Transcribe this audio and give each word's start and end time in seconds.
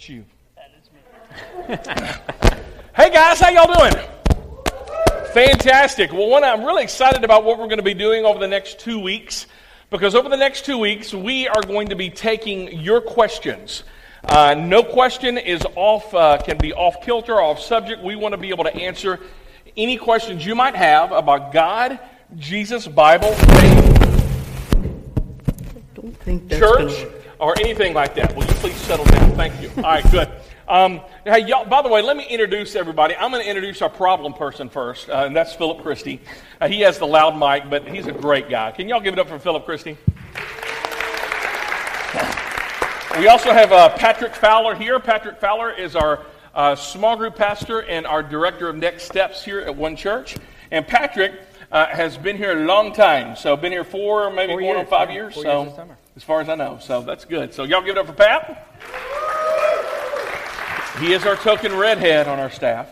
That's 0.00 0.08
you. 0.08 0.24
Hey 2.96 3.10
guys, 3.10 3.38
how 3.38 3.50
y'all 3.50 3.72
doing? 3.72 3.94
Fantastic. 5.32 6.12
Well, 6.12 6.28
one, 6.28 6.42
I'm 6.42 6.64
really 6.64 6.82
excited 6.82 7.22
about 7.22 7.44
what 7.44 7.58
we're 7.58 7.66
going 7.66 7.78
to 7.78 7.84
be 7.84 7.94
doing 7.94 8.24
over 8.24 8.38
the 8.38 8.48
next 8.48 8.80
two 8.80 8.98
weeks 8.98 9.46
because 9.90 10.14
over 10.14 10.28
the 10.28 10.36
next 10.36 10.64
two 10.64 10.76
weeks, 10.76 11.14
we 11.14 11.46
are 11.48 11.62
going 11.62 11.88
to 11.88 11.96
be 11.96 12.10
taking 12.10 12.80
your 12.80 13.00
questions. 13.00 13.84
Uh, 14.24 14.54
no 14.54 14.82
question 14.82 15.38
is 15.38 15.62
off, 15.76 16.12
uh, 16.14 16.38
can 16.42 16.58
be 16.58 16.72
off 16.72 17.02
kilter, 17.02 17.40
off 17.40 17.60
subject. 17.60 18.02
We 18.02 18.16
want 18.16 18.32
to 18.32 18.38
be 18.38 18.48
able 18.48 18.64
to 18.64 18.74
answer 18.74 19.20
any 19.76 19.96
questions 19.96 20.44
you 20.44 20.54
might 20.54 20.74
have 20.76 21.12
about 21.12 21.52
God, 21.52 22.00
Jesus, 22.36 22.88
Bible, 22.88 23.32
faith, 23.32 23.90
don't 25.94 26.16
think 26.20 26.48
that's 26.48 26.60
church, 26.60 27.06
or 27.40 27.58
anything 27.60 27.94
like 27.94 28.14
that. 28.14 28.34
Will 28.36 28.44
you 28.44 28.54
please 28.54 28.76
settle 28.76 29.04
down? 29.06 29.34
Thank 29.34 29.60
you. 29.62 29.70
All 29.78 29.82
right, 29.82 30.10
good. 30.10 30.28
Um, 30.68 31.00
hey, 31.24 31.46
y'all, 31.46 31.64
by 31.64 31.82
the 31.82 31.88
way, 31.88 32.00
let 32.02 32.16
me 32.16 32.24
introduce 32.28 32.76
everybody. 32.76 33.16
I'm 33.16 33.32
going 33.32 33.42
to 33.42 33.48
introduce 33.48 33.82
our 33.82 33.88
problem 33.88 34.34
person 34.34 34.68
first, 34.68 35.08
uh, 35.08 35.24
and 35.26 35.34
that's 35.34 35.52
Philip 35.54 35.82
Christie. 35.82 36.20
Uh, 36.60 36.68
he 36.68 36.80
has 36.82 36.98
the 36.98 37.06
loud 37.06 37.36
mic, 37.36 37.68
but 37.68 37.88
he's 37.88 38.06
a 38.06 38.12
great 38.12 38.48
guy. 38.48 38.70
Can 38.70 38.88
y'all 38.88 39.00
give 39.00 39.14
it 39.14 39.18
up 39.18 39.28
for 39.28 39.38
Philip 39.38 39.64
Christie? 39.64 39.96
We 43.18 43.26
also 43.26 43.52
have 43.52 43.72
uh, 43.72 43.88
Patrick 43.96 44.34
Fowler 44.34 44.74
here. 44.74 45.00
Patrick 45.00 45.40
Fowler 45.40 45.72
is 45.72 45.96
our 45.96 46.24
uh, 46.54 46.76
small 46.76 47.16
group 47.16 47.34
pastor 47.34 47.82
and 47.82 48.06
our 48.06 48.22
director 48.22 48.68
of 48.68 48.76
Next 48.76 49.04
Steps 49.04 49.44
here 49.44 49.60
at 49.60 49.74
One 49.74 49.96
Church. 49.96 50.36
And 50.70 50.86
Patrick 50.86 51.32
uh, 51.72 51.86
has 51.86 52.16
been 52.16 52.36
here 52.36 52.52
a 52.62 52.64
long 52.64 52.92
time, 52.92 53.34
so 53.34 53.56
been 53.56 53.72
here 53.72 53.84
four, 53.84 54.30
maybe 54.32 54.52
Four 54.52 54.62
years, 54.62 54.88
five 54.88 55.08
yeah, 55.08 55.14
years. 55.14 55.34
four 55.34 55.42
so 55.42 55.62
years. 55.64 55.90
As 56.20 56.24
far 56.24 56.42
as 56.42 56.50
I 56.50 56.54
know, 56.54 56.76
so 56.82 57.00
that's 57.00 57.24
good. 57.24 57.54
So 57.54 57.64
y'all 57.64 57.80
give 57.80 57.96
it 57.96 57.98
up 57.98 58.06
for 58.06 58.12
Pat. 58.12 58.66
He 61.00 61.14
is 61.14 61.24
our 61.24 61.34
token 61.34 61.74
redhead 61.74 62.28
on 62.28 62.38
our 62.38 62.50
staff. 62.50 62.90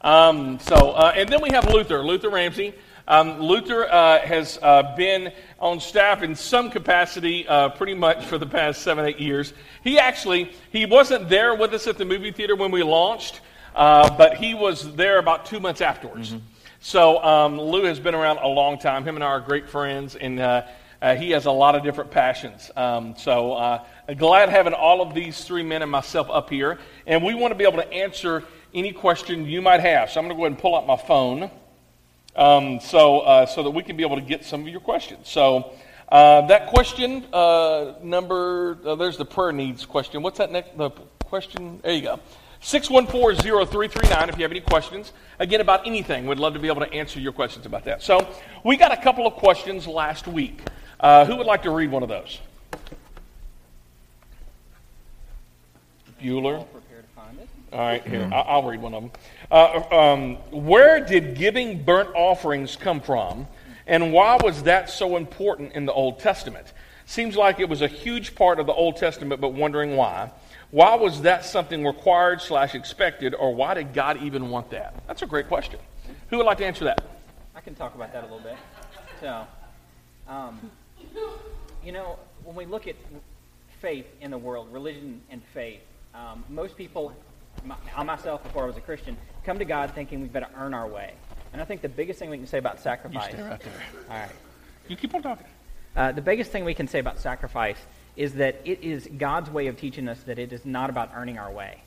Um, 0.00 0.58
so, 0.60 0.92
uh, 0.92 1.12
and 1.14 1.28
then 1.28 1.42
we 1.42 1.50
have 1.50 1.70
Luther, 1.70 2.02
Luther 2.02 2.30
Ramsey. 2.30 2.72
Um, 3.06 3.38
Luther 3.38 3.84
uh, 3.84 4.20
has 4.20 4.58
uh, 4.62 4.94
been 4.96 5.30
on 5.60 5.78
staff 5.78 6.22
in 6.22 6.34
some 6.34 6.70
capacity 6.70 7.46
uh, 7.46 7.68
pretty 7.68 7.92
much 7.92 8.24
for 8.24 8.38
the 8.38 8.46
past 8.46 8.80
seven, 8.80 9.04
eight 9.04 9.20
years. 9.20 9.52
He 9.82 9.98
actually, 9.98 10.50
he 10.72 10.86
wasn't 10.86 11.28
there 11.28 11.54
with 11.54 11.74
us 11.74 11.86
at 11.86 11.98
the 11.98 12.06
movie 12.06 12.32
theater 12.32 12.56
when 12.56 12.70
we 12.70 12.82
launched, 12.82 13.42
uh, 13.74 14.08
but 14.16 14.38
he 14.38 14.54
was 14.54 14.96
there 14.96 15.18
about 15.18 15.44
two 15.44 15.60
months 15.60 15.82
afterwards. 15.82 16.34
So 16.80 17.22
um, 17.22 17.60
Lou 17.60 17.84
has 17.84 18.00
been 18.00 18.14
around 18.14 18.38
a 18.38 18.48
long 18.48 18.78
time. 18.78 19.04
Him 19.04 19.16
and 19.16 19.24
I 19.24 19.26
are 19.26 19.40
great 19.40 19.68
friends, 19.68 20.16
and 20.16 20.40
uh, 21.04 21.14
he 21.14 21.32
has 21.32 21.44
a 21.44 21.50
lot 21.50 21.74
of 21.74 21.82
different 21.82 22.10
passions. 22.10 22.70
Um, 22.74 23.14
so 23.18 23.52
uh, 23.52 23.84
glad 24.16 24.48
having 24.48 24.72
all 24.72 25.02
of 25.02 25.12
these 25.12 25.44
three 25.44 25.62
men 25.62 25.82
and 25.82 25.90
myself 25.90 26.30
up 26.30 26.48
here. 26.48 26.78
And 27.06 27.22
we 27.22 27.34
want 27.34 27.52
to 27.52 27.54
be 27.56 27.64
able 27.64 27.76
to 27.76 27.92
answer 27.92 28.42
any 28.72 28.90
question 28.90 29.44
you 29.44 29.60
might 29.60 29.80
have. 29.80 30.10
So 30.10 30.18
I'm 30.18 30.24
going 30.24 30.34
to 30.34 30.40
go 30.40 30.46
ahead 30.46 30.52
and 30.52 30.58
pull 30.58 30.74
out 30.74 30.86
my 30.86 30.96
phone 30.96 31.50
um, 32.34 32.80
so, 32.80 33.20
uh, 33.20 33.44
so 33.44 33.62
that 33.64 33.70
we 33.70 33.82
can 33.82 33.98
be 33.98 34.02
able 34.02 34.16
to 34.16 34.22
get 34.22 34.46
some 34.46 34.62
of 34.62 34.68
your 34.68 34.80
questions. 34.80 35.28
So 35.28 35.74
uh, 36.08 36.46
that 36.46 36.68
question 36.68 37.26
uh, 37.34 37.96
number, 38.02 38.78
uh, 38.86 38.94
there's 38.94 39.18
the 39.18 39.26
prayer 39.26 39.52
needs 39.52 39.84
question. 39.84 40.22
What's 40.22 40.38
that 40.38 40.50
next? 40.52 40.74
The 40.78 40.88
question, 41.26 41.80
there 41.82 41.92
you 41.92 42.00
go. 42.00 42.20
614-0339 42.62 44.28
if 44.30 44.38
you 44.38 44.42
have 44.42 44.50
any 44.50 44.60
questions. 44.62 45.12
Again, 45.38 45.60
about 45.60 45.86
anything. 45.86 46.24
We'd 46.24 46.38
love 46.38 46.54
to 46.54 46.60
be 46.60 46.68
able 46.68 46.80
to 46.80 46.90
answer 46.94 47.20
your 47.20 47.32
questions 47.32 47.66
about 47.66 47.84
that. 47.84 48.00
So 48.02 48.26
we 48.64 48.78
got 48.78 48.90
a 48.90 48.96
couple 48.96 49.26
of 49.26 49.34
questions 49.34 49.86
last 49.86 50.26
week. 50.26 50.62
Uh, 51.04 51.26
who 51.26 51.36
would 51.36 51.46
like 51.46 51.62
to 51.62 51.70
read 51.70 51.90
one 51.90 52.02
of 52.02 52.08
those? 52.08 52.40
Bueller. 56.18 56.64
All 57.74 57.78
right, 57.78 58.02
here, 58.06 58.30
I'll 58.32 58.62
read 58.62 58.80
one 58.80 58.94
of 58.94 59.02
them. 59.02 59.12
Uh, 59.50 59.82
um, 59.90 60.36
where 60.64 61.04
did 61.04 61.34
giving 61.34 61.82
burnt 61.82 62.08
offerings 62.14 62.76
come 62.76 63.02
from, 63.02 63.46
and 63.86 64.14
why 64.14 64.38
was 64.42 64.62
that 64.62 64.88
so 64.88 65.18
important 65.18 65.74
in 65.74 65.84
the 65.84 65.92
Old 65.92 66.20
Testament? 66.20 66.72
Seems 67.04 67.36
like 67.36 67.60
it 67.60 67.68
was 67.68 67.82
a 67.82 67.88
huge 67.88 68.34
part 68.34 68.58
of 68.58 68.64
the 68.64 68.72
Old 68.72 68.96
Testament, 68.96 69.42
but 69.42 69.50
wondering 69.50 69.96
why. 69.96 70.30
Why 70.70 70.94
was 70.94 71.20
that 71.20 71.44
something 71.44 71.84
required 71.84 72.40
slash 72.40 72.74
expected, 72.74 73.34
or 73.34 73.54
why 73.54 73.74
did 73.74 73.92
God 73.92 74.22
even 74.22 74.48
want 74.48 74.70
that? 74.70 74.94
That's 75.06 75.20
a 75.20 75.26
great 75.26 75.48
question. 75.48 75.80
Who 76.30 76.38
would 76.38 76.46
like 76.46 76.58
to 76.58 76.66
answer 76.66 76.84
that? 76.84 77.04
I 77.54 77.60
can 77.60 77.74
talk 77.74 77.94
about 77.94 78.10
that 78.14 78.22
a 78.22 78.26
little 78.26 78.40
bit. 78.40 78.56
So, 79.20 79.46
um, 80.28 80.70
you 81.84 81.92
know, 81.92 82.18
when 82.44 82.56
we 82.56 82.66
look 82.66 82.86
at 82.86 82.96
faith 83.80 84.06
in 84.20 84.30
the 84.30 84.38
world, 84.38 84.72
religion 84.72 85.20
and 85.30 85.42
faith, 85.52 85.80
um, 86.14 86.44
most 86.48 86.76
people, 86.76 87.12
my, 87.64 87.76
I 87.94 88.02
myself 88.02 88.42
before 88.42 88.64
I 88.64 88.66
was 88.66 88.76
a 88.76 88.80
Christian, 88.80 89.16
come 89.44 89.58
to 89.58 89.64
God 89.64 89.92
thinking 89.94 90.20
we've 90.20 90.32
got 90.32 90.40
to 90.40 90.58
earn 90.58 90.74
our 90.74 90.86
way. 90.86 91.12
And 91.52 91.60
I 91.60 91.64
think 91.64 91.82
the 91.82 91.88
biggest 91.88 92.18
thing 92.18 92.30
we 92.30 92.38
can 92.38 92.46
say 92.46 92.58
about 92.58 92.76
You 92.76 92.82
sacrifice. 92.82 93.32
stay 93.32 93.42
right 93.42 93.60
there. 93.60 93.72
All 94.10 94.16
right. 94.16 94.30
You 94.88 94.96
keep 94.96 95.14
on 95.14 95.22
talking. 95.22 95.46
Uh, 95.96 96.12
the 96.12 96.22
biggest 96.22 96.50
thing 96.50 96.64
we 96.64 96.74
can 96.74 96.88
say 96.88 96.98
about 96.98 97.20
sacrifice 97.20 97.78
is 98.16 98.34
that 98.34 98.60
it 98.64 98.82
is 98.82 99.08
God's 99.18 99.50
way 99.50 99.66
of 99.68 99.76
teaching 99.76 100.08
us 100.08 100.20
that 100.24 100.38
it 100.38 100.52
is 100.52 100.64
not 100.64 100.90
about 100.90 101.12
earning 101.14 101.38
our 101.38 101.50
way. 101.50 101.80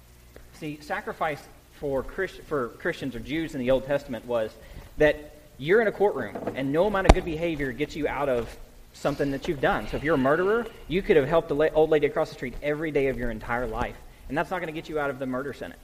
See, 0.53 0.79
sacrifice 0.81 1.41
for, 1.73 2.03
Christ, 2.03 2.41
for 2.47 2.69
Christians 2.69 3.16
or 3.16 3.19
Jews 3.19 3.53
in 3.53 3.59
the 3.59 3.71
Old 3.71 3.85
Testament 3.85 4.25
was 4.25 4.51
that 4.97 5.35
you're 5.57 5.81
in 5.81 5.87
a 5.87 5.91
courtroom 5.91 6.35
and 6.55 6.71
no 6.71 6.85
amount 6.85 7.07
of 7.07 7.13
good 7.13 7.25
behavior 7.25 7.71
gets 7.71 7.95
you 7.95 8.07
out 8.07 8.29
of 8.29 8.57
something 8.97 9.31
that 9.31 9.47
you've 9.47 9.62
done. 9.62 9.88
So 9.88 9.97
if 9.97 10.03
you're 10.03 10.16
a 10.16 10.18
murderer, 10.18 10.66
you 10.88 11.02
could 11.02 11.18
have 11.18 11.28
helped 11.28 11.50
the 11.50 11.72
old 11.74 11.90
lady 11.90 12.08
across 12.08 12.30
the 12.30 12.35
street 12.35 12.56
every 12.62 12.91
day 12.91 13.08
of 13.08 13.18
your 13.18 13.30
entire 13.31 13.68
life, 13.68 13.96
and 14.28 14.38
that's 14.38 14.50
not 14.50 14.58
going 14.58 14.74
to 14.74 14.74
get 14.74 14.90
you 14.90 15.00
out 15.00 15.09
of 15.09 15.19
the 15.19 15.25
murder 15.25 15.53
sentence. 15.53 15.81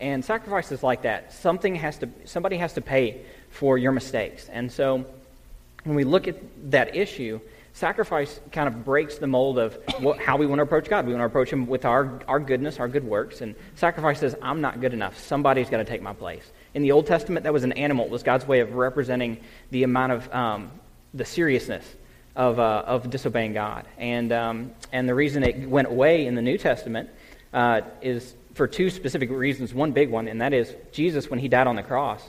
And 0.00 0.24
sacrifices 0.24 0.82
like 0.82 1.02
that, 1.02 1.32
something 1.32 1.74
has 1.76 1.98
to, 1.98 2.08
somebody 2.24 2.56
has 2.56 2.72
to 2.74 2.80
pay 2.80 3.24
for 3.50 3.78
your 3.78 3.92
mistakes. 3.92 4.48
And 4.48 4.70
so 4.70 5.04
when 5.84 5.96
we 5.96 6.04
look 6.04 6.26
at 6.26 6.36
that 6.70 6.96
issue, 6.96 7.40
sacrifice 7.72 8.40
kind 8.50 8.68
of 8.68 8.84
breaks 8.84 9.18
the 9.18 9.26
mold 9.26 9.58
of 9.58 9.74
what, 10.00 10.18
how 10.18 10.36
we 10.36 10.46
want 10.46 10.58
to 10.58 10.62
approach 10.64 10.88
God. 10.88 11.06
We 11.06 11.12
want 11.12 11.22
to 11.22 11.26
approach 11.26 11.50
Him 11.50 11.66
with 11.66 11.84
our, 11.84 12.20
our 12.26 12.40
goodness, 12.40 12.80
our 12.80 12.88
good 12.88 13.04
works. 13.04 13.40
And 13.40 13.54
sacrifice 13.76 14.20
says, 14.20 14.34
I'm 14.42 14.60
not 14.60 14.80
good 14.80 14.92
enough. 14.92 15.18
Somebody's 15.18 15.68
got 15.68 15.78
to 15.78 15.84
take 15.84 16.02
my 16.02 16.14
place. 16.14 16.50
In 16.74 16.82
the 16.82 16.92
Old 16.92 17.06
Testament, 17.06 17.44
that 17.44 17.52
was 17.52 17.64
an 17.64 17.72
animal. 17.72 18.06
It 18.06 18.10
was 18.10 18.22
God's 18.22 18.46
way 18.46 18.60
of 18.60 18.74
representing 18.74 19.38
the 19.70 19.82
amount 19.82 20.12
of 20.12 20.34
um, 20.34 20.70
the 21.14 21.24
seriousness 21.24 21.84
of, 22.36 22.58
uh, 22.58 22.84
of 22.86 23.10
disobeying 23.10 23.52
God. 23.52 23.86
And, 23.98 24.32
um, 24.32 24.72
and 24.92 25.08
the 25.08 25.14
reason 25.14 25.42
it 25.42 25.68
went 25.68 25.88
away 25.88 26.26
in 26.26 26.34
the 26.34 26.42
New 26.42 26.58
Testament 26.58 27.10
uh, 27.52 27.82
is 28.00 28.34
for 28.54 28.66
two 28.66 28.90
specific 28.90 29.30
reasons. 29.30 29.74
One 29.74 29.92
big 29.92 30.10
one, 30.10 30.28
and 30.28 30.40
that 30.40 30.52
is 30.52 30.74
Jesus, 30.92 31.30
when 31.30 31.38
He 31.38 31.48
died 31.48 31.66
on 31.66 31.76
the 31.76 31.82
cross, 31.82 32.22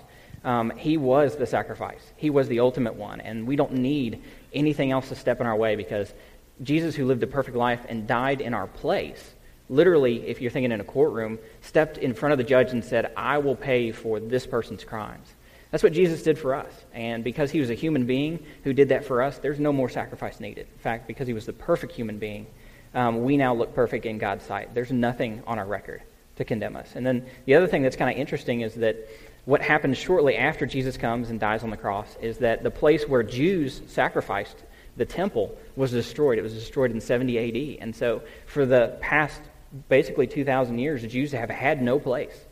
um, 0.43 0.71
he 0.71 0.97
was 0.97 1.37
the 1.37 1.45
sacrifice. 1.45 2.01
He 2.17 2.29
was 2.29 2.47
the 2.47 2.59
ultimate 2.59 2.95
one. 2.95 3.21
And 3.21 3.47
we 3.47 3.55
don't 3.55 3.73
need 3.73 4.21
anything 4.53 4.91
else 4.91 5.09
to 5.09 5.15
step 5.15 5.39
in 5.39 5.47
our 5.47 5.55
way 5.55 5.75
because 5.75 6.13
Jesus, 6.61 6.95
who 6.95 7.05
lived 7.05 7.23
a 7.23 7.27
perfect 7.27 7.55
life 7.55 7.85
and 7.87 8.05
died 8.07 8.41
in 8.41 8.53
our 8.53 8.67
place, 8.67 9.35
literally, 9.69 10.27
if 10.27 10.41
you're 10.41 10.51
thinking 10.51 10.71
in 10.71 10.81
a 10.81 10.85
courtroom, 10.85 11.39
stepped 11.61 11.97
in 11.97 12.13
front 12.13 12.33
of 12.33 12.37
the 12.37 12.43
judge 12.43 12.71
and 12.71 12.83
said, 12.83 13.13
I 13.15 13.37
will 13.37 13.55
pay 13.55 13.91
for 13.91 14.19
this 14.19 14.45
person's 14.45 14.83
crimes. 14.83 15.33
That's 15.73 15.81
what 15.81 15.93
Jesus 15.93 16.21
did 16.21 16.37
for 16.37 16.53
us. 16.53 16.71
And 16.93 17.23
because 17.23 17.49
he 17.49 17.59
was 17.59 17.71
a 17.71 17.73
human 17.73 18.05
being 18.05 18.45
who 18.63 18.73
did 18.73 18.89
that 18.89 19.05
for 19.05 19.23
us, 19.23 19.39
there's 19.39 19.59
no 19.59 19.73
more 19.73 19.89
sacrifice 19.89 20.39
needed. 20.39 20.67
In 20.71 20.77
fact, 20.77 21.07
because 21.07 21.25
he 21.25 21.33
was 21.33 21.47
the 21.47 21.53
perfect 21.53 21.93
human 21.93 22.19
being, 22.19 22.45
um, 22.93 23.23
we 23.23 23.37
now 23.37 23.55
look 23.55 23.73
perfect 23.73 24.05
in 24.05 24.19
God's 24.19 24.45
sight. 24.45 24.75
There's 24.75 24.91
nothing 24.91 25.41
on 25.47 25.57
our 25.57 25.65
record 25.65 26.03
to 26.35 26.45
condemn 26.45 26.75
us. 26.75 26.91
And 26.93 27.03
then 27.03 27.25
the 27.45 27.55
other 27.55 27.65
thing 27.65 27.81
that's 27.81 27.95
kind 27.95 28.11
of 28.11 28.21
interesting 28.21 28.61
is 28.61 28.75
that 28.75 28.97
what 29.45 29.63
happens 29.63 29.97
shortly 29.97 30.37
after 30.37 30.67
Jesus 30.67 30.95
comes 30.95 31.31
and 31.31 31.39
dies 31.39 31.63
on 31.63 31.71
the 31.71 31.77
cross 31.77 32.17
is 32.21 32.37
that 32.37 32.61
the 32.61 32.69
place 32.69 33.09
where 33.09 33.23
Jews 33.23 33.81
sacrificed, 33.87 34.57
the 34.95 35.05
temple, 35.05 35.57
was 35.75 35.89
destroyed. 35.89 36.37
It 36.37 36.43
was 36.43 36.53
destroyed 36.53 36.91
in 36.91 37.01
70 37.01 37.39
AD. 37.79 37.81
And 37.81 37.95
so 37.95 38.21
for 38.45 38.67
the 38.67 38.95
past 39.01 39.41
basically 39.89 40.27
2,000 40.27 40.77
years, 40.77 41.01
the 41.01 41.07
Jews 41.07 41.31
have 41.31 41.49
had 41.49 41.81
no 41.81 41.97
place 41.97 42.45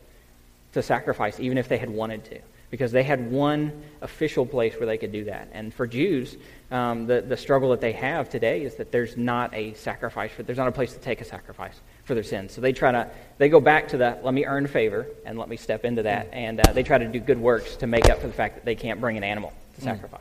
to 0.72 0.82
sacrifice, 0.82 1.38
even 1.38 1.56
if 1.56 1.68
they 1.68 1.78
had 1.78 1.88
wanted 1.88 2.24
to, 2.24 2.40
because 2.72 2.90
they 2.90 3.02
had 3.02 3.30
one 3.30 3.70
official 4.00 4.46
place 4.46 4.74
where 4.76 4.86
they 4.86 4.96
could 4.96 5.12
do 5.12 5.24
that. 5.24 5.46
And 5.52 5.74
for 5.74 5.86
Jews, 5.86 6.38
um, 6.70 7.06
the, 7.06 7.20
the 7.20 7.36
struggle 7.36 7.68
that 7.72 7.82
they 7.82 7.92
have 7.92 8.30
today 8.30 8.62
is 8.62 8.76
that 8.76 8.90
there's 8.90 9.14
not 9.14 9.52
a 9.52 9.74
sacrifice, 9.74 10.32
for, 10.32 10.42
there's 10.42 10.56
not 10.56 10.68
a 10.68 10.72
place 10.72 10.94
to 10.94 10.98
take 10.98 11.20
a 11.20 11.24
sacrifice 11.24 11.78
for 12.04 12.14
their 12.14 12.22
sins. 12.22 12.50
So 12.50 12.62
they 12.62 12.72
try 12.72 12.90
to, 12.90 13.10
they 13.36 13.50
go 13.50 13.60
back 13.60 13.88
to 13.88 13.98
the, 13.98 14.18
let 14.22 14.32
me 14.32 14.46
earn 14.46 14.66
favor 14.66 15.06
and 15.26 15.38
let 15.38 15.50
me 15.50 15.58
step 15.58 15.84
into 15.84 16.04
that. 16.04 16.30
And 16.32 16.60
uh, 16.66 16.72
they 16.72 16.82
try 16.82 16.96
to 16.96 17.06
do 17.06 17.20
good 17.20 17.38
works 17.38 17.76
to 17.76 17.86
make 17.86 18.08
up 18.08 18.22
for 18.22 18.26
the 18.26 18.32
fact 18.32 18.54
that 18.54 18.64
they 18.64 18.74
can't 18.74 19.02
bring 19.02 19.18
an 19.18 19.22
animal 19.22 19.52
to 19.74 19.82
sacrifice. 19.82 20.20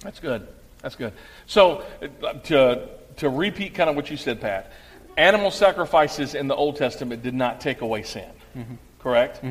That's 0.00 0.18
good. 0.18 0.48
That's 0.82 0.96
good. 0.96 1.12
So, 1.46 1.84
uh, 2.24 2.32
to, 2.32 2.88
to 3.18 3.28
repeat 3.28 3.74
kind 3.74 3.88
of 3.88 3.94
what 3.94 4.10
you 4.10 4.16
said, 4.16 4.40
Pat, 4.40 4.72
animal 5.16 5.52
sacrifices 5.52 6.34
in 6.34 6.48
the 6.48 6.56
Old 6.56 6.74
Testament 6.74 7.22
did 7.22 7.34
not 7.34 7.60
take 7.60 7.82
away 7.82 8.02
sin, 8.02 8.28
correct? 8.98 9.44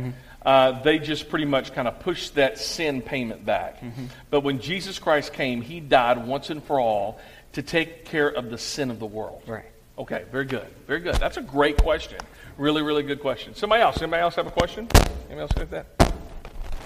Uh, 0.45 0.81
they 0.81 0.99
just 0.99 1.29
pretty 1.29 1.45
much 1.45 1.73
kind 1.73 1.87
of 1.87 1.99
pushed 1.99 2.35
that 2.35 2.57
sin 2.57 3.01
payment 3.01 3.45
back. 3.45 3.81
But 4.29 4.41
when 4.41 4.59
Jesus 4.59 4.99
Christ 4.99 5.33
came, 5.33 5.61
he 5.61 5.79
died 5.79 6.27
once 6.27 6.49
and 6.49 6.63
for 6.63 6.79
all 6.79 7.19
to 7.53 7.61
take 7.61 8.05
care 8.05 8.27
of 8.27 8.49
the 8.49 8.57
sin 8.57 8.91
of 8.91 8.99
the 8.99 9.05
world. 9.05 9.43
Right. 9.47 9.65
Okay, 9.97 10.23
very 10.31 10.45
good. 10.45 10.67
Very 10.87 10.99
good. 10.99 11.15
That's 11.15 11.37
a 11.37 11.41
great 11.41 11.77
question. 11.77 12.19
Really, 12.57 12.81
really 12.81 13.03
good 13.03 13.21
question. 13.21 13.55
Somebody 13.55 13.83
else? 13.83 14.01
Anybody 14.01 14.21
else 14.21 14.35
have 14.35 14.47
a 14.47 14.51
question? 14.51 14.87
Anybody 15.29 15.41
else 15.41 15.51
got 15.53 15.69
that? 15.71 15.97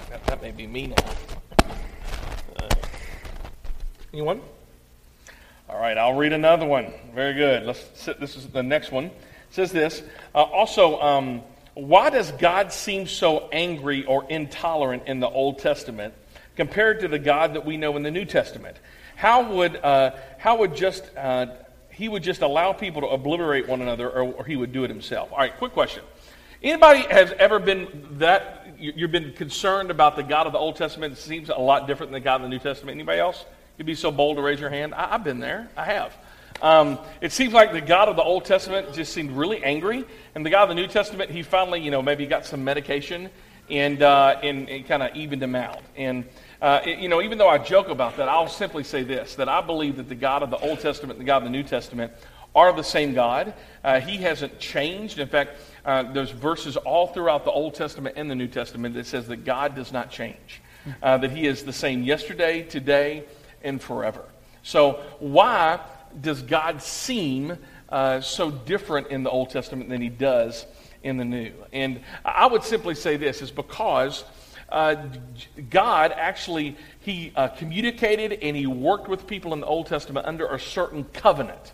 That, 0.09 0.25
that 0.25 0.41
may 0.41 0.51
be 0.51 0.67
me 0.67 0.87
now. 0.87 0.95
Uh, 2.59 2.69
anyone? 4.13 4.41
All 5.69 5.79
right, 5.79 5.97
I'll 5.97 6.15
read 6.15 6.33
another 6.33 6.65
one. 6.65 6.93
Very 7.13 7.33
good. 7.33 7.63
Let's 7.63 7.85
sit, 7.95 8.19
this 8.19 8.35
is 8.35 8.47
the 8.47 8.63
next 8.63 8.91
one. 8.91 9.05
It 9.05 9.13
says 9.51 9.71
this. 9.71 10.01
Uh, 10.33 10.43
also, 10.43 10.99
um, 11.01 11.41
why 11.77 12.09
does 12.09 12.31
God 12.31 12.73
seem 12.73 13.07
so 13.07 13.49
angry 13.51 14.03
or 14.05 14.25
intolerant 14.29 15.03
in 15.05 15.19
the 15.19 15.29
Old 15.29 15.59
Testament 15.59 16.13
compared 16.55 17.01
to 17.01 17.07
the 17.07 17.19
God 17.19 17.53
that 17.53 17.65
we 17.65 17.77
know 17.77 17.95
in 17.95 18.03
the 18.03 18.11
New 18.11 18.25
Testament? 18.25 18.77
How 19.15 19.51
would, 19.53 19.75
uh, 19.77 20.11
how 20.39 20.57
would 20.57 20.75
just, 20.75 21.03
uh, 21.15 21.47
he 21.91 22.09
would 22.09 22.23
just 22.23 22.41
allow 22.41 22.73
people 22.73 23.01
to 23.01 23.07
obliterate 23.07 23.67
one 23.67 23.81
another 23.81 24.09
or, 24.09 24.33
or, 24.33 24.45
he 24.45 24.55
would 24.55 24.73
do 24.73 24.83
it 24.83 24.89
himself? 24.89 25.31
All 25.31 25.37
right, 25.37 25.55
quick 25.55 25.73
question. 25.73 26.03
Anybody 26.63 27.01
has 27.01 27.31
ever 27.37 27.59
been 27.59 28.07
that, 28.13 28.75
you've 28.79 29.11
been 29.11 29.33
concerned 29.33 29.91
about 29.91 30.15
the 30.15 30.23
God 30.23 30.47
of 30.47 30.53
the 30.53 30.59
Old 30.59 30.77
Testament? 30.77 31.17
Seems 31.17 31.49
a 31.49 31.55
lot 31.55 31.85
different 31.85 32.11
than 32.11 32.21
the 32.21 32.23
God 32.23 32.37
of 32.37 32.41
the 32.43 32.49
New 32.49 32.59
Testament. 32.59 32.95
Anybody 32.95 33.19
else? 33.19 33.45
You'd 33.77 33.85
be 33.85 33.95
so 33.95 34.09
bold 34.09 34.37
to 34.37 34.41
raise 34.41 34.59
your 34.59 34.71
hand. 34.71 34.95
I, 34.95 35.09
have 35.09 35.23
been 35.23 35.39
there. 35.39 35.69
I 35.77 35.85
have. 35.85 36.15
Um, 36.61 36.97
it 37.21 37.31
seems 37.31 37.53
like 37.53 37.71
the 37.71 37.81
God 37.81 38.09
of 38.09 38.15
the 38.15 38.23
Old 38.23 38.45
Testament 38.45 38.93
just 38.93 39.13
seemed 39.13 39.31
really 39.31 39.63
angry, 39.63 40.05
and 40.33 40.45
the 40.45 40.49
God 40.49 40.63
of 40.63 40.69
the 40.69 40.75
New 40.75 40.87
Testament, 40.87 41.29
he 41.29 41.43
finally, 41.43 41.81
you 41.81 41.91
know, 41.91 42.01
maybe 42.01 42.25
got 42.25 42.45
some 42.45 42.63
medication 42.63 43.29
and, 43.69 44.01
uh, 44.01 44.39
and, 44.41 44.69
and 44.69 44.87
kind 44.87 45.03
of 45.03 45.15
evened 45.15 45.43
him 45.43 45.55
out. 45.55 45.81
And 45.95 46.25
uh, 46.61 46.81
it, 46.85 46.99
you 46.99 47.09
know, 47.09 47.21
even 47.21 47.37
though 47.37 47.49
I 47.49 47.57
joke 47.57 47.89
about 47.89 48.17
that, 48.17 48.29
I'll 48.29 48.47
simply 48.47 48.83
say 48.83 49.03
this 49.03 49.35
that 49.35 49.49
I 49.49 49.61
believe 49.61 49.97
that 49.97 50.09
the 50.09 50.15
God 50.15 50.43
of 50.43 50.49
the 50.49 50.57
Old 50.57 50.79
Testament 50.79 51.19
and 51.19 51.21
the 51.21 51.27
God 51.27 51.37
of 51.37 51.43
the 51.43 51.49
New 51.49 51.63
Testament 51.63 52.11
are 52.55 52.73
the 52.73 52.83
same 52.83 53.13
God. 53.13 53.53
Uh, 53.83 53.99
he 53.99 54.17
hasn't 54.17 54.57
changed. 54.57 55.19
In 55.19 55.27
fact, 55.27 55.51
uh, 55.85 56.11
there's 56.11 56.31
verses 56.31 56.75
all 56.75 57.07
throughout 57.07 57.45
the 57.45 57.51
Old 57.51 57.75
Testament 57.75 58.15
and 58.17 58.31
the 58.31 58.35
New 58.35 58.47
Testament 58.47 58.95
that 58.95 59.05
says 59.05 59.27
that 59.27 59.45
God 59.45 59.75
does 59.75 59.91
not 59.91 60.09
change, 60.09 60.61
uh, 61.03 61.17
that 61.19 61.31
He 61.31 61.45
is 61.45 61.63
the 61.63 61.73
same 61.73 62.01
yesterday, 62.01 62.63
today, 62.63 63.25
and 63.63 63.81
forever. 63.81 64.23
So, 64.63 65.03
why 65.19 65.79
does 66.21 66.41
God 66.41 66.81
seem 66.81 67.57
uh, 67.89 68.21
so 68.21 68.51
different 68.51 69.07
in 69.07 69.23
the 69.23 69.29
Old 69.29 69.49
Testament 69.49 69.89
than 69.89 70.01
He 70.01 70.09
does 70.09 70.65
in 71.03 71.17
the 71.17 71.25
New? 71.25 71.53
And 71.71 72.01
I 72.25 72.47
would 72.47 72.63
simply 72.63 72.95
say 72.95 73.17
this 73.17 73.41
is 73.41 73.51
because 73.51 74.23
uh, 74.69 74.95
God 75.69 76.13
actually 76.15 76.75
he 76.99 77.31
uh, 77.35 77.47
communicated 77.49 78.39
and 78.41 78.55
he 78.55 78.67
worked 78.67 79.07
with 79.07 79.25
people 79.25 79.53
in 79.53 79.61
the 79.61 79.65
Old 79.65 79.87
Testament 79.87 80.25
under 80.25 80.47
a 80.47 80.59
certain 80.59 81.05
covenant. 81.05 81.73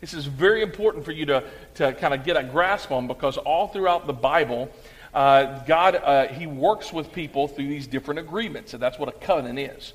This 0.00 0.14
is 0.14 0.26
very 0.26 0.62
important 0.62 1.04
for 1.04 1.12
you 1.12 1.26
to, 1.26 1.44
to 1.74 1.92
kind 1.94 2.12
of 2.12 2.24
get 2.24 2.36
a 2.36 2.42
grasp 2.42 2.90
on 2.90 3.06
because 3.06 3.36
all 3.36 3.68
throughout 3.68 4.08
the 4.08 4.12
Bible, 4.12 4.68
uh, 5.14 5.62
God 5.64 5.94
uh, 5.94 6.26
he 6.26 6.48
works 6.48 6.92
with 6.92 7.12
people 7.12 7.46
through 7.46 7.68
these 7.68 7.86
different 7.86 8.18
agreements, 8.18 8.74
and 8.74 8.82
that's 8.82 8.98
what 8.98 9.08
a 9.08 9.12
covenant 9.12 9.60
is. 9.60 9.92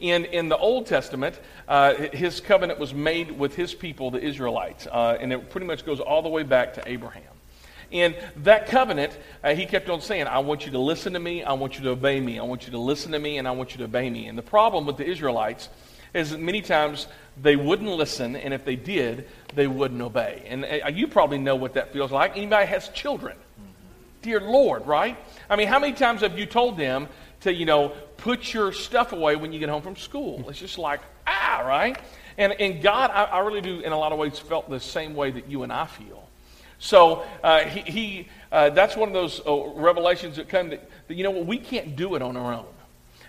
And 0.00 0.24
in 0.26 0.48
the 0.48 0.56
Old 0.56 0.86
Testament, 0.86 1.38
uh, 1.68 1.94
his 1.94 2.40
covenant 2.40 2.78
was 2.78 2.92
made 2.92 3.30
with 3.38 3.54
his 3.54 3.74
people, 3.74 4.10
the 4.10 4.20
Israelites, 4.20 4.86
uh, 4.90 5.16
and 5.20 5.32
it 5.32 5.50
pretty 5.50 5.66
much 5.66 5.86
goes 5.86 6.00
all 6.00 6.22
the 6.22 6.28
way 6.28 6.42
back 6.42 6.74
to 6.74 6.82
Abraham. 6.86 7.22
And 7.92 8.16
that 8.38 8.66
covenant, 8.66 9.16
uh, 9.44 9.54
he 9.54 9.66
kept 9.66 9.88
on 9.88 10.00
saying, 10.00 10.26
I 10.26 10.40
want 10.40 10.66
you 10.66 10.72
to 10.72 10.78
listen 10.78 11.12
to 11.12 11.20
me, 11.20 11.44
I 11.44 11.52
want 11.52 11.78
you 11.78 11.84
to 11.84 11.90
obey 11.90 12.20
me, 12.20 12.40
I 12.40 12.42
want 12.42 12.66
you 12.66 12.72
to 12.72 12.78
listen 12.78 13.12
to 13.12 13.18
me, 13.18 13.38
and 13.38 13.46
I 13.46 13.52
want 13.52 13.72
you 13.72 13.78
to 13.78 13.84
obey 13.84 14.10
me. 14.10 14.26
And 14.26 14.36
the 14.36 14.42
problem 14.42 14.84
with 14.84 14.96
the 14.96 15.06
Israelites 15.06 15.68
is 16.12 16.30
that 16.30 16.40
many 16.40 16.60
times 16.60 17.06
they 17.40 17.56
wouldn't 17.56 17.90
listen, 17.90 18.36
and 18.36 18.52
if 18.54 18.64
they 18.64 18.76
did, 18.76 19.28
they 19.54 19.66
wouldn't 19.66 20.00
obey. 20.00 20.44
And 20.46 20.64
uh, 20.64 20.88
you 20.88 21.06
probably 21.08 21.38
know 21.38 21.56
what 21.56 21.74
that 21.74 21.92
feels 21.92 22.10
like. 22.10 22.36
Anybody 22.36 22.66
has 22.66 22.88
children? 22.88 23.36
Dear 24.22 24.40
Lord, 24.40 24.86
right? 24.86 25.18
I 25.50 25.56
mean, 25.56 25.68
how 25.68 25.78
many 25.78 25.92
times 25.92 26.22
have 26.22 26.38
you 26.38 26.46
told 26.46 26.78
them 26.78 27.08
to, 27.44 27.54
you 27.54 27.64
know, 27.64 27.90
put 28.18 28.52
your 28.52 28.72
stuff 28.72 29.12
away 29.12 29.36
when 29.36 29.52
you 29.52 29.60
get 29.60 29.68
home 29.68 29.82
from 29.82 29.96
school? 29.96 30.44
It's 30.48 30.58
just 30.58 30.76
like, 30.76 31.00
ah, 31.26 31.62
right? 31.64 31.96
And, 32.36 32.52
and 32.60 32.82
God, 32.82 33.10
I, 33.10 33.24
I 33.24 33.38
really 33.40 33.60
do, 33.60 33.80
in 33.80 33.92
a 33.92 33.98
lot 33.98 34.12
of 34.12 34.18
ways, 34.18 34.38
felt 34.38 34.68
the 34.68 34.80
same 34.80 35.14
way 35.14 35.30
that 35.30 35.48
you 35.48 35.62
and 35.62 35.72
I 35.72 35.86
feel. 35.86 36.28
So 36.78 37.24
uh, 37.42 37.60
he, 37.60 37.80
he 37.80 38.28
uh, 38.52 38.70
that's 38.70 38.96
one 38.96 39.08
of 39.08 39.14
those 39.14 39.40
uh, 39.46 39.70
revelations 39.74 40.36
that 40.36 40.48
come 40.48 40.70
that, 40.70 40.88
that, 41.08 41.14
you 41.14 41.22
know 41.24 41.30
we 41.30 41.56
can't 41.56 41.96
do 41.96 42.14
it 42.14 42.22
on 42.22 42.36
our 42.36 42.52
own. 42.52 42.66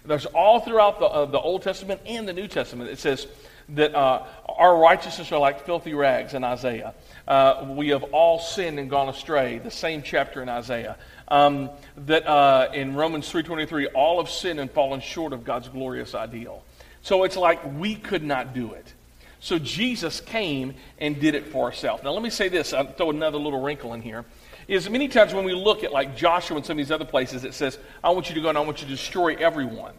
There's 0.04 0.26
all 0.26 0.60
throughout 0.60 1.00
the, 1.00 1.06
uh, 1.06 1.26
the 1.26 1.40
Old 1.40 1.62
Testament 1.62 2.02
and 2.06 2.28
the 2.28 2.34
New 2.34 2.48
Testament. 2.48 2.90
It 2.90 3.00
says 3.00 3.28
that 3.70 3.96
uh, 3.96 4.26
our 4.48 4.78
righteousness 4.78 5.32
are 5.32 5.40
like 5.40 5.66
filthy 5.66 5.94
rags 5.94 6.34
in 6.34 6.44
Isaiah. 6.44 6.94
Uh, 7.28 7.66
we 7.70 7.90
have 7.90 8.04
all 8.04 8.40
sinned 8.40 8.78
and 8.78 8.90
gone 8.90 9.10
astray. 9.10 9.60
The 9.60 9.72
same 9.72 10.04
chapter 10.04 10.44
in 10.44 10.50
Isaiah. 10.50 10.98
Um, 11.28 11.72
that 12.06 12.74
in 12.76 12.96
Romans 12.96 13.32
3.23, 13.32 13.88
all 13.94 14.24
have 14.24 14.32
sinned 14.32 14.60
and 14.60 14.70
fallen 14.70 15.02
short 15.02 15.34
of 15.34 15.44
God's 15.44 15.70
glorious 15.70 16.14
ideal. 16.14 16.64
So 17.02 17.24
it's 17.24 17.38
like 17.38 17.64
we 17.78 17.96
could 17.96 18.24
not 18.24 18.54
do 18.54 18.74
it. 18.74 18.94
So 19.40 19.60
Jesus 19.60 20.22
came 20.22 20.74
and 20.98 21.20
did 21.20 21.36
it 21.36 21.48
for 21.50 21.66
ourselves. 21.66 22.04
Now, 22.04 22.10
let 22.12 22.24
me 22.24 22.32
say 22.32 22.50
this. 22.50 22.74
I'll 22.74 22.92
throw 22.92 23.12
another 23.12 23.38
little 23.38 23.62
wrinkle 23.62 23.94
in 23.94 24.02
here. 24.02 24.26
Is 24.68 24.90
many 24.90 25.08
times 25.08 25.32
when 25.32 25.46
we 25.46 25.54
look 25.54 25.84
at 25.84 25.92
like 25.92 26.18
Joshua 26.18 26.58
and 26.58 26.66
some 26.66 26.74
of 26.74 26.78
these 26.78 26.92
other 26.92 27.06
places, 27.06 27.44
it 27.44 27.54
says, 27.54 27.78
I 28.04 28.10
want 28.10 28.30
you 28.30 28.34
to 28.36 28.42
go 28.42 28.50
and 28.50 28.58
I 28.58 28.62
want 28.62 28.82
you 28.82 28.88
to 28.88 28.94
destroy 28.94 29.36
everyone. 29.36 29.94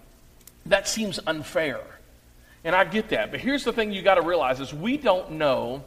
That 0.67 0.89
seems 0.89 1.21
unfair. 1.29 1.81
And 2.65 2.75
I 2.75 2.83
get 2.85 3.11
that. 3.11 3.31
But 3.31 3.39
here's 3.39 3.63
the 3.63 3.73
thing 3.73 3.93
you 3.93 4.03
got 4.03 4.17
to 4.17 4.23
realize 4.23 4.59
is 4.59 4.75
we 4.75 4.97
don't 4.97 5.33
know 5.33 5.85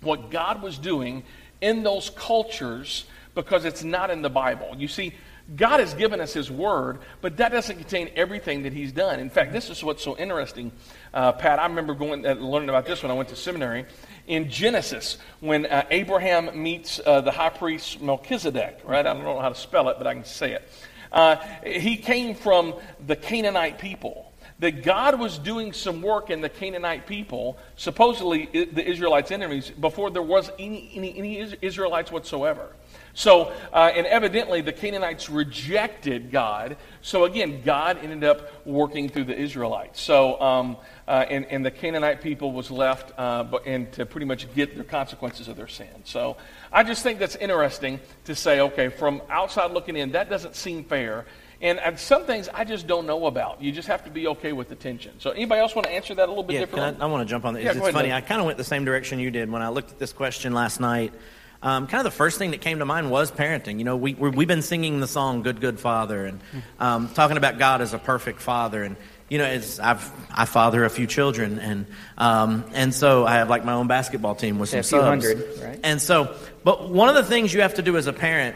what 0.00 0.32
God 0.32 0.60
was 0.60 0.76
doing 0.76 1.22
in 1.60 1.84
those 1.84 2.10
cultures 2.10 3.04
because 3.38 3.64
it's 3.64 3.84
not 3.84 4.10
in 4.10 4.20
the 4.20 4.28
Bible. 4.28 4.74
You 4.76 4.88
see, 4.88 5.14
God 5.54 5.78
has 5.78 5.94
given 5.94 6.20
us 6.20 6.32
His 6.32 6.50
Word, 6.50 6.98
but 7.20 7.36
that 7.36 7.52
doesn't 7.52 7.76
contain 7.76 8.10
everything 8.16 8.64
that 8.64 8.72
He's 8.72 8.90
done. 8.90 9.20
In 9.20 9.30
fact, 9.30 9.52
this 9.52 9.70
is 9.70 9.84
what's 9.84 10.02
so 10.02 10.16
interesting, 10.18 10.72
uh, 11.14 11.30
Pat. 11.30 11.60
I 11.60 11.66
remember 11.66 11.94
going 11.94 12.26
uh, 12.26 12.34
learning 12.34 12.68
about 12.68 12.84
this 12.84 13.00
when 13.00 13.12
I 13.12 13.14
went 13.14 13.28
to 13.28 13.36
seminary. 13.36 13.86
In 14.26 14.50
Genesis, 14.50 15.18
when 15.38 15.66
uh, 15.66 15.86
Abraham 15.90 16.60
meets 16.60 17.00
uh, 17.06 17.20
the 17.20 17.30
high 17.30 17.50
priest 17.50 18.02
Melchizedek, 18.02 18.80
right? 18.84 19.06
I 19.06 19.14
don't 19.14 19.22
know 19.22 19.38
how 19.38 19.50
to 19.50 19.54
spell 19.54 19.88
it, 19.88 19.98
but 19.98 20.08
I 20.08 20.14
can 20.14 20.24
say 20.24 20.54
it. 20.54 20.68
Uh, 21.12 21.36
he 21.64 21.96
came 21.96 22.34
from 22.34 22.74
the 23.06 23.14
Canaanite 23.14 23.78
people 23.78 24.27
that 24.60 24.82
God 24.82 25.18
was 25.18 25.38
doing 25.38 25.72
some 25.72 26.02
work 26.02 26.30
in 26.30 26.40
the 26.40 26.48
Canaanite 26.48 27.06
people, 27.06 27.58
supposedly 27.76 28.46
the 28.46 28.84
Israelites' 28.84 29.30
enemies, 29.30 29.70
before 29.70 30.10
there 30.10 30.22
was 30.22 30.50
any, 30.58 30.90
any, 30.94 31.16
any 31.16 31.56
Israelites 31.62 32.10
whatsoever. 32.10 32.72
So, 33.14 33.52
uh, 33.72 33.90
and 33.94 34.06
evidently 34.06 34.60
the 34.60 34.72
Canaanites 34.72 35.28
rejected 35.28 36.30
God. 36.30 36.76
So 37.02 37.24
again, 37.24 37.62
God 37.64 37.98
ended 38.00 38.22
up 38.22 38.64
working 38.64 39.08
through 39.08 39.24
the 39.24 39.36
Israelites. 39.36 40.00
So, 40.00 40.40
um, 40.40 40.76
uh, 41.08 41.24
and, 41.28 41.44
and, 41.46 41.66
the 41.66 41.70
Canaanite 41.70 42.20
people 42.20 42.52
was 42.52 42.70
left 42.70 43.18
uh, 43.18 43.44
and 43.66 43.90
to 43.92 44.06
pretty 44.06 44.26
much 44.26 44.52
get 44.54 44.76
the 44.76 44.84
consequences 44.84 45.48
of 45.48 45.56
their 45.56 45.66
sin. 45.66 45.88
So 46.04 46.36
I 46.72 46.84
just 46.84 47.02
think 47.02 47.18
that's 47.18 47.34
interesting 47.34 47.98
to 48.26 48.36
say, 48.36 48.60
okay, 48.60 48.88
from 48.88 49.22
outside 49.30 49.72
looking 49.72 49.96
in, 49.96 50.12
that 50.12 50.30
doesn't 50.30 50.54
seem 50.54 50.84
fair. 50.84 51.24
And, 51.60 51.80
and 51.80 51.98
some 51.98 52.24
things 52.24 52.48
I 52.54 52.64
just 52.64 52.86
don't 52.86 53.06
know 53.06 53.26
about. 53.26 53.60
You 53.60 53.72
just 53.72 53.88
have 53.88 54.04
to 54.04 54.10
be 54.10 54.28
okay 54.28 54.52
with 54.52 54.68
the 54.68 54.76
tension. 54.76 55.18
So 55.18 55.30
anybody 55.30 55.60
else 55.60 55.74
want 55.74 55.86
to 55.86 55.92
answer 55.92 56.14
that 56.14 56.26
a 56.26 56.30
little 56.30 56.44
bit 56.44 56.54
yeah, 56.54 56.60
differently? 56.60 57.00
I, 57.00 57.04
I, 57.04 57.08
want 57.08 57.26
to 57.26 57.30
jump 57.30 57.44
on 57.44 57.54
that. 57.54 57.62
Yeah, 57.62 57.70
it's 57.70 57.80
ahead, 57.80 57.92
funny. 57.92 58.12
I 58.12 58.20
kind 58.20 58.40
of 58.40 58.46
went 58.46 58.58
the 58.58 58.64
same 58.64 58.84
direction 58.84 59.18
you 59.18 59.32
did 59.32 59.50
when 59.50 59.60
I 59.60 59.68
looked 59.70 59.90
at 59.90 59.98
this 59.98 60.12
question 60.12 60.54
last 60.54 60.78
night. 60.78 61.12
Um, 61.60 61.88
kind 61.88 61.98
of 61.98 62.04
the 62.04 62.16
first 62.16 62.38
thing 62.38 62.52
that 62.52 62.60
came 62.60 62.78
to 62.78 62.84
mind 62.84 63.10
was 63.10 63.32
parenting. 63.32 63.78
You 63.78 63.84
know, 63.84 63.96
we, 63.96 64.14
we 64.14 64.30
have 64.30 64.46
been 64.48 64.62
singing 64.62 65.00
the 65.00 65.08
song 65.08 65.42
"Good 65.42 65.60
Good 65.60 65.80
Father" 65.80 66.26
and 66.26 66.40
um, 66.78 67.08
talking 67.08 67.36
about 67.36 67.58
God 67.58 67.80
as 67.80 67.94
a 67.94 67.98
perfect 67.98 68.40
father. 68.40 68.84
And 68.84 68.96
you 69.28 69.38
know, 69.38 69.44
it's, 69.44 69.80
I've 69.80 70.08
I 70.30 70.44
father 70.44 70.84
a 70.84 70.90
few 70.90 71.08
children, 71.08 71.58
and 71.58 71.86
um, 72.16 72.64
and 72.74 72.94
so 72.94 73.26
I 73.26 73.34
have 73.34 73.50
like 73.50 73.64
my 73.64 73.72
own 73.72 73.88
basketball 73.88 74.36
team 74.36 74.60
with 74.60 74.68
some 74.68 74.80
a 74.80 74.82
few 74.84 75.00
subs. 75.00 75.04
hundred, 75.04 75.58
right? 75.60 75.80
And 75.82 76.00
so, 76.00 76.36
but 76.62 76.90
one 76.90 77.08
of 77.08 77.16
the 77.16 77.24
things 77.24 77.52
you 77.52 77.62
have 77.62 77.74
to 77.74 77.82
do 77.82 77.96
as 77.96 78.06
a 78.06 78.12
parent 78.12 78.54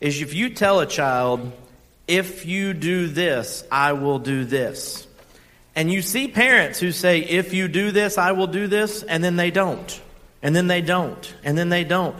is 0.00 0.22
if 0.22 0.32
you 0.32 0.50
tell 0.50 0.78
a 0.78 0.86
child, 0.86 1.52
"If 2.06 2.46
you 2.46 2.72
do 2.72 3.06
this, 3.08 3.64
I 3.70 3.92
will 3.92 4.18
do 4.18 4.44
this," 4.44 5.06
and 5.74 5.92
you 5.92 6.02
see 6.02 6.28
parents 6.28 6.78
who 6.78 6.92
say, 6.92 7.20
"If 7.20 7.54
you 7.54 7.68
do 7.68 7.90
this, 7.90 8.18
I 8.18 8.32
will 8.32 8.46
do 8.46 8.66
this," 8.66 9.02
and 9.02 9.22
then 9.22 9.36
they 9.36 9.50
don't 9.50 10.00
and 10.46 10.54
then 10.54 10.68
they 10.68 10.80
don't, 10.80 11.34
and 11.42 11.58
then 11.58 11.70
they 11.70 11.82
don't. 11.82 12.14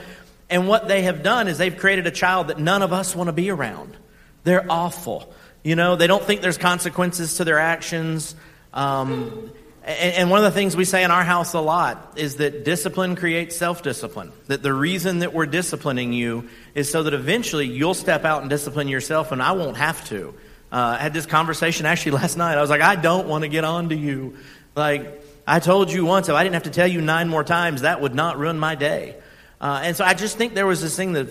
And 0.48 0.66
what 0.66 0.88
they 0.88 1.02
have 1.02 1.22
done 1.22 1.46
is 1.46 1.58
they've 1.58 1.76
created 1.76 2.08
a 2.08 2.10
child 2.10 2.48
that 2.48 2.58
none 2.58 2.82
of 2.82 2.92
us 2.92 3.14
want 3.14 3.28
to 3.28 3.32
be 3.32 3.50
around. 3.50 3.96
They're 4.42 4.66
awful. 4.68 5.32
You 5.62 5.76
know, 5.76 5.94
they 5.94 6.08
don't 6.08 6.24
think 6.24 6.40
there's 6.40 6.58
consequences 6.58 7.36
to 7.36 7.44
their 7.44 7.60
actions. 7.60 8.34
Um, 8.72 9.52
and, 9.84 10.28
one 10.28 10.38
of 10.38 10.44
the 10.44 10.50
things 10.50 10.76
we 10.76 10.84
say 10.84 11.04
in 11.04 11.12
our 11.12 11.22
house 11.22 11.54
a 11.54 11.60
lot 11.60 12.14
is 12.16 12.36
that 12.36 12.64
discipline 12.64 13.14
creates 13.14 13.56
self 13.56 13.84
discipline. 13.84 14.32
That 14.48 14.60
the 14.60 14.74
reason 14.74 15.20
that 15.20 15.32
we're 15.32 15.46
disciplining 15.46 16.12
you 16.12 16.48
is 16.76 16.90
so 16.90 17.02
that 17.02 17.14
eventually 17.14 17.66
you'll 17.66 17.94
step 17.94 18.26
out 18.26 18.42
and 18.42 18.50
discipline 18.50 18.86
yourself, 18.86 19.32
and 19.32 19.42
I 19.42 19.52
won't 19.52 19.78
have 19.78 20.06
to. 20.10 20.34
Uh, 20.70 20.96
I 21.00 21.02
had 21.02 21.14
this 21.14 21.24
conversation 21.24 21.86
actually 21.86 22.12
last 22.22 22.36
night. 22.36 22.58
I 22.58 22.60
was 22.60 22.68
like, 22.68 22.82
I 22.82 22.96
don't 22.96 23.26
want 23.26 23.42
to 23.42 23.48
get 23.48 23.64
on 23.64 23.88
to 23.88 23.96
you. 23.96 24.36
Like, 24.76 25.22
I 25.46 25.58
told 25.58 25.90
you 25.90 26.04
once, 26.04 26.28
if 26.28 26.34
I 26.34 26.44
didn't 26.44 26.52
have 26.52 26.64
to 26.64 26.70
tell 26.70 26.86
you 26.86 27.00
nine 27.00 27.30
more 27.30 27.42
times, 27.42 27.80
that 27.80 28.02
would 28.02 28.14
not 28.14 28.38
ruin 28.38 28.58
my 28.58 28.74
day. 28.74 29.16
Uh, 29.58 29.80
and 29.84 29.96
so 29.96 30.04
I 30.04 30.12
just 30.12 30.36
think 30.36 30.52
there 30.52 30.66
was 30.66 30.82
this 30.82 30.94
thing 30.94 31.14
that, 31.14 31.28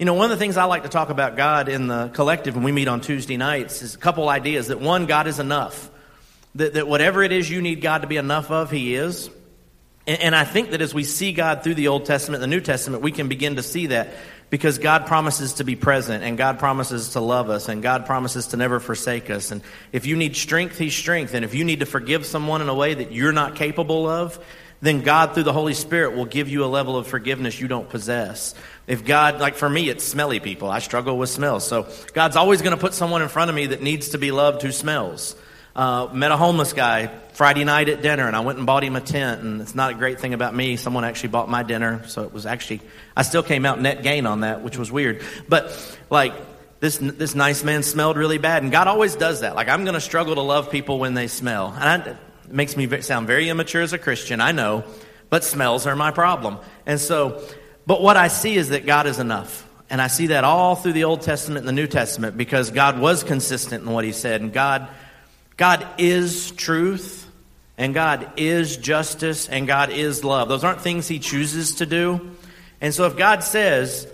you 0.00 0.04
know, 0.04 0.14
one 0.14 0.24
of 0.24 0.30
the 0.30 0.36
things 0.36 0.56
I 0.56 0.64
like 0.64 0.82
to 0.82 0.88
talk 0.88 1.10
about 1.10 1.36
God 1.36 1.68
in 1.68 1.86
the 1.86 2.08
collective 2.08 2.56
when 2.56 2.64
we 2.64 2.72
meet 2.72 2.88
on 2.88 3.00
Tuesday 3.00 3.36
nights 3.36 3.82
is 3.82 3.94
a 3.94 3.98
couple 3.98 4.28
ideas 4.28 4.66
that 4.66 4.80
one, 4.80 5.06
God 5.06 5.28
is 5.28 5.38
enough. 5.38 5.90
That, 6.56 6.74
that 6.74 6.88
whatever 6.88 7.22
it 7.22 7.30
is 7.30 7.48
you 7.48 7.62
need 7.62 7.82
God 7.82 8.02
to 8.02 8.08
be 8.08 8.16
enough 8.16 8.50
of, 8.50 8.72
He 8.72 8.96
is. 8.96 9.30
And, 10.08 10.20
and 10.20 10.34
I 10.34 10.42
think 10.42 10.70
that 10.70 10.80
as 10.80 10.92
we 10.92 11.04
see 11.04 11.32
God 11.32 11.62
through 11.62 11.74
the 11.74 11.86
Old 11.86 12.06
Testament 12.06 12.40
the 12.40 12.48
New 12.48 12.60
Testament, 12.60 13.04
we 13.04 13.12
can 13.12 13.28
begin 13.28 13.56
to 13.56 13.62
see 13.62 13.88
that 13.88 14.08
because 14.50 14.78
God 14.78 15.06
promises 15.06 15.54
to 15.54 15.64
be 15.64 15.76
present 15.76 16.24
and 16.24 16.38
God 16.38 16.58
promises 16.58 17.10
to 17.10 17.20
love 17.20 17.50
us 17.50 17.68
and 17.68 17.82
God 17.82 18.06
promises 18.06 18.48
to 18.48 18.56
never 18.56 18.80
forsake 18.80 19.30
us. 19.30 19.50
And 19.50 19.62
if 19.92 20.06
you 20.06 20.16
need 20.16 20.36
strength, 20.36 20.78
He's 20.78 20.94
strength. 20.94 21.34
And 21.34 21.44
if 21.44 21.54
you 21.54 21.64
need 21.64 21.80
to 21.80 21.86
forgive 21.86 22.24
someone 22.24 22.62
in 22.62 22.68
a 22.68 22.74
way 22.74 22.94
that 22.94 23.12
you're 23.12 23.32
not 23.32 23.56
capable 23.56 24.08
of, 24.08 24.38
then 24.80 25.00
God, 25.02 25.34
through 25.34 25.42
the 25.42 25.52
Holy 25.52 25.74
Spirit, 25.74 26.14
will 26.14 26.24
give 26.24 26.48
you 26.48 26.64
a 26.64 26.66
level 26.66 26.96
of 26.96 27.06
forgiveness 27.06 27.60
you 27.60 27.66
don't 27.66 27.88
possess. 27.88 28.54
If 28.86 29.04
God, 29.04 29.40
like 29.40 29.56
for 29.56 29.68
me, 29.68 29.88
it's 29.88 30.04
smelly 30.04 30.38
people. 30.38 30.70
I 30.70 30.78
struggle 30.78 31.18
with 31.18 31.30
smells. 31.30 31.66
So 31.66 31.88
God's 32.12 32.36
always 32.36 32.62
going 32.62 32.76
to 32.76 32.80
put 32.80 32.94
someone 32.94 33.22
in 33.22 33.28
front 33.28 33.50
of 33.50 33.56
me 33.56 33.66
that 33.66 33.82
needs 33.82 34.10
to 34.10 34.18
be 34.18 34.30
loved 34.30 34.62
who 34.62 34.70
smells. 34.70 35.34
Uh, 35.78 36.10
met 36.12 36.32
a 36.32 36.36
homeless 36.36 36.72
guy 36.72 37.06
Friday 37.34 37.62
night 37.62 37.88
at 37.88 38.02
dinner, 38.02 38.26
and 38.26 38.34
I 38.34 38.40
went 38.40 38.58
and 38.58 38.66
bought 38.66 38.82
him 38.82 38.96
a 38.96 39.00
tent. 39.00 39.42
And 39.42 39.60
it's 39.60 39.76
not 39.76 39.92
a 39.92 39.94
great 39.94 40.18
thing 40.18 40.34
about 40.34 40.52
me. 40.52 40.74
Someone 40.74 41.04
actually 41.04 41.28
bought 41.28 41.48
my 41.48 41.62
dinner, 41.62 42.02
so 42.08 42.24
it 42.24 42.32
was 42.32 42.46
actually 42.46 42.80
I 43.16 43.22
still 43.22 43.44
came 43.44 43.64
out 43.64 43.80
net 43.80 44.02
gain 44.02 44.26
on 44.26 44.40
that, 44.40 44.62
which 44.62 44.76
was 44.76 44.90
weird. 44.90 45.22
But 45.48 45.70
like 46.10 46.34
this 46.80 46.98
this 46.98 47.36
nice 47.36 47.62
man 47.62 47.84
smelled 47.84 48.16
really 48.16 48.38
bad, 48.38 48.64
and 48.64 48.72
God 48.72 48.88
always 48.88 49.14
does 49.14 49.42
that. 49.42 49.54
Like 49.54 49.68
I'm 49.68 49.84
going 49.84 49.94
to 49.94 50.00
struggle 50.00 50.34
to 50.34 50.40
love 50.40 50.68
people 50.72 50.98
when 50.98 51.14
they 51.14 51.28
smell, 51.28 51.72
and 51.72 52.02
I, 52.02 52.10
it 52.10 52.16
makes 52.48 52.76
me 52.76 53.00
sound 53.00 53.28
very 53.28 53.48
immature 53.48 53.82
as 53.82 53.92
a 53.92 53.98
Christian. 53.98 54.40
I 54.40 54.50
know, 54.50 54.82
but 55.30 55.44
smells 55.44 55.86
are 55.86 55.94
my 55.94 56.10
problem. 56.10 56.58
And 56.86 56.98
so, 56.98 57.40
but 57.86 58.02
what 58.02 58.16
I 58.16 58.26
see 58.26 58.56
is 58.56 58.70
that 58.70 58.84
God 58.84 59.06
is 59.06 59.20
enough. 59.20 59.64
And 59.90 60.02
I 60.02 60.08
see 60.08 60.26
that 60.26 60.42
all 60.42 60.74
through 60.74 60.94
the 60.94 61.04
Old 61.04 61.22
Testament 61.22 61.60
and 61.60 61.68
the 61.68 61.80
New 61.80 61.86
Testament 61.86 62.36
because 62.36 62.72
God 62.72 62.98
was 62.98 63.22
consistent 63.22 63.84
in 63.84 63.90
what 63.92 64.04
He 64.04 64.10
said, 64.10 64.40
and 64.40 64.52
God 64.52 64.88
God 65.58 65.84
is 65.98 66.52
truth, 66.52 67.28
and 67.76 67.92
God 67.92 68.32
is 68.36 68.76
justice, 68.76 69.48
and 69.48 69.66
God 69.66 69.90
is 69.90 70.22
love. 70.22 70.48
Those 70.48 70.62
aren't 70.62 70.80
things 70.80 71.08
He 71.08 71.18
chooses 71.18 71.74
to 71.76 71.86
do. 71.86 72.30
And 72.80 72.94
so 72.94 73.06
if 73.06 73.16
God 73.16 73.42
says 73.42 74.06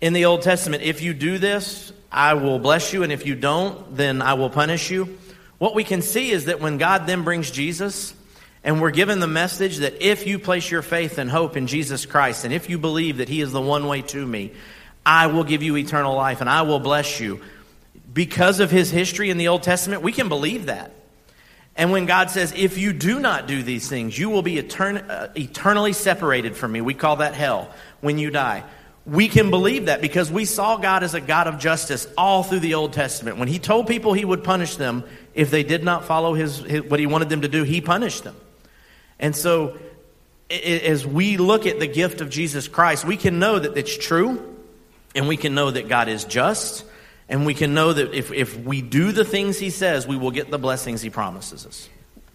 in 0.00 0.14
the 0.14 0.24
Old 0.24 0.40
Testament, 0.40 0.82
if 0.82 1.02
you 1.02 1.12
do 1.12 1.36
this, 1.36 1.92
I 2.10 2.32
will 2.32 2.58
bless 2.58 2.94
you, 2.94 3.02
and 3.02 3.12
if 3.12 3.26
you 3.26 3.34
don't, 3.34 3.94
then 3.94 4.22
I 4.22 4.34
will 4.34 4.48
punish 4.48 4.90
you. 4.90 5.18
What 5.58 5.74
we 5.74 5.84
can 5.84 6.00
see 6.00 6.30
is 6.30 6.46
that 6.46 6.60
when 6.60 6.78
God 6.78 7.06
then 7.06 7.24
brings 7.24 7.50
Jesus, 7.50 8.14
and 8.64 8.80
we're 8.80 8.90
given 8.90 9.20
the 9.20 9.26
message 9.26 9.78
that 9.78 10.02
if 10.02 10.26
you 10.26 10.38
place 10.38 10.70
your 10.70 10.82
faith 10.82 11.18
and 11.18 11.30
hope 11.30 11.58
in 11.58 11.66
Jesus 11.66 12.06
Christ, 12.06 12.46
and 12.46 12.54
if 12.54 12.70
you 12.70 12.78
believe 12.78 13.18
that 13.18 13.28
He 13.28 13.42
is 13.42 13.52
the 13.52 13.60
one 13.60 13.86
way 13.86 14.00
to 14.00 14.26
me, 14.26 14.52
I 15.04 15.26
will 15.26 15.44
give 15.44 15.62
you 15.62 15.76
eternal 15.76 16.16
life 16.16 16.40
and 16.40 16.48
I 16.48 16.62
will 16.62 16.80
bless 16.80 17.20
you 17.20 17.42
because 18.16 18.60
of 18.60 18.70
his 18.70 18.90
history 18.90 19.28
in 19.28 19.36
the 19.36 19.48
Old 19.48 19.62
Testament, 19.62 20.00
we 20.00 20.10
can 20.10 20.30
believe 20.30 20.66
that. 20.66 20.90
And 21.76 21.92
when 21.92 22.06
God 22.06 22.30
says, 22.30 22.50
if 22.56 22.78
you 22.78 22.94
do 22.94 23.20
not 23.20 23.46
do 23.46 23.62
these 23.62 23.90
things, 23.90 24.18
you 24.18 24.30
will 24.30 24.40
be 24.40 24.54
etern- 24.54 25.06
uh, 25.10 25.28
eternally 25.36 25.92
separated 25.92 26.56
from 26.56 26.72
me, 26.72 26.80
we 26.80 26.94
call 26.94 27.16
that 27.16 27.34
hell 27.34 27.70
when 28.00 28.16
you 28.16 28.30
die. 28.30 28.64
We 29.04 29.28
can 29.28 29.50
believe 29.50 29.84
that 29.86 30.00
because 30.00 30.32
we 30.32 30.46
saw 30.46 30.78
God 30.78 31.02
as 31.02 31.12
a 31.12 31.20
God 31.20 31.46
of 31.46 31.58
justice 31.58 32.08
all 32.16 32.42
through 32.42 32.60
the 32.60 32.72
Old 32.72 32.94
Testament. 32.94 33.36
When 33.36 33.48
he 33.48 33.58
told 33.58 33.86
people 33.86 34.14
he 34.14 34.24
would 34.24 34.42
punish 34.42 34.76
them 34.76 35.04
if 35.34 35.50
they 35.50 35.62
did 35.62 35.84
not 35.84 36.06
follow 36.06 36.32
his, 36.32 36.60
his 36.60 36.84
what 36.84 36.98
he 36.98 37.06
wanted 37.06 37.28
them 37.28 37.42
to 37.42 37.48
do, 37.48 37.64
he 37.64 37.82
punished 37.82 38.24
them. 38.24 38.36
And 39.18 39.36
so, 39.36 39.76
as 40.50 41.06
we 41.06 41.36
look 41.36 41.66
at 41.66 41.80
the 41.80 41.86
gift 41.86 42.22
of 42.22 42.30
Jesus 42.30 42.66
Christ, 42.66 43.04
we 43.04 43.18
can 43.18 43.38
know 43.38 43.58
that 43.58 43.76
it's 43.76 43.96
true, 43.96 44.56
and 45.14 45.28
we 45.28 45.36
can 45.36 45.54
know 45.54 45.70
that 45.70 45.86
God 45.86 46.08
is 46.08 46.24
just, 46.24 46.86
and 47.28 47.44
we 47.44 47.54
can 47.54 47.74
know 47.74 47.92
that 47.92 48.14
if, 48.14 48.32
if 48.32 48.58
we 48.58 48.82
do 48.82 49.12
the 49.12 49.24
things 49.24 49.58
he 49.58 49.70
says, 49.70 50.06
we 50.06 50.16
will 50.16 50.30
get 50.30 50.50
the 50.50 50.58
blessings 50.58 51.02
he 51.02 51.10
promises 51.10 51.66
us. 51.66 51.88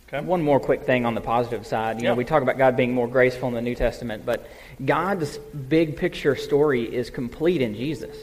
Okay. 0.08 0.20
One 0.26 0.42
more 0.42 0.60
quick 0.60 0.84
thing 0.84 1.06
on 1.06 1.16
the 1.16 1.22
positive 1.22 1.66
side. 1.66 1.98
You 1.98 2.04
yeah. 2.04 2.10
know, 2.10 2.16
we 2.16 2.26
talk 2.26 2.44
about 2.44 2.58
God 2.58 2.76
being 2.76 2.94
more 2.94 3.08
graceful 3.08 3.48
in 3.48 3.54
the 3.54 3.62
New 3.62 3.76
Testament, 3.76 4.26
but 4.26 4.50
God's 4.84 5.38
big 5.38 5.96
picture 5.96 6.36
story 6.36 6.84
is 6.84 7.10
complete 7.10 7.62
in 7.62 7.74
Jesus. 7.76 8.18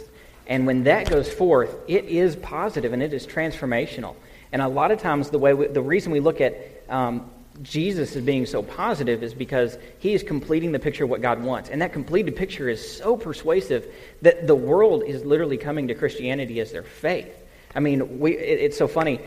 And 0.46 0.66
when 0.66 0.84
that 0.84 1.08
goes 1.08 1.32
forth, 1.32 1.74
it 1.88 2.04
is 2.04 2.36
positive 2.36 2.92
and 2.92 3.02
it 3.02 3.14
is 3.14 3.26
transformational. 3.26 4.16
And 4.52 4.60
a 4.60 4.68
lot 4.68 4.90
of 4.90 5.00
times, 5.00 5.30
the 5.30 5.38
way 5.38 5.54
we, 5.54 5.66
the 5.66 5.82
reason 5.82 6.12
we 6.12 6.20
look 6.20 6.40
at 6.40 6.82
um, 6.88 7.30
Jesus 7.62 8.14
is 8.14 8.24
being 8.24 8.46
so 8.46 8.62
positive 8.62 9.22
is 9.22 9.34
because 9.34 9.76
he 9.98 10.14
is 10.14 10.22
completing 10.22 10.72
the 10.72 10.78
picture 10.78 11.04
of 11.04 11.10
what 11.10 11.20
God 11.20 11.42
wants. 11.42 11.70
And 11.70 11.82
that 11.82 11.92
completed 11.92 12.36
picture 12.36 12.68
is 12.68 12.96
so 12.96 13.16
persuasive 13.16 13.86
that 14.22 14.46
the 14.46 14.54
world 14.54 15.02
is 15.04 15.24
literally 15.24 15.56
coming 15.56 15.88
to 15.88 15.94
Christianity 15.94 16.60
as 16.60 16.72
their 16.72 16.82
faith. 16.82 17.34
I 17.74 17.80
mean, 17.80 18.20
we, 18.20 18.36
it, 18.36 18.60
it's 18.60 18.78
so 18.78 18.88
funny. 18.88 19.20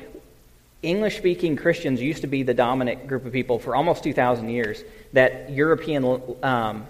English 0.81 1.17
speaking 1.17 1.55
Christians 1.55 2.01
used 2.01 2.21
to 2.21 2.27
be 2.27 2.43
the 2.43 2.53
dominant 2.53 3.07
group 3.07 3.25
of 3.25 3.33
people 3.33 3.59
for 3.59 3.75
almost 3.75 4.03
2,000 4.03 4.49
years. 4.49 4.83
That 5.13 5.51
European 5.51 6.21
um, 6.41 6.87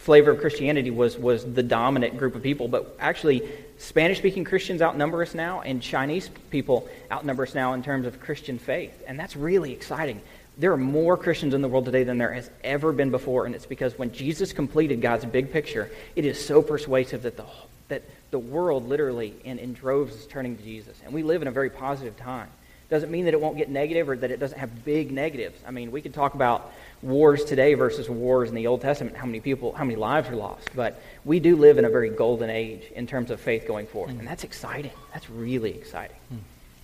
flavor 0.00 0.30
of 0.30 0.40
Christianity 0.40 0.90
was, 0.90 1.18
was 1.18 1.44
the 1.44 1.62
dominant 1.62 2.16
group 2.16 2.34
of 2.34 2.42
people. 2.42 2.68
But 2.68 2.96
actually, 2.98 3.46
Spanish 3.76 4.18
speaking 4.18 4.44
Christians 4.44 4.80
outnumber 4.80 5.22
us 5.22 5.34
now, 5.34 5.60
and 5.60 5.82
Chinese 5.82 6.30
people 6.50 6.88
outnumber 7.12 7.42
us 7.42 7.54
now 7.54 7.74
in 7.74 7.82
terms 7.82 8.06
of 8.06 8.18
Christian 8.18 8.58
faith. 8.58 9.02
And 9.06 9.18
that's 9.18 9.36
really 9.36 9.72
exciting. 9.72 10.22
There 10.56 10.72
are 10.72 10.78
more 10.78 11.18
Christians 11.18 11.52
in 11.52 11.60
the 11.60 11.68
world 11.68 11.84
today 11.84 12.04
than 12.04 12.16
there 12.16 12.32
has 12.32 12.50
ever 12.64 12.92
been 12.92 13.10
before, 13.10 13.44
and 13.44 13.54
it's 13.54 13.66
because 13.66 13.98
when 13.98 14.10
Jesus 14.12 14.54
completed 14.54 15.02
God's 15.02 15.26
big 15.26 15.52
picture, 15.52 15.90
it 16.16 16.24
is 16.24 16.42
so 16.42 16.62
persuasive 16.62 17.22
that 17.22 17.36
the, 17.36 17.44
that 17.88 18.02
the 18.30 18.38
world 18.38 18.88
literally 18.88 19.34
in, 19.44 19.58
in 19.58 19.74
droves 19.74 20.14
is 20.14 20.26
turning 20.26 20.56
to 20.56 20.62
Jesus. 20.62 20.98
And 21.04 21.12
we 21.12 21.22
live 21.22 21.42
in 21.42 21.48
a 21.48 21.52
very 21.52 21.70
positive 21.70 22.16
time. 22.16 22.48
Doesn't 22.88 23.10
mean 23.10 23.26
that 23.26 23.34
it 23.34 23.40
won't 23.40 23.56
get 23.56 23.68
negative 23.68 24.08
or 24.08 24.16
that 24.16 24.30
it 24.30 24.40
doesn't 24.40 24.58
have 24.58 24.84
big 24.84 25.12
negatives. 25.12 25.60
I 25.66 25.70
mean, 25.70 25.92
we 25.92 26.02
could 26.02 26.14
talk 26.14 26.34
about 26.34 26.72
wars 27.02 27.44
today 27.44 27.74
versus 27.74 28.08
wars 28.10 28.48
in 28.48 28.54
the 28.54 28.66
Old 28.66 28.80
Testament, 28.80 29.16
how 29.16 29.26
many 29.26 29.40
people, 29.40 29.72
how 29.72 29.84
many 29.84 29.96
lives 29.96 30.28
are 30.28 30.36
lost. 30.36 30.68
But 30.74 31.00
we 31.24 31.40
do 31.40 31.56
live 31.56 31.78
in 31.78 31.84
a 31.84 31.90
very 31.90 32.10
golden 32.10 32.50
age 32.50 32.82
in 32.94 33.06
terms 33.06 33.30
of 33.30 33.40
faith 33.40 33.66
going 33.66 33.86
forward. 33.86 34.14
Mm. 34.14 34.20
And 34.20 34.28
that's 34.28 34.44
exciting. 34.44 34.92
That's 35.12 35.30
really 35.30 35.74
exciting. 35.74 36.16
Mm. 36.32 36.38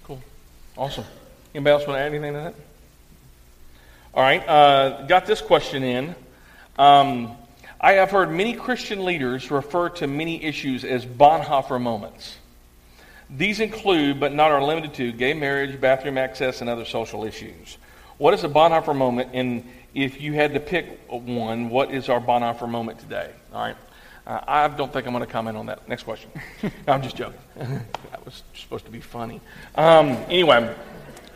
Cool. 0.05 0.23
Awesome. 0.77 1.05
Anybody 1.55 1.73
else 1.73 1.87
want 1.87 1.99
to 1.99 2.01
add 2.01 2.13
anything 2.13 2.33
to 2.33 2.39
that? 2.39 2.55
All 4.15 4.23
right. 4.23 4.49
Uh, 4.49 5.07
got 5.07 5.27
this 5.27 5.43
question 5.43 5.83
in. 5.83 6.15
Um, 6.79 7.37
I 7.81 7.93
have 7.93 8.11
heard 8.11 8.31
many 8.31 8.55
Christian 8.55 9.05
leaders 9.05 9.51
refer 9.51 9.91
to 9.91 10.07
many 10.07 10.43
issues 10.43 10.85
as 10.85 11.05
Bonhoeffer 11.05 11.81
moments. 11.81 12.37
These 13.29 13.61
include, 13.61 14.21
but 14.21 14.33
not 14.33 14.51
are 14.51 14.63
limited 14.63 14.95
to, 14.95 15.13
gay 15.13 15.35
marriage, 15.35 15.81
bathroom 15.81 16.17
access, 16.17 16.61
and 16.61 16.71
other 16.71 16.85
social 16.85 17.25
issues. 17.25 17.77
What 18.19 18.33
is 18.33 18.45
a 18.45 18.49
Bonhoeffer 18.49 18.97
moment 18.97 19.35
in 19.35 19.69
if 19.97 20.21
you 20.21 20.35
had 20.35 20.53
to 20.53 20.61
pick 20.61 21.01
one, 21.09 21.71
what 21.71 21.91
is 21.91 22.11
our 22.11 22.21
Bonhoeffer 22.21 22.69
moment 22.69 22.99
today? 22.99 23.31
All 23.53 23.63
right. 23.63 23.77
Uh, 24.27 24.41
I 24.47 24.69
don't 24.69 24.93
think 24.93 25.07
I'm 25.07 25.15
going 25.15 25.25
to 25.25 25.33
comment 25.33 25.57
on 25.57 25.67
that. 25.67 25.89
Next 25.89 26.03
question. 26.03 26.31
no, 26.63 26.71
I'm 26.89 27.01
just 27.01 27.17
joking. 27.17 27.41
that 27.57 28.23
was 28.23 28.43
supposed 28.55 28.85
to 28.85 28.91
be 28.91 29.01
funny. 29.01 29.41
Um, 29.75 30.09
anyway, 30.29 30.75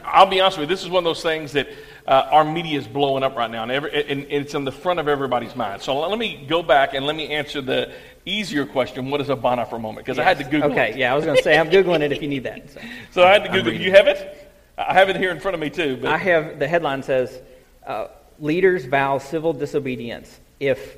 I'll 0.04 0.26
be 0.26 0.42
honest 0.42 0.58
with 0.58 0.68
you. 0.68 0.74
This 0.74 0.84
is 0.84 0.90
one 0.90 0.98
of 0.98 1.04
those 1.04 1.22
things 1.22 1.52
that 1.52 1.68
uh, 2.06 2.28
our 2.30 2.44
media 2.44 2.78
is 2.78 2.86
blowing 2.86 3.22
up 3.22 3.34
right 3.34 3.50
now, 3.50 3.62
and, 3.62 3.72
every, 3.72 4.10
and, 4.10 4.26
it's 4.28 4.52
in 4.52 4.64
the 4.64 4.72
front 4.72 5.00
of 5.00 5.08
everybody's 5.08 5.56
mind. 5.56 5.80
So 5.80 5.98
let 5.98 6.18
me 6.18 6.44
go 6.46 6.62
back 6.62 6.92
and 6.92 7.06
let 7.06 7.16
me 7.16 7.28
answer 7.28 7.62
the 7.62 7.94
easier 8.26 8.66
question: 8.66 9.08
What 9.08 9.22
is 9.22 9.30
a 9.30 9.36
Bonhoeffer 9.36 9.80
moment? 9.80 10.04
Because 10.04 10.18
yes. 10.18 10.26
I 10.26 10.28
had 10.28 10.38
to 10.38 10.44
Google. 10.44 10.72
Okay, 10.72 10.90
it. 10.90 10.96
yeah, 10.98 11.12
I 11.12 11.16
was 11.16 11.24
going 11.24 11.36
to 11.36 11.42
say 11.42 11.56
I'm 11.56 11.70
googling 11.70 12.00
it 12.00 12.12
if 12.12 12.20
you 12.20 12.28
need 12.28 12.44
that. 12.44 12.70
So, 12.70 12.80
so 13.12 13.22
I 13.24 13.32
had 13.32 13.44
to 13.44 13.50
Google. 13.50 13.72
It. 13.72 13.80
You 13.80 13.92
have 13.92 14.06
it? 14.06 14.50
I 14.76 14.92
have 14.92 15.08
it 15.08 15.16
here 15.16 15.30
in 15.30 15.40
front 15.40 15.54
of 15.54 15.60
me 15.60 15.70
too. 15.70 15.96
But. 15.96 16.10
I 16.10 16.18
have 16.18 16.58
the 16.58 16.68
headline 16.68 17.02
says. 17.02 17.40
Uh, 17.86 18.08
leaders 18.40 18.84
vow 18.86 19.18
civil 19.18 19.52
disobedience 19.52 20.40
if 20.58 20.96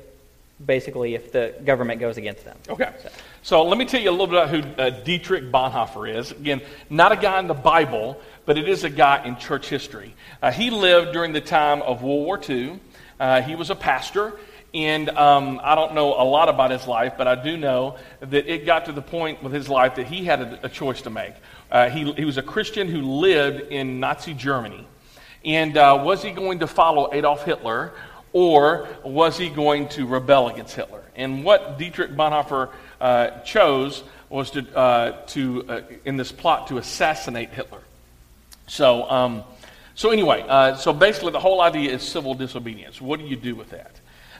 basically 0.65 1.15
if 1.15 1.31
the 1.31 1.53
government 1.65 1.99
goes 1.99 2.17
against 2.17 2.45
them. 2.45 2.57
Okay. 2.69 2.91
So, 3.01 3.09
so 3.41 3.63
let 3.63 3.77
me 3.77 3.85
tell 3.85 4.01
you 4.01 4.09
a 4.09 4.11
little 4.11 4.27
bit 4.27 4.35
about 4.35 4.49
who 4.49 4.81
uh, 4.81 4.89
Dietrich 5.03 5.51
Bonhoeffer 5.51 6.15
is. 6.15 6.31
Again, 6.31 6.61
not 6.89 7.11
a 7.11 7.17
guy 7.17 7.39
in 7.39 7.47
the 7.47 7.53
Bible, 7.53 8.19
but 8.45 8.57
it 8.57 8.67
is 8.69 8.83
a 8.83 8.89
guy 8.89 9.23
in 9.25 9.37
church 9.37 9.67
history. 9.67 10.15
Uh, 10.41 10.51
he 10.51 10.69
lived 10.69 11.11
during 11.11 11.33
the 11.33 11.41
time 11.41 11.81
of 11.81 12.01
World 12.01 12.25
War 12.25 12.39
II. 12.47 12.79
Uh, 13.19 13.41
he 13.41 13.55
was 13.55 13.69
a 13.69 13.75
pastor. 13.75 14.33
And 14.73 15.09
um, 15.09 15.61
I 15.63 15.75
don't 15.75 15.93
know 15.93 16.13
a 16.13 16.25
lot 16.25 16.49
about 16.49 16.71
his 16.71 16.87
life, 16.87 17.13
but 17.15 17.27
I 17.27 17.35
do 17.35 17.57
know 17.57 17.97
that 18.21 18.51
it 18.51 18.65
got 18.65 18.85
to 18.85 18.91
the 18.91 19.03
point 19.03 19.43
with 19.43 19.53
his 19.53 19.69
life 19.69 19.95
that 19.95 20.07
he 20.07 20.25
had 20.25 20.41
a, 20.41 20.65
a 20.65 20.69
choice 20.69 21.03
to 21.03 21.11
make. 21.11 21.33
Uh, 21.71 21.89
he, 21.89 22.11
he 22.13 22.25
was 22.25 22.37
a 22.37 22.41
Christian 22.41 22.87
who 22.87 23.01
lived 23.01 23.71
in 23.71 23.99
Nazi 23.99 24.33
Germany. 24.33 24.87
And 25.45 25.77
uh, 25.77 26.01
was 26.03 26.23
he 26.23 26.31
going 26.31 26.59
to 26.59 26.67
follow 26.67 27.13
Adolf 27.13 27.43
Hitler 27.45 27.91
or 28.31 28.87
was 29.03 29.37
he 29.37 29.49
going 29.49 29.89
to 29.89 30.05
rebel 30.05 30.49
against 30.49 30.75
Hitler? 30.75 31.03
And 31.15 31.43
what 31.43 31.77
Dietrich 31.77 32.11
Bonhoeffer 32.11 32.69
uh, 32.99 33.29
chose 33.41 34.03
was 34.29 34.51
to, 34.51 34.77
uh, 34.77 35.25
to 35.27 35.65
uh, 35.69 35.81
in 36.05 36.17
this 36.17 36.31
plot 36.31 36.67
to 36.67 36.77
assassinate 36.77 37.49
Hitler. 37.49 37.81
So, 38.67 39.09
um, 39.09 39.43
So, 39.95 40.09
anyway, 40.09 40.43
uh, 40.47 40.75
so 40.75 40.91
basically 40.91 41.33
the 41.33 41.39
whole 41.39 41.61
idea 41.61 41.91
is 41.91 42.01
civil 42.01 42.33
disobedience. 42.33 42.99
What 42.99 43.19
do 43.19 43.27
you 43.27 43.35
do 43.35 43.53
with 43.53 43.69
that? 43.69 43.91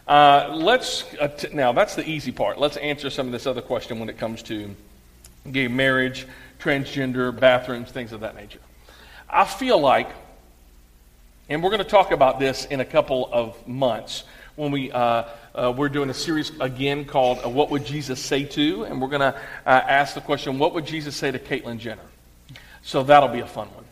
Uh, 0.08 0.56
let's, 0.56 1.06
t- 1.38 1.54
now 1.54 1.74
that's 1.74 1.94
the 1.94 2.04
easy 2.10 2.32
part. 2.32 2.58
Let's 2.58 2.78
answer 2.78 3.12
some 3.12 3.28
of 3.28 3.32
this 3.32 3.46
other 3.46 3.62
question 3.62 4.00
when 4.00 4.10
it 4.10 4.18
comes 4.18 4.42
to 4.44 4.76
gay 5.52 5.68
marriage, 5.68 6.26
transgender, 6.60 7.32
bathrooms, 7.32 7.92
things 7.92 8.14
of 8.14 8.22
that 8.22 8.36
nature. 8.36 8.62
I 9.30 9.46
feel 9.46 9.80
like, 9.80 10.10
and 11.50 11.62
we're 11.62 11.70
going 11.70 11.84
to 11.84 11.90
talk 11.90 12.12
about 12.12 12.40
this 12.40 12.66
in 12.66 12.80
a 12.80 12.86
couple 12.86 13.30
of 13.32 13.68
months 13.68 14.24
when 14.56 14.72
we 14.72 14.92
uh, 14.92 15.26
uh, 15.54 15.74
we're 15.76 15.90
doing 15.90 16.10
a 16.10 16.14
series 16.14 16.52
again 16.60 17.06
called 17.06 17.40
uh, 17.44 17.50
"What 17.50 17.70
Would 17.72 17.86
Jesus 17.86 18.20
Say 18.20 18.46
to?" 18.46 18.84
and 18.84 19.02
we're 19.02 19.10
going 19.10 19.22
to 19.22 19.36
uh, 19.66 19.70
ask 19.70 20.16
the 20.16 20.22
question, 20.22 20.58
"What 20.58 20.74
would 20.74 20.86
Jesus 20.86 21.16
say 21.16 21.32
to 21.32 21.40
Caitlyn 21.40 21.80
Jenner?" 21.80 22.06
So 22.82 23.04
that'll 23.04 23.30
be 23.30 23.42
a 23.42 23.48
fun 23.48 23.68
one. 23.68 23.86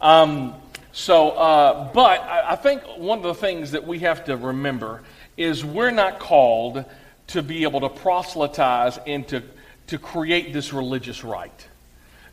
Um, 0.00 0.54
so, 0.92 1.30
uh, 1.30 1.92
but 1.92 2.20
I, 2.22 2.52
I 2.52 2.56
think 2.56 2.82
one 2.96 3.18
of 3.18 3.24
the 3.24 3.34
things 3.34 3.72
that 3.72 3.86
we 3.86 3.98
have 4.00 4.24
to 4.24 4.36
remember 4.36 5.02
is 5.36 5.64
we're 5.64 5.90
not 5.90 6.18
called 6.18 6.84
to 7.28 7.42
be 7.42 7.64
able 7.64 7.80
to 7.80 7.88
proselytize 7.88 8.98
and 9.06 9.26
to, 9.28 9.42
to 9.88 9.98
create 9.98 10.52
this 10.52 10.72
religious 10.72 11.22
right. 11.24 11.66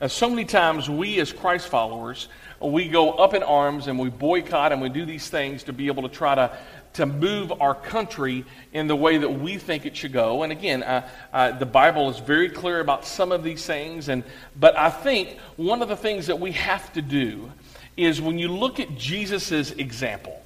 And 0.03 0.11
so 0.11 0.29
many 0.29 0.43
times 0.43 0.89
we 0.89 1.17
as 1.21 1.31
Christ 1.31 1.69
followers, 1.69 2.27
we 2.59 2.89
go 2.89 3.13
up 3.13 3.33
in 3.33 3.41
arms 3.41 3.87
and 3.87 3.97
we 3.97 4.09
boycott 4.09 4.73
and 4.73 4.81
we 4.81 4.89
do 4.89 5.05
these 5.05 5.29
things 5.29 5.63
to 5.63 5.71
be 5.71 5.87
able 5.87 6.03
to 6.03 6.09
try 6.09 6.35
to, 6.35 6.57
to 6.95 7.05
move 7.05 7.53
our 7.61 7.73
country 7.73 8.43
in 8.73 8.87
the 8.87 8.97
way 8.97 9.17
that 9.19 9.29
we 9.29 9.57
think 9.57 9.85
it 9.85 9.95
should 9.95 10.11
go. 10.11 10.43
And 10.43 10.51
again, 10.51 10.83
uh, 10.83 11.07
uh, 11.31 11.57
the 11.57 11.65
Bible 11.65 12.09
is 12.09 12.19
very 12.19 12.49
clear 12.49 12.81
about 12.81 13.05
some 13.05 13.31
of 13.31 13.45
these 13.45 13.65
things. 13.65 14.09
And, 14.09 14.25
but 14.59 14.77
I 14.77 14.89
think 14.89 15.37
one 15.55 15.81
of 15.81 15.87
the 15.87 15.95
things 15.95 16.27
that 16.27 16.37
we 16.37 16.51
have 16.51 16.91
to 16.95 17.01
do 17.01 17.49
is 17.95 18.19
when 18.19 18.37
you 18.37 18.49
look 18.49 18.81
at 18.81 18.97
Jesus' 18.97 19.71
example, 19.71 20.37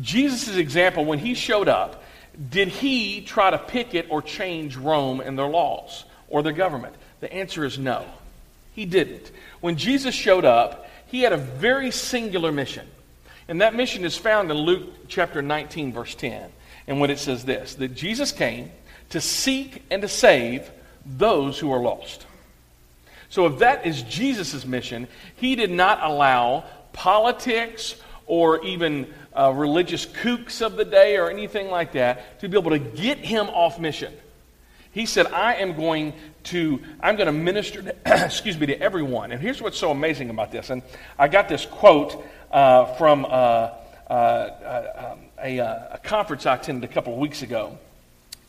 Jesus' 0.00 0.56
example, 0.56 1.04
when 1.04 1.18
he 1.18 1.34
showed 1.34 1.68
up, 1.68 2.02
did 2.48 2.68
he 2.68 3.20
try 3.20 3.50
to 3.50 3.58
picket 3.58 4.06
or 4.08 4.22
change 4.22 4.74
Rome 4.74 5.20
and 5.20 5.38
their 5.38 5.48
laws 5.48 6.06
or 6.30 6.42
their 6.42 6.54
government? 6.54 6.94
The 7.20 7.30
answer 7.30 7.62
is 7.66 7.78
no. 7.78 8.06
He 8.76 8.84
didn't. 8.84 9.32
When 9.60 9.76
Jesus 9.76 10.14
showed 10.14 10.44
up, 10.44 10.86
he 11.06 11.22
had 11.22 11.32
a 11.32 11.38
very 11.38 11.90
singular 11.90 12.52
mission. 12.52 12.86
And 13.48 13.62
that 13.62 13.74
mission 13.74 14.04
is 14.04 14.18
found 14.18 14.50
in 14.50 14.56
Luke 14.58 15.08
chapter 15.08 15.40
19, 15.40 15.94
verse 15.94 16.14
10. 16.14 16.52
And 16.86 17.00
when 17.00 17.10
it 17.10 17.18
says 17.18 17.46
this 17.46 17.74
that 17.76 17.94
Jesus 17.94 18.32
came 18.32 18.70
to 19.10 19.20
seek 19.20 19.82
and 19.90 20.02
to 20.02 20.08
save 20.08 20.70
those 21.06 21.58
who 21.58 21.72
are 21.72 21.80
lost. 21.80 22.26
So 23.30 23.46
if 23.46 23.60
that 23.60 23.86
is 23.86 24.02
Jesus' 24.02 24.66
mission, 24.66 25.08
he 25.36 25.56
did 25.56 25.70
not 25.70 26.02
allow 26.02 26.64
politics 26.92 27.96
or 28.26 28.62
even 28.62 29.12
uh, 29.32 29.52
religious 29.52 30.04
kooks 30.04 30.60
of 30.60 30.76
the 30.76 30.84
day 30.84 31.16
or 31.16 31.30
anything 31.30 31.70
like 31.70 31.92
that 31.92 32.40
to 32.40 32.48
be 32.48 32.58
able 32.58 32.72
to 32.72 32.78
get 32.78 33.18
him 33.18 33.48
off 33.48 33.78
mission. 33.80 34.12
He 34.96 35.04
said, 35.04 35.26
I 35.26 35.56
am 35.56 35.76
going 35.76 36.14
to, 36.44 36.80
I'm 37.00 37.16
going 37.16 37.26
to 37.26 37.32
minister, 37.32 37.82
to, 37.82 37.94
excuse 38.24 38.58
me, 38.58 38.64
to 38.68 38.80
everyone. 38.80 39.30
And 39.30 39.38
here's 39.38 39.60
what's 39.60 39.76
so 39.76 39.90
amazing 39.90 40.30
about 40.30 40.50
this. 40.50 40.70
And 40.70 40.80
I 41.18 41.28
got 41.28 41.50
this 41.50 41.66
quote 41.66 42.24
uh, 42.50 42.86
from 42.94 43.26
uh, 43.26 43.28
uh, 43.28 44.10
uh 44.10 45.12
um, 45.12 45.18
a, 45.44 45.60
uh, 45.60 45.96
a, 45.96 45.98
conference 45.98 46.46
I 46.46 46.54
attended 46.54 46.88
a 46.88 46.92
couple 46.94 47.12
of 47.12 47.18
weeks 47.18 47.42
ago. 47.42 47.78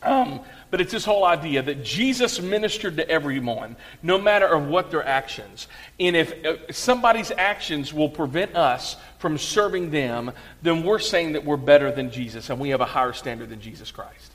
Um, 0.02 0.40
but 0.70 0.80
it's 0.80 0.90
this 0.90 1.04
whole 1.04 1.26
idea 1.26 1.60
that 1.60 1.84
Jesus 1.84 2.40
ministered 2.40 2.96
to 2.96 3.06
everyone, 3.06 3.76
no 4.02 4.16
matter 4.16 4.46
of 4.46 4.68
what 4.68 4.90
their 4.90 5.04
actions. 5.04 5.68
And 6.00 6.16
if 6.16 6.32
somebody's 6.74 7.30
actions 7.30 7.92
will 7.92 8.08
prevent 8.08 8.56
us 8.56 8.96
from 9.18 9.36
serving 9.36 9.90
them, 9.90 10.32
then 10.62 10.82
we're 10.82 10.98
saying 10.98 11.32
that 11.32 11.44
we're 11.44 11.58
better 11.58 11.92
than 11.92 12.10
Jesus 12.10 12.48
and 12.48 12.58
we 12.58 12.70
have 12.70 12.80
a 12.80 12.86
higher 12.86 13.12
standard 13.12 13.50
than 13.50 13.60
Jesus 13.60 13.90
Christ. 13.90 14.32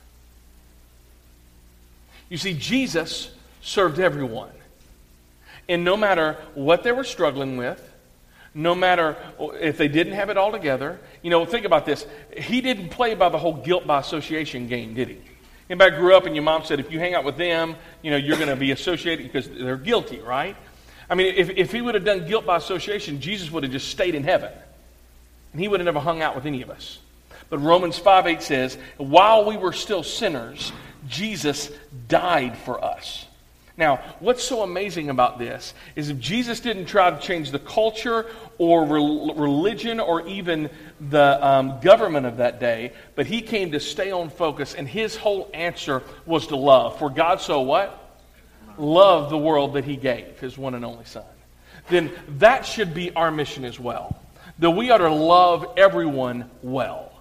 You 2.28 2.38
see, 2.38 2.54
Jesus 2.54 3.30
served 3.60 3.98
everyone. 3.98 4.50
And 5.68 5.84
no 5.84 5.96
matter 5.96 6.36
what 6.54 6.82
they 6.82 6.92
were 6.92 7.04
struggling 7.04 7.56
with, 7.56 7.80
no 8.54 8.74
matter 8.74 9.16
if 9.60 9.78
they 9.78 9.88
didn't 9.88 10.12
have 10.12 10.30
it 10.30 10.36
all 10.36 10.52
together, 10.52 11.00
you 11.22 11.30
know, 11.30 11.44
think 11.44 11.64
about 11.64 11.86
this. 11.86 12.06
He 12.36 12.60
didn't 12.60 12.90
play 12.90 13.14
by 13.14 13.28
the 13.28 13.38
whole 13.38 13.54
guilt 13.54 13.86
by 13.86 14.00
association 14.00 14.68
game, 14.68 14.94
did 14.94 15.08
he? 15.08 15.18
Anybody 15.68 15.96
grew 15.96 16.14
up 16.14 16.26
and 16.26 16.36
your 16.36 16.44
mom 16.44 16.64
said, 16.64 16.78
if 16.78 16.92
you 16.92 16.98
hang 16.98 17.14
out 17.14 17.24
with 17.24 17.36
them, 17.36 17.74
you 18.02 18.10
know, 18.10 18.16
you're 18.16 18.36
going 18.36 18.48
to 18.48 18.56
be 18.56 18.70
associated 18.70 19.24
because 19.24 19.48
they're 19.48 19.76
guilty, 19.76 20.20
right? 20.20 20.56
I 21.08 21.14
mean, 21.14 21.34
if, 21.34 21.50
if 21.50 21.72
he 21.72 21.80
would 21.80 21.94
have 21.94 22.04
done 22.04 22.26
guilt 22.26 22.46
by 22.46 22.56
association, 22.56 23.20
Jesus 23.20 23.50
would 23.50 23.62
have 23.62 23.72
just 23.72 23.88
stayed 23.88 24.14
in 24.14 24.24
heaven. 24.24 24.52
And 25.52 25.60
he 25.60 25.68
would 25.68 25.80
have 25.80 25.86
never 25.86 26.00
hung 26.00 26.22
out 26.22 26.34
with 26.34 26.46
any 26.46 26.62
of 26.62 26.70
us. 26.70 26.98
But 27.48 27.58
Romans 27.58 27.98
5 27.98 28.26
8 28.26 28.42
says, 28.42 28.78
while 28.98 29.46
we 29.46 29.56
were 29.56 29.72
still 29.72 30.02
sinners, 30.02 30.72
Jesus 31.06 31.70
died 32.08 32.56
for 32.58 32.82
us. 32.82 33.26
Now, 33.76 33.96
what's 34.20 34.44
so 34.44 34.62
amazing 34.62 35.10
about 35.10 35.38
this 35.38 35.74
is 35.96 36.08
if 36.08 36.20
Jesus 36.20 36.60
didn't 36.60 36.86
try 36.86 37.10
to 37.10 37.18
change 37.18 37.50
the 37.50 37.58
culture 37.58 38.26
or 38.56 38.84
re- 38.84 39.32
religion 39.36 39.98
or 39.98 40.26
even 40.28 40.70
the 41.00 41.44
um, 41.44 41.80
government 41.80 42.24
of 42.24 42.36
that 42.36 42.60
day, 42.60 42.92
but 43.16 43.26
he 43.26 43.42
came 43.42 43.72
to 43.72 43.80
stay 43.80 44.12
on 44.12 44.30
focus, 44.30 44.74
and 44.74 44.86
his 44.86 45.16
whole 45.16 45.50
answer 45.52 46.04
was 46.24 46.46
to 46.48 46.56
love. 46.56 47.00
For 47.00 47.10
God 47.10 47.40
so 47.40 47.62
what? 47.62 48.00
Love 48.78 49.30
the 49.30 49.38
world 49.38 49.74
that 49.74 49.84
he 49.84 49.96
gave, 49.96 50.38
his 50.38 50.56
one 50.56 50.74
and 50.74 50.84
only 50.84 51.04
Son. 51.04 51.24
Then 51.88 52.12
that 52.38 52.64
should 52.64 52.94
be 52.94 53.12
our 53.14 53.32
mission 53.32 53.64
as 53.64 53.78
well. 53.80 54.20
That 54.60 54.70
we 54.70 54.90
ought 54.90 54.98
to 54.98 55.12
love 55.12 55.74
everyone 55.76 56.48
well 56.62 57.13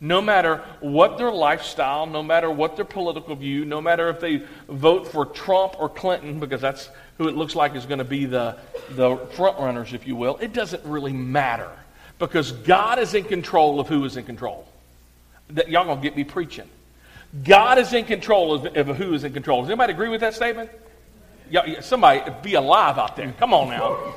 no 0.00 0.20
matter 0.20 0.62
what 0.80 1.18
their 1.18 1.32
lifestyle, 1.32 2.06
no 2.06 2.22
matter 2.22 2.50
what 2.50 2.76
their 2.76 2.84
political 2.84 3.34
view, 3.34 3.64
no 3.64 3.80
matter 3.80 4.08
if 4.10 4.20
they 4.20 4.42
vote 4.68 5.08
for 5.08 5.26
Trump 5.26 5.74
or 5.78 5.88
Clinton, 5.88 6.38
because 6.38 6.60
that's 6.60 6.88
who 7.16 7.28
it 7.28 7.34
looks 7.34 7.56
like 7.56 7.74
is 7.74 7.84
going 7.84 7.98
to 7.98 8.04
be 8.04 8.24
the, 8.24 8.56
the 8.90 9.16
front 9.32 9.58
runners, 9.58 9.92
if 9.92 10.06
you 10.06 10.14
will, 10.14 10.36
it 10.36 10.52
doesn't 10.52 10.84
really 10.84 11.12
matter 11.12 11.70
because 12.18 12.52
God 12.52 12.98
is 12.98 13.14
in 13.14 13.24
control 13.24 13.80
of 13.80 13.88
who 13.88 14.04
is 14.04 14.16
in 14.16 14.24
control. 14.24 14.68
That, 15.50 15.68
y'all 15.68 15.96
to 15.96 16.00
get 16.00 16.16
me 16.16 16.24
preaching. 16.24 16.68
God 17.44 17.78
is 17.78 17.92
in 17.92 18.04
control 18.04 18.54
of, 18.54 18.76
of, 18.76 18.96
who 18.96 19.14
is 19.14 19.24
in 19.24 19.32
control. 19.32 19.62
Does 19.62 19.70
anybody 19.70 19.92
agree 19.92 20.08
with 20.08 20.20
that 20.20 20.34
statement? 20.34 20.70
Y'all, 21.50 21.82
somebody 21.82 22.22
be 22.42 22.54
alive 22.54 22.98
out 22.98 23.16
there. 23.16 23.32
Come 23.38 23.52
on 23.52 23.70
now 23.70 24.14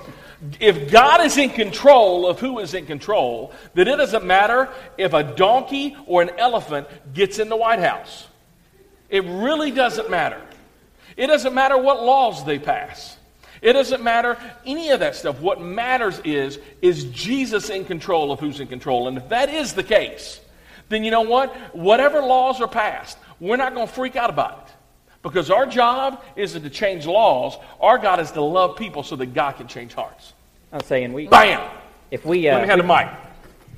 if 0.60 0.92
God 0.92 1.22
is 1.22 1.38
in 1.38 1.52
control 1.52 2.28
of 2.28 2.40
who 2.40 2.60
is 2.60 2.74
in 2.74 2.86
control, 2.86 3.54
then 3.74 3.88
it 3.88 3.98
doesn't 3.98 4.26
matter 4.26 4.70
if 4.98 5.14
a 5.14 5.24
donkey 5.24 5.96
or 6.08 6.22
an 6.22 6.32
elephant 6.38 6.88
gets 7.14 7.40
in 7.40 7.50
the 7.50 7.56
White 7.56 7.80
House. 7.80 8.28
It 9.10 9.24
really 9.26 9.72
doesn't 9.72 10.10
matter. 10.10 10.42
It 11.18 11.28
doesn't 11.28 11.54
matter 11.54 11.78
what 11.78 12.04
laws 12.04 12.44
they 12.46 12.58
pass. 12.58 13.18
It 13.62 13.74
doesn't 13.74 14.02
matter 14.02 14.38
any 14.66 14.90
of 14.90 15.02
that 15.02 15.16
stuff. 15.16 15.40
What 15.40 15.62
matters 15.62 16.20
is, 16.24 16.58
is 16.82 17.04
Jesus 17.06 17.70
in 17.70 17.86
control 17.86 18.32
of 18.32 18.40
who's 18.40 18.60
in 18.60 18.68
control? 18.68 19.08
And 19.08 19.18
if 19.18 19.30
that 19.30 19.50
is 19.50 19.74
the 19.74 19.84
case, 19.84 20.42
then 20.90 21.04
you 21.04 21.12
know 21.12 21.22
what? 21.22 21.56
Whatever 21.76 22.22
laws 22.22 22.60
are 22.60 22.68
passed, 22.68 23.18
we're 23.40 23.58
not 23.58 23.76
going 23.76 23.88
to 23.88 23.94
freak 23.94 24.16
out 24.16 24.32
about 24.32 24.61
it. 24.61 24.61
Because 25.22 25.52
our 25.52 25.66
job 25.66 26.24
isn't 26.36 26.64
to 26.64 26.70
change 26.70 27.06
laws. 27.06 27.58
Our 27.80 27.98
God 27.98 28.20
is 28.20 28.32
to 28.32 28.42
love 28.42 28.76
people 28.76 29.04
so 29.04 29.16
that 29.18 29.34
God 29.34 29.54
can 29.54 29.68
change 29.68 29.94
hearts. 29.94 30.34
I'm 30.72 30.82
saying 30.82 31.14
we. 31.14 31.28
Bam! 31.28 31.70
If 32.10 32.26
we. 32.26 32.48
Uh, 32.50 32.60
Let 32.60 32.62
me 32.64 32.68
have 32.70 32.78
the 32.78 32.84
mic. 32.84 33.10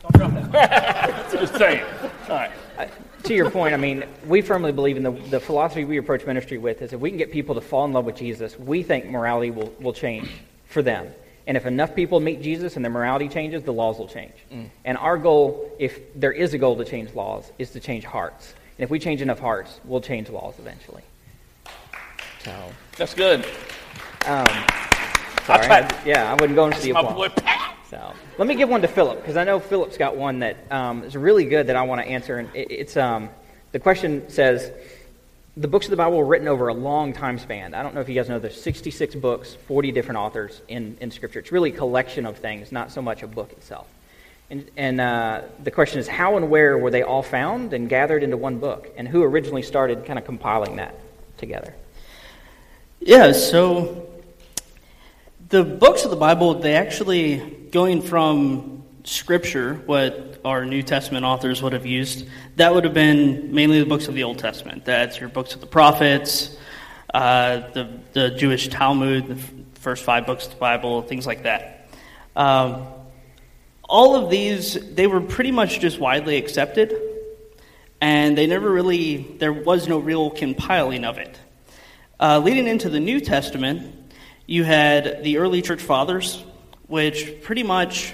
Just 1.31 1.55
saying. 1.55 1.83
All 2.29 2.35
right. 2.35 2.51
Uh, 2.77 2.87
to 3.23 3.33
your 3.33 3.49
point, 3.49 3.73
I 3.73 3.77
mean, 3.77 4.03
we 4.27 4.41
firmly 4.41 4.71
believe 4.71 4.97
in 4.97 5.03
the, 5.03 5.11
the 5.11 5.39
philosophy 5.39 5.85
we 5.85 5.97
approach 5.97 6.25
ministry 6.25 6.57
with 6.57 6.81
is 6.81 6.91
if 6.93 6.99
we 6.99 7.09
can 7.09 7.17
get 7.17 7.31
people 7.31 7.55
to 7.55 7.61
fall 7.61 7.85
in 7.85 7.93
love 7.93 8.05
with 8.05 8.17
Jesus, 8.17 8.59
we 8.59 8.83
think 8.83 9.05
morality 9.05 9.49
will, 9.49 9.73
will 9.79 9.93
change 9.93 10.29
for 10.65 10.81
them. 10.81 11.07
And 11.47 11.57
if 11.57 11.65
enough 11.65 11.95
people 11.95 12.19
meet 12.19 12.41
Jesus 12.41 12.75
and 12.75 12.83
their 12.83 12.91
morality 12.91 13.29
changes, 13.29 13.63
the 13.63 13.73
laws 13.73 13.97
will 13.97 14.07
change. 14.07 14.33
Mm. 14.51 14.69
And 14.85 14.97
our 14.97 15.17
goal, 15.17 15.71
if 15.79 15.99
there 16.15 16.31
is 16.31 16.53
a 16.53 16.57
goal 16.57 16.77
to 16.77 16.85
change 16.85 17.13
laws, 17.13 17.51
is 17.59 17.71
to 17.71 17.79
change 17.79 18.03
hearts. 18.05 18.53
And 18.77 18.83
if 18.83 18.89
we 18.89 18.99
change 18.99 19.21
enough 19.21 19.39
hearts, 19.39 19.79
we'll 19.85 20.01
change 20.01 20.29
laws 20.29 20.55
eventually. 20.59 21.03
So 22.43 22.71
that's 22.97 23.13
good. 23.13 23.45
Um, 24.25 24.45
sorry, 25.45 25.67
I, 25.67 26.01
yeah, 26.05 26.31
I 26.31 26.33
wouldn't 26.33 26.55
go 26.55 26.65
into 26.65 26.81
the 26.81 26.91
applause. 26.91 27.31
So 27.89 28.13
let 28.37 28.47
me 28.47 28.55
give 28.55 28.69
one 28.69 28.81
to 28.81 28.87
Philip 28.87 29.21
because 29.21 29.37
I 29.37 29.43
know 29.43 29.59
Philip's 29.59 29.97
got 29.97 30.17
one 30.17 30.39
that 30.39 30.57
um, 30.71 31.03
is 31.03 31.15
really 31.15 31.45
good 31.45 31.67
that 31.67 31.75
I 31.75 31.83
want 31.83 32.01
to 32.01 32.07
answer. 32.07 32.39
And 32.39 32.49
it, 32.55 32.71
it's 32.71 32.97
um, 32.97 33.29
the 33.71 33.79
question 33.79 34.29
says 34.29 34.71
the 35.55 35.67
books 35.67 35.85
of 35.85 35.91
the 35.91 35.97
Bible 35.97 36.17
were 36.17 36.25
written 36.25 36.47
over 36.47 36.67
a 36.67 36.73
long 36.73 37.13
time 37.13 37.37
span. 37.37 37.73
I 37.73 37.83
don't 37.83 37.93
know 37.93 38.01
if 38.01 38.09
you 38.09 38.15
guys 38.15 38.27
know 38.27 38.39
there's 38.39 38.59
66 38.59 39.15
books, 39.15 39.53
40 39.67 39.91
different 39.91 40.17
authors 40.17 40.61
in, 40.67 40.97
in 40.99 41.11
Scripture. 41.11 41.39
It's 41.39 41.51
really 41.51 41.71
a 41.71 41.77
collection 41.77 42.25
of 42.25 42.37
things, 42.37 42.71
not 42.71 42.91
so 42.91 43.01
much 43.01 43.21
a 43.21 43.27
book 43.27 43.51
itself. 43.51 43.87
And, 44.49 44.69
and 44.75 44.99
uh, 44.99 45.41
the 45.63 45.71
question 45.71 45.99
is, 45.99 46.07
how 46.07 46.37
and 46.37 46.49
where 46.49 46.77
were 46.77 46.91
they 46.91 47.03
all 47.03 47.23
found 47.23 47.73
and 47.73 47.87
gathered 47.87 48.23
into 48.23 48.37
one 48.37 48.57
book? 48.57 48.91
And 48.97 49.07
who 49.07 49.23
originally 49.23 49.61
started 49.61 50.05
kind 50.05 50.17
of 50.17 50.25
compiling 50.25 50.77
that 50.77 50.95
together? 51.37 51.75
Yeah, 53.05 53.33
so 53.33 54.07
the 55.49 55.65
books 55.65 56.05
of 56.05 56.09
the 56.09 56.15
Bible, 56.15 56.53
they 56.53 56.75
actually, 56.75 57.67
going 57.69 58.01
from 58.01 58.85
scripture, 59.03 59.73
what 59.85 60.39
our 60.45 60.63
New 60.63 60.81
Testament 60.83 61.25
authors 61.25 61.61
would 61.61 61.73
have 61.73 61.85
used, 61.85 62.25
that 62.55 62.73
would 62.73 62.85
have 62.85 62.93
been 62.93 63.53
mainly 63.53 63.81
the 63.81 63.85
books 63.85 64.07
of 64.07 64.13
the 64.13 64.23
Old 64.23 64.39
Testament. 64.39 64.85
That's 64.85 65.19
your 65.19 65.27
books 65.27 65.53
of 65.53 65.59
the 65.59 65.67
prophets, 65.67 66.55
uh, 67.13 67.71
the, 67.73 67.99
the 68.13 68.29
Jewish 68.29 68.69
Talmud, 68.69 69.27
the 69.27 69.35
first 69.81 70.05
five 70.05 70.25
books 70.25 70.45
of 70.45 70.51
the 70.51 70.59
Bible, 70.59 71.01
things 71.01 71.27
like 71.27 71.43
that. 71.43 71.89
Um, 72.37 72.87
all 73.83 74.15
of 74.15 74.29
these, 74.29 74.95
they 74.95 75.07
were 75.07 75.19
pretty 75.19 75.51
much 75.51 75.81
just 75.81 75.99
widely 75.99 76.37
accepted, 76.37 76.95
and 77.99 78.37
they 78.37 78.47
never 78.47 78.71
really, 78.71 79.17
there 79.39 79.51
was 79.51 79.89
no 79.89 79.99
real 79.99 80.29
compiling 80.29 81.03
of 81.03 81.17
it. 81.17 81.37
Uh, 82.19 82.39
leading 82.39 82.67
into 82.67 82.89
the 82.89 82.99
New 82.99 83.19
Testament, 83.19 84.13
you 84.45 84.63
had 84.63 85.23
the 85.23 85.39
early 85.39 85.61
church 85.61 85.81
fathers, 85.81 86.43
which 86.87 87.41
pretty 87.41 87.63
much 87.63 88.13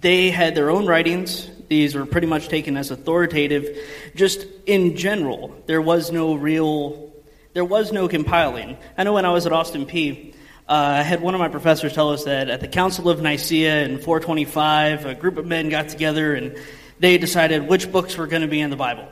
they 0.00 0.30
had 0.30 0.54
their 0.54 0.70
own 0.70 0.86
writings. 0.86 1.48
These 1.68 1.94
were 1.94 2.06
pretty 2.06 2.26
much 2.26 2.48
taken 2.48 2.78
as 2.78 2.90
authoritative. 2.90 3.78
Just 4.14 4.46
in 4.66 4.96
general, 4.96 5.54
there 5.66 5.82
was 5.82 6.10
no 6.10 6.34
real, 6.34 7.12
there 7.52 7.66
was 7.66 7.92
no 7.92 8.08
compiling. 8.08 8.78
I 8.96 9.04
know 9.04 9.12
when 9.12 9.26
I 9.26 9.32
was 9.32 9.46
at 9.46 9.52
Austin 9.52 9.84
Peay, 9.84 10.32
uh, 10.66 10.72
I 10.72 11.02
had 11.02 11.20
one 11.20 11.34
of 11.34 11.38
my 11.38 11.48
professors 11.48 11.92
tell 11.92 12.10
us 12.10 12.24
that 12.24 12.48
at 12.48 12.60
the 12.60 12.68
Council 12.68 13.10
of 13.10 13.20
Nicaea 13.20 13.84
in 13.84 13.98
425, 13.98 15.04
a 15.04 15.14
group 15.14 15.36
of 15.36 15.44
men 15.44 15.68
got 15.68 15.90
together 15.90 16.34
and 16.34 16.56
they 16.98 17.18
decided 17.18 17.68
which 17.68 17.92
books 17.92 18.16
were 18.16 18.26
going 18.26 18.42
to 18.42 18.48
be 18.48 18.60
in 18.60 18.70
the 18.70 18.76
Bible. 18.76 19.06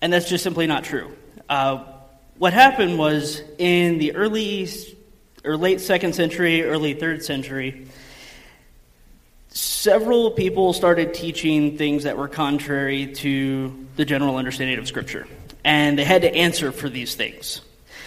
And 0.00 0.12
that's 0.12 0.28
just 0.28 0.44
simply 0.44 0.68
not 0.68 0.84
true. 0.84 1.16
Uh, 1.48 1.97
what 2.38 2.52
happened 2.52 2.98
was 2.98 3.42
in 3.58 3.98
the 3.98 4.14
early 4.14 4.68
or 5.44 5.56
late 5.56 5.80
second 5.80 6.14
century, 6.14 6.62
early 6.62 6.94
third 6.94 7.24
century, 7.24 7.88
several 9.48 10.30
people 10.30 10.72
started 10.72 11.14
teaching 11.14 11.76
things 11.76 12.04
that 12.04 12.16
were 12.16 12.28
contrary 12.28 13.08
to 13.14 13.86
the 13.96 14.04
general 14.04 14.36
understanding 14.36 14.78
of 14.78 14.86
Scripture. 14.86 15.26
And 15.64 15.98
they 15.98 16.04
had 16.04 16.22
to 16.22 16.32
answer 16.32 16.70
for 16.70 16.88
these 16.88 17.14
things. 17.14 17.60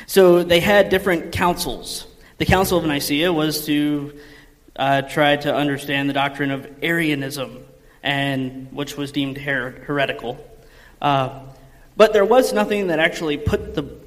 So 0.08 0.44
they 0.44 0.62
had 0.62 0.90
different 0.90 1.34
councils. 1.34 2.08
The 2.38 2.46
Council 2.46 2.78
of 2.78 2.86
Nicaea 2.86 3.32
was 3.32 3.66
to 3.66 4.18
uh, 4.76 5.02
try 5.04 5.36
to 5.36 5.54
understand 5.54 6.10
the 6.10 6.14
doctrine 6.14 6.52
of 6.52 6.68
Arianism, 6.82 7.66
and 8.02 8.72
which 8.72 8.96
was 8.96 9.12
deemed 9.12 9.38
her- 9.38 9.84
heretical. 9.86 10.44
Uh, 11.02 11.42
but 11.98 12.14
there 12.14 12.26
was 12.26 12.54
nothing 12.54 12.88
that 12.88 13.00
actually 13.00 13.38
put 13.38 13.76
the 13.76 14.01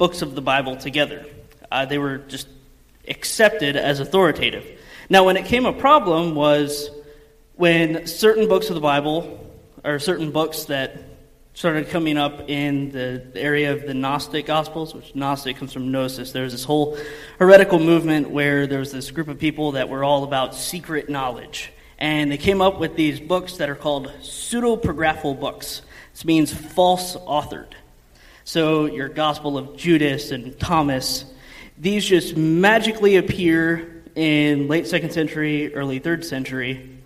books 0.00 0.22
of 0.22 0.34
the 0.34 0.40
Bible 0.40 0.76
together. 0.76 1.26
Uh, 1.70 1.84
they 1.84 1.98
were 1.98 2.16
just 2.16 2.48
accepted 3.06 3.76
as 3.76 4.00
authoritative. 4.00 4.64
Now, 5.10 5.26
when 5.26 5.36
it 5.36 5.44
came 5.44 5.66
a 5.66 5.74
problem 5.74 6.34
was 6.34 6.88
when 7.56 8.06
certain 8.06 8.48
books 8.48 8.70
of 8.70 8.76
the 8.76 8.80
Bible, 8.80 9.46
or 9.84 9.98
certain 9.98 10.30
books 10.30 10.64
that 10.64 10.96
started 11.52 11.90
coming 11.90 12.16
up 12.16 12.48
in 12.48 12.90
the 12.92 13.30
area 13.34 13.74
of 13.74 13.86
the 13.86 13.92
Gnostic 13.92 14.46
Gospels, 14.46 14.94
which 14.94 15.14
Gnostic 15.14 15.58
comes 15.58 15.74
from 15.74 15.92
Gnosis. 15.92 16.32
There 16.32 16.44
was 16.44 16.52
this 16.52 16.64
whole 16.64 16.96
heretical 17.38 17.78
movement 17.78 18.30
where 18.30 18.66
there 18.66 18.78
was 18.78 18.92
this 18.92 19.10
group 19.10 19.28
of 19.28 19.38
people 19.38 19.72
that 19.72 19.90
were 19.90 20.02
all 20.02 20.24
about 20.24 20.54
secret 20.54 21.10
knowledge. 21.10 21.74
And 21.98 22.32
they 22.32 22.38
came 22.38 22.62
up 22.62 22.80
with 22.80 22.96
these 22.96 23.20
books 23.20 23.58
that 23.58 23.68
are 23.68 23.74
called 23.74 24.10
pseudepigraphal 24.22 25.38
books. 25.38 25.82
This 26.14 26.24
means 26.24 26.54
false 26.54 27.16
authored. 27.16 27.74
So 28.50 28.86
your 28.86 29.08
Gospel 29.08 29.56
of 29.56 29.76
Judas 29.76 30.32
and 30.32 30.58
Thomas, 30.58 31.24
these 31.78 32.04
just 32.04 32.36
magically 32.36 33.14
appear 33.14 34.02
in 34.16 34.66
late 34.66 34.88
second 34.88 35.12
century, 35.12 35.72
early 35.72 36.00
third 36.00 36.24
century, 36.24 36.98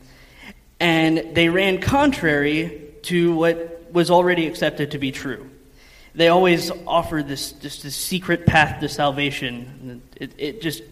and 0.80 1.34
they 1.34 1.50
ran 1.50 1.82
contrary 1.82 2.94
to 3.02 3.34
what 3.34 3.92
was 3.92 4.10
already 4.10 4.46
accepted 4.46 4.92
to 4.92 4.98
be 4.98 5.12
true. 5.12 5.50
They 6.14 6.28
always 6.28 6.70
offered 6.86 7.28
this 7.28 7.52
just 7.52 7.82
this 7.82 7.94
secret 7.94 8.46
path 8.46 8.80
to 8.80 8.88
salvation. 8.88 10.00
It, 10.16 10.32
it 10.38 10.62
just 10.62 10.82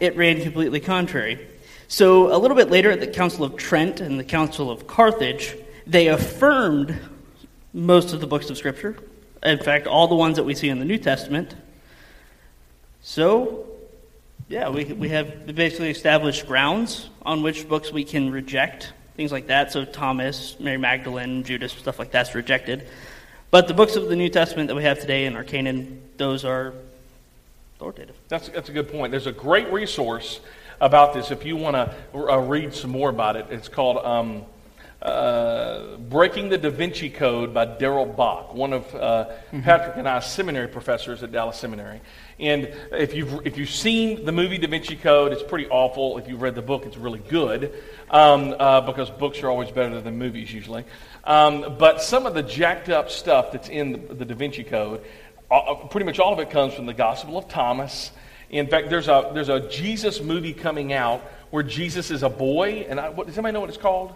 it 0.00 0.16
ran 0.16 0.40
completely 0.40 0.80
contrary. 0.80 1.46
So 1.88 2.34
a 2.34 2.38
little 2.38 2.56
bit 2.56 2.70
later 2.70 2.90
at 2.90 3.00
the 3.00 3.06
Council 3.06 3.44
of 3.44 3.58
Trent 3.58 4.00
and 4.00 4.18
the 4.18 4.24
Council 4.24 4.70
of 4.70 4.86
Carthage, 4.86 5.54
they 5.86 6.06
affirmed 6.06 6.98
most 7.74 8.14
of 8.14 8.22
the 8.22 8.26
books 8.26 8.48
of 8.48 8.56
Scripture. 8.56 8.96
In 9.44 9.58
fact, 9.58 9.86
all 9.86 10.08
the 10.08 10.14
ones 10.14 10.36
that 10.36 10.44
we 10.44 10.54
see 10.54 10.68
in 10.68 10.78
the 10.78 10.84
New 10.84 10.98
Testament. 10.98 11.54
So, 13.02 13.66
yeah, 14.48 14.70
we, 14.70 14.84
we 14.84 15.10
have 15.10 15.46
basically 15.54 15.90
established 15.90 16.46
grounds 16.46 17.10
on 17.22 17.42
which 17.42 17.68
books 17.68 17.92
we 17.92 18.04
can 18.04 18.30
reject, 18.30 18.92
things 19.16 19.30
like 19.30 19.48
that. 19.48 19.70
So, 19.72 19.84
Thomas, 19.84 20.58
Mary 20.58 20.78
Magdalene, 20.78 21.44
Judas, 21.44 21.72
stuff 21.72 21.98
like 21.98 22.10
that's 22.10 22.34
rejected. 22.34 22.88
But 23.50 23.68
the 23.68 23.74
books 23.74 23.96
of 23.96 24.08
the 24.08 24.16
New 24.16 24.30
Testament 24.30 24.68
that 24.68 24.74
we 24.74 24.82
have 24.84 24.98
today 24.98 25.26
in 25.26 25.36
our 25.36 25.44
canon, 25.44 26.02
those 26.16 26.44
are 26.44 26.72
authoritative. 27.76 28.16
That's, 28.28 28.48
that's 28.48 28.68
a 28.68 28.72
good 28.72 28.90
point. 28.90 29.10
There's 29.10 29.26
a 29.26 29.32
great 29.32 29.70
resource 29.70 30.40
about 30.80 31.14
this 31.14 31.30
if 31.30 31.44
you 31.44 31.56
want 31.56 31.76
to 31.76 31.94
uh, 32.14 32.38
read 32.38 32.74
some 32.74 32.90
more 32.90 33.10
about 33.10 33.36
it. 33.36 33.46
It's 33.50 33.68
called 33.68 33.98
um, 33.98 34.44
uh, 35.04 35.96
Breaking 35.96 36.48
the 36.48 36.56
Da 36.56 36.70
Vinci 36.70 37.10
Code 37.10 37.52
by 37.52 37.66
Darrell 37.66 38.06
Bock, 38.06 38.54
one 38.54 38.72
of 38.72 38.94
uh, 38.94 39.32
Patrick 39.62 39.96
and 39.96 40.08
I's 40.08 40.30
seminary 40.30 40.68
professors 40.68 41.22
at 41.22 41.30
Dallas 41.30 41.58
Seminary. 41.58 42.00
And 42.40 42.72
if 42.92 43.14
you've, 43.14 43.46
if 43.46 43.58
you've 43.58 43.70
seen 43.70 44.24
the 44.24 44.32
movie 44.32 44.56
Da 44.56 44.66
Vinci 44.66 44.96
Code, 44.96 45.32
it's 45.32 45.42
pretty 45.42 45.68
awful. 45.68 46.16
If 46.16 46.26
you've 46.26 46.40
read 46.40 46.54
the 46.54 46.62
book, 46.62 46.86
it's 46.86 46.96
really 46.96 47.18
good 47.18 47.74
um, 48.10 48.54
uh, 48.58 48.80
because 48.80 49.10
books 49.10 49.42
are 49.42 49.50
always 49.50 49.70
better 49.70 50.00
than 50.00 50.16
movies 50.16 50.52
usually. 50.52 50.84
Um, 51.24 51.76
but 51.78 52.00
some 52.00 52.24
of 52.24 52.32
the 52.32 52.42
jacked 52.42 52.88
up 52.88 53.10
stuff 53.10 53.52
that's 53.52 53.68
in 53.68 53.92
the, 53.92 54.14
the 54.14 54.24
Da 54.24 54.34
Vinci 54.34 54.64
Code, 54.64 55.04
uh, 55.50 55.74
pretty 55.90 56.06
much 56.06 56.18
all 56.18 56.32
of 56.32 56.38
it 56.38 56.48
comes 56.50 56.72
from 56.72 56.86
the 56.86 56.94
Gospel 56.94 57.36
of 57.36 57.48
Thomas. 57.48 58.10
In 58.48 58.68
fact, 58.68 58.88
there's 58.88 59.08
a, 59.08 59.32
there's 59.34 59.50
a 59.50 59.68
Jesus 59.68 60.22
movie 60.22 60.54
coming 60.54 60.92
out 60.92 61.20
where 61.50 61.62
Jesus 61.62 62.10
is 62.10 62.22
a 62.22 62.30
boy. 62.30 62.86
And 62.88 62.98
I, 62.98 63.10
what, 63.10 63.26
does 63.26 63.36
anybody 63.36 63.52
know 63.52 63.60
what 63.60 63.68
it's 63.68 63.78
called? 63.78 64.14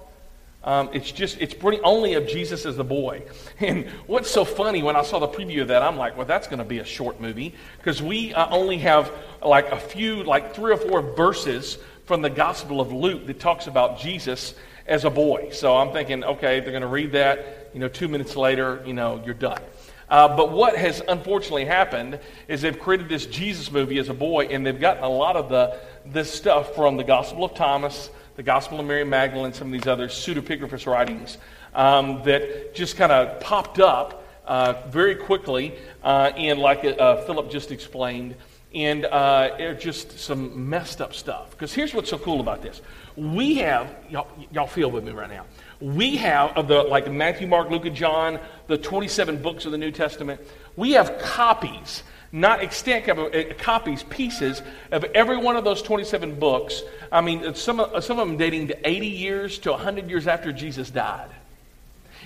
Um, 0.68 0.90
it's 0.92 1.10
just, 1.10 1.40
it's 1.40 1.54
pretty 1.54 1.80
only 1.80 2.12
of 2.12 2.28
Jesus 2.28 2.66
as 2.66 2.76
the 2.76 2.84
boy. 2.84 3.22
And 3.60 3.88
what's 4.06 4.30
so 4.30 4.44
funny 4.44 4.82
when 4.82 4.96
I 4.96 5.02
saw 5.02 5.18
the 5.18 5.26
preview 5.26 5.62
of 5.62 5.68
that, 5.68 5.82
I'm 5.82 5.96
like, 5.96 6.14
well, 6.14 6.26
that's 6.26 6.46
going 6.46 6.58
to 6.58 6.64
be 6.64 6.78
a 6.78 6.84
short 6.84 7.22
movie 7.22 7.54
because 7.78 8.02
we 8.02 8.34
uh, 8.34 8.50
only 8.50 8.76
have 8.78 9.10
like 9.42 9.72
a 9.72 9.80
few, 9.80 10.22
like 10.24 10.54
three 10.54 10.70
or 10.70 10.76
four 10.76 11.00
verses 11.00 11.78
from 12.04 12.20
the 12.20 12.28
Gospel 12.28 12.82
of 12.82 12.92
Luke 12.92 13.26
that 13.28 13.40
talks 13.40 13.66
about 13.66 13.98
Jesus 13.98 14.54
as 14.86 15.06
a 15.06 15.10
boy. 15.10 15.48
So 15.52 15.74
I'm 15.74 15.90
thinking, 15.90 16.22
okay, 16.22 16.60
they're 16.60 16.70
going 16.70 16.82
to 16.82 16.86
read 16.86 17.12
that. 17.12 17.70
You 17.72 17.80
know, 17.80 17.88
two 17.88 18.06
minutes 18.06 18.36
later, 18.36 18.82
you 18.84 18.92
know, 18.92 19.22
you're 19.24 19.32
done. 19.32 19.62
Uh, 20.10 20.36
but 20.36 20.52
what 20.52 20.76
has 20.76 21.02
unfortunately 21.08 21.64
happened 21.64 22.20
is 22.46 22.60
they've 22.60 22.78
created 22.78 23.08
this 23.08 23.24
Jesus 23.24 23.72
movie 23.72 23.98
as 23.98 24.10
a 24.10 24.14
boy, 24.14 24.46
and 24.46 24.66
they've 24.66 24.80
gotten 24.80 25.02
a 25.02 25.08
lot 25.08 25.34
of 25.34 25.48
the 25.48 25.80
this 26.04 26.32
stuff 26.32 26.74
from 26.74 26.98
the 26.98 27.04
Gospel 27.04 27.44
of 27.44 27.54
Thomas, 27.54 28.10
the 28.38 28.44
Gospel 28.44 28.78
of 28.78 28.86
Mary 28.86 29.02
Magdalene, 29.02 29.52
some 29.52 29.66
of 29.66 29.72
these 29.72 29.88
other 29.88 30.06
pseudepigraphous 30.06 30.86
writings 30.86 31.38
um, 31.74 32.22
that 32.22 32.72
just 32.72 32.96
kind 32.96 33.10
of 33.10 33.40
popped 33.40 33.80
up 33.80 34.24
uh, 34.46 34.74
very 34.86 35.16
quickly, 35.16 35.74
uh, 36.04 36.30
and 36.36 36.60
like 36.60 36.84
uh, 36.84 37.16
Philip 37.24 37.50
just 37.50 37.72
explained, 37.72 38.36
and 38.72 39.06
uh, 39.06 39.74
just 39.74 40.20
some 40.20 40.70
messed 40.70 41.00
up 41.00 41.14
stuff. 41.14 41.50
Because 41.50 41.74
here's 41.74 41.92
what's 41.92 42.10
so 42.10 42.18
cool 42.18 42.38
about 42.38 42.62
this: 42.62 42.80
we 43.16 43.56
have 43.56 43.92
y'all, 44.08 44.28
y'all 44.52 44.68
feel 44.68 44.88
with 44.88 45.02
me 45.02 45.10
right 45.10 45.28
now. 45.28 45.44
We 45.80 46.16
have 46.18 46.56
of 46.56 46.68
the 46.68 46.84
like 46.84 47.10
Matthew, 47.10 47.48
Mark, 47.48 47.70
Luke, 47.70 47.86
and 47.86 47.96
John, 47.96 48.38
the 48.68 48.78
27 48.78 49.42
books 49.42 49.64
of 49.64 49.72
the 49.72 49.78
New 49.78 49.90
Testament. 49.90 50.40
We 50.76 50.92
have 50.92 51.18
copies 51.18 52.04
not 52.32 52.60
extant 52.60 53.08
uh, 53.08 53.54
copies, 53.58 54.02
pieces 54.04 54.62
of 54.90 55.04
every 55.14 55.36
one 55.36 55.56
of 55.56 55.64
those 55.64 55.82
27 55.82 56.38
books. 56.38 56.82
I 57.10 57.20
mean, 57.20 57.54
some 57.54 57.80
of, 57.80 58.04
some 58.04 58.18
of 58.18 58.28
them 58.28 58.36
dating 58.36 58.68
to 58.68 58.88
80 58.88 59.06
years 59.06 59.58
to 59.60 59.70
100 59.72 60.10
years 60.10 60.26
after 60.26 60.52
Jesus 60.52 60.90
died. 60.90 61.30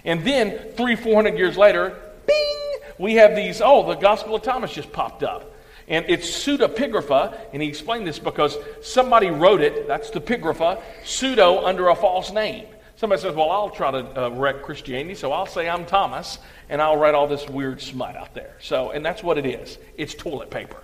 And 0.05 0.25
then, 0.25 0.73
three, 0.77 0.97
400 0.97 1.39
years 1.39 1.57
later, 1.57 1.97
bing, 2.27 2.75
we 2.99 3.15
have 3.15 3.37
these, 3.37 3.61
oh, 3.63 3.87
the 3.87 3.95
Gospel 3.95 4.35
of 4.35 4.43
Thomas 4.43 4.73
just 4.73 4.93
popped 4.93 5.23
up. 5.23 5.53
And 5.89 6.05
it's 6.09 6.29
pseudepigrapha, 6.29 7.39
and 7.53 7.63
he 7.63 7.69
explained 7.69 8.07
this 8.07 8.19
because 8.19 8.57
somebody 8.83 9.31
wrote 9.31 9.61
it, 9.61 9.87
that's 9.87 10.11
the 10.11 10.21
pigrapha, 10.21 10.81
pseudo 11.05 11.65
under 11.65 11.89
a 11.89 11.95
false 11.95 12.33
name. 12.33 12.67
Somebody 13.03 13.21
says, 13.21 13.35
Well, 13.35 13.51
I'll 13.51 13.69
try 13.69 13.91
to 13.91 14.27
uh, 14.27 14.29
wreck 14.29 14.63
Christianity, 14.63 15.17
so 15.17 15.33
I'll 15.33 15.45
say 15.45 15.69
I'm 15.69 15.87
Thomas, 15.87 16.39
and 16.69 16.81
I'll 16.81 16.97
write 16.97 17.17
all 17.17 17.27
this 17.27 17.49
weird 17.49 17.81
smut 17.81 18.15
out 18.15 18.33
there. 18.33 18.55
So, 18.61 18.93
and 18.93 19.05
that's 19.05 19.25
what 19.25 19.39
it 19.39 19.45
is 19.45 19.77
it's 19.99 20.15
toilet 20.15 20.51
paper. 20.51 20.77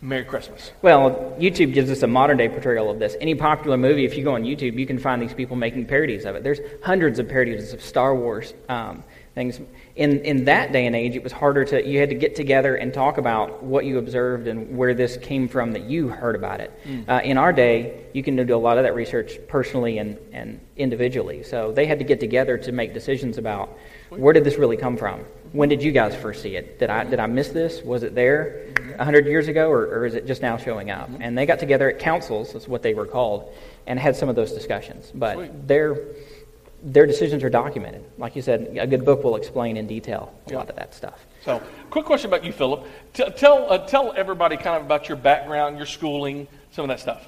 Merry 0.00 0.24
Christmas. 0.24 0.70
Well, 0.80 1.36
YouTube 1.38 1.74
gives 1.74 1.90
us 1.90 2.02
a 2.02 2.06
modern 2.06 2.38
day 2.38 2.48
portrayal 2.48 2.88
of 2.88 2.98
this. 2.98 3.16
Any 3.20 3.34
popular 3.34 3.76
movie, 3.76 4.06
if 4.06 4.16
you 4.16 4.24
go 4.24 4.34
on 4.34 4.44
YouTube, 4.44 4.78
you 4.78 4.86
can 4.86 4.98
find 4.98 5.20
these 5.20 5.34
people 5.34 5.56
making 5.56 5.84
parodies 5.84 6.24
of 6.24 6.36
it. 6.36 6.42
There's 6.42 6.60
hundreds 6.82 7.18
of 7.18 7.28
parodies 7.28 7.74
of 7.74 7.82
Star 7.82 8.14
Wars. 8.14 8.54
Um, 8.70 9.04
things. 9.34 9.60
In, 9.98 10.20
in 10.24 10.44
that 10.44 10.70
day 10.70 10.86
and 10.86 10.94
age, 10.94 11.16
it 11.16 11.24
was 11.24 11.32
harder 11.32 11.64
to, 11.64 11.84
you 11.84 11.98
had 11.98 12.08
to 12.10 12.14
get 12.14 12.36
together 12.36 12.76
and 12.76 12.94
talk 12.94 13.18
about 13.18 13.64
what 13.64 13.84
you 13.84 13.98
observed 13.98 14.46
and 14.46 14.76
where 14.78 14.94
this 14.94 15.16
came 15.16 15.48
from 15.48 15.72
that 15.72 15.82
you 15.90 16.06
heard 16.06 16.36
about 16.36 16.60
it. 16.60 16.70
Mm. 16.86 17.08
Uh, 17.08 17.20
in 17.24 17.36
our 17.36 17.52
day, 17.52 18.06
you 18.12 18.22
can 18.22 18.36
do 18.36 18.54
a 18.54 18.62
lot 18.68 18.78
of 18.78 18.84
that 18.84 18.94
research 18.94 19.38
personally 19.48 19.98
and, 19.98 20.16
and 20.32 20.60
individually. 20.76 21.42
So 21.42 21.72
they 21.72 21.86
had 21.86 21.98
to 21.98 22.04
get 22.04 22.20
together 22.20 22.56
to 22.58 22.70
make 22.70 22.94
decisions 22.94 23.38
about 23.38 23.76
where 24.10 24.32
did 24.32 24.44
this 24.44 24.56
really 24.56 24.76
come 24.76 24.96
from? 24.96 25.24
When 25.50 25.68
did 25.68 25.82
you 25.82 25.90
guys 25.90 26.14
first 26.14 26.42
see 26.42 26.54
it? 26.54 26.78
Did 26.78 26.90
I, 26.90 27.02
did 27.02 27.18
I 27.18 27.26
miss 27.26 27.48
this? 27.48 27.82
Was 27.82 28.04
it 28.04 28.14
there 28.14 28.68
a 28.98 29.04
hundred 29.04 29.26
years 29.26 29.48
ago, 29.48 29.68
or, 29.68 29.82
or 29.86 30.06
is 30.06 30.14
it 30.14 30.26
just 30.26 30.42
now 30.42 30.56
showing 30.56 30.90
up? 30.90 31.10
And 31.20 31.36
they 31.36 31.44
got 31.44 31.58
together 31.58 31.90
at 31.90 31.98
councils, 31.98 32.52
that's 32.52 32.68
what 32.68 32.82
they 32.82 32.94
were 32.94 33.06
called, 33.06 33.52
and 33.86 33.98
had 33.98 34.14
some 34.14 34.28
of 34.28 34.36
those 34.36 34.52
discussions. 34.52 35.10
But 35.14 35.36
Sweet. 35.36 35.66
their 35.66 35.98
their 36.82 37.06
decisions 37.06 37.42
are 37.42 37.50
documented. 37.50 38.04
Like 38.18 38.36
you 38.36 38.42
said, 38.42 38.76
a 38.78 38.86
good 38.86 39.04
book 39.04 39.24
will 39.24 39.36
explain 39.36 39.76
in 39.76 39.86
detail 39.86 40.32
a 40.46 40.52
lot 40.52 40.70
of 40.70 40.76
that 40.76 40.94
stuff. 40.94 41.24
So, 41.44 41.62
quick 41.90 42.04
question 42.04 42.30
about 42.30 42.44
you, 42.44 42.52
Philip. 42.52 42.86
T- 43.14 43.30
tell, 43.36 43.70
uh, 43.70 43.86
tell 43.86 44.12
everybody 44.16 44.56
kind 44.56 44.76
of 44.76 44.84
about 44.84 45.08
your 45.08 45.16
background, 45.16 45.76
your 45.76 45.86
schooling, 45.86 46.46
some 46.72 46.84
of 46.84 46.88
that 46.88 47.00
stuff. 47.00 47.26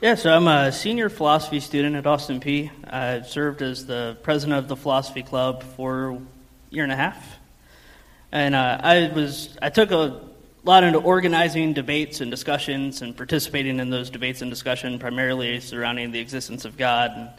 Yeah, 0.00 0.16
so 0.16 0.34
I'm 0.34 0.48
a 0.48 0.72
senior 0.72 1.08
philosophy 1.08 1.60
student 1.60 1.94
at 1.94 2.06
Austin 2.06 2.40
Peay. 2.40 2.70
I 2.84 3.22
served 3.22 3.62
as 3.62 3.86
the 3.86 4.16
president 4.22 4.58
of 4.58 4.68
the 4.68 4.76
philosophy 4.76 5.22
club 5.22 5.62
for 5.62 6.10
a 6.10 6.20
year 6.70 6.82
and 6.82 6.92
a 6.92 6.96
half, 6.96 7.38
and 8.32 8.54
uh, 8.56 8.80
I 8.82 9.12
was 9.14 9.56
I 9.62 9.70
took 9.70 9.92
a 9.92 10.20
lot 10.64 10.82
into 10.82 10.98
organizing 10.98 11.72
debates 11.72 12.20
and 12.20 12.32
discussions 12.32 13.02
and 13.02 13.16
participating 13.16 13.78
in 13.78 13.90
those 13.90 14.10
debates 14.10 14.42
and 14.42 14.50
discussion, 14.50 14.98
primarily 14.98 15.60
surrounding 15.60 16.10
the 16.10 16.18
existence 16.18 16.64
of 16.64 16.76
God 16.76 17.12
and 17.14 17.30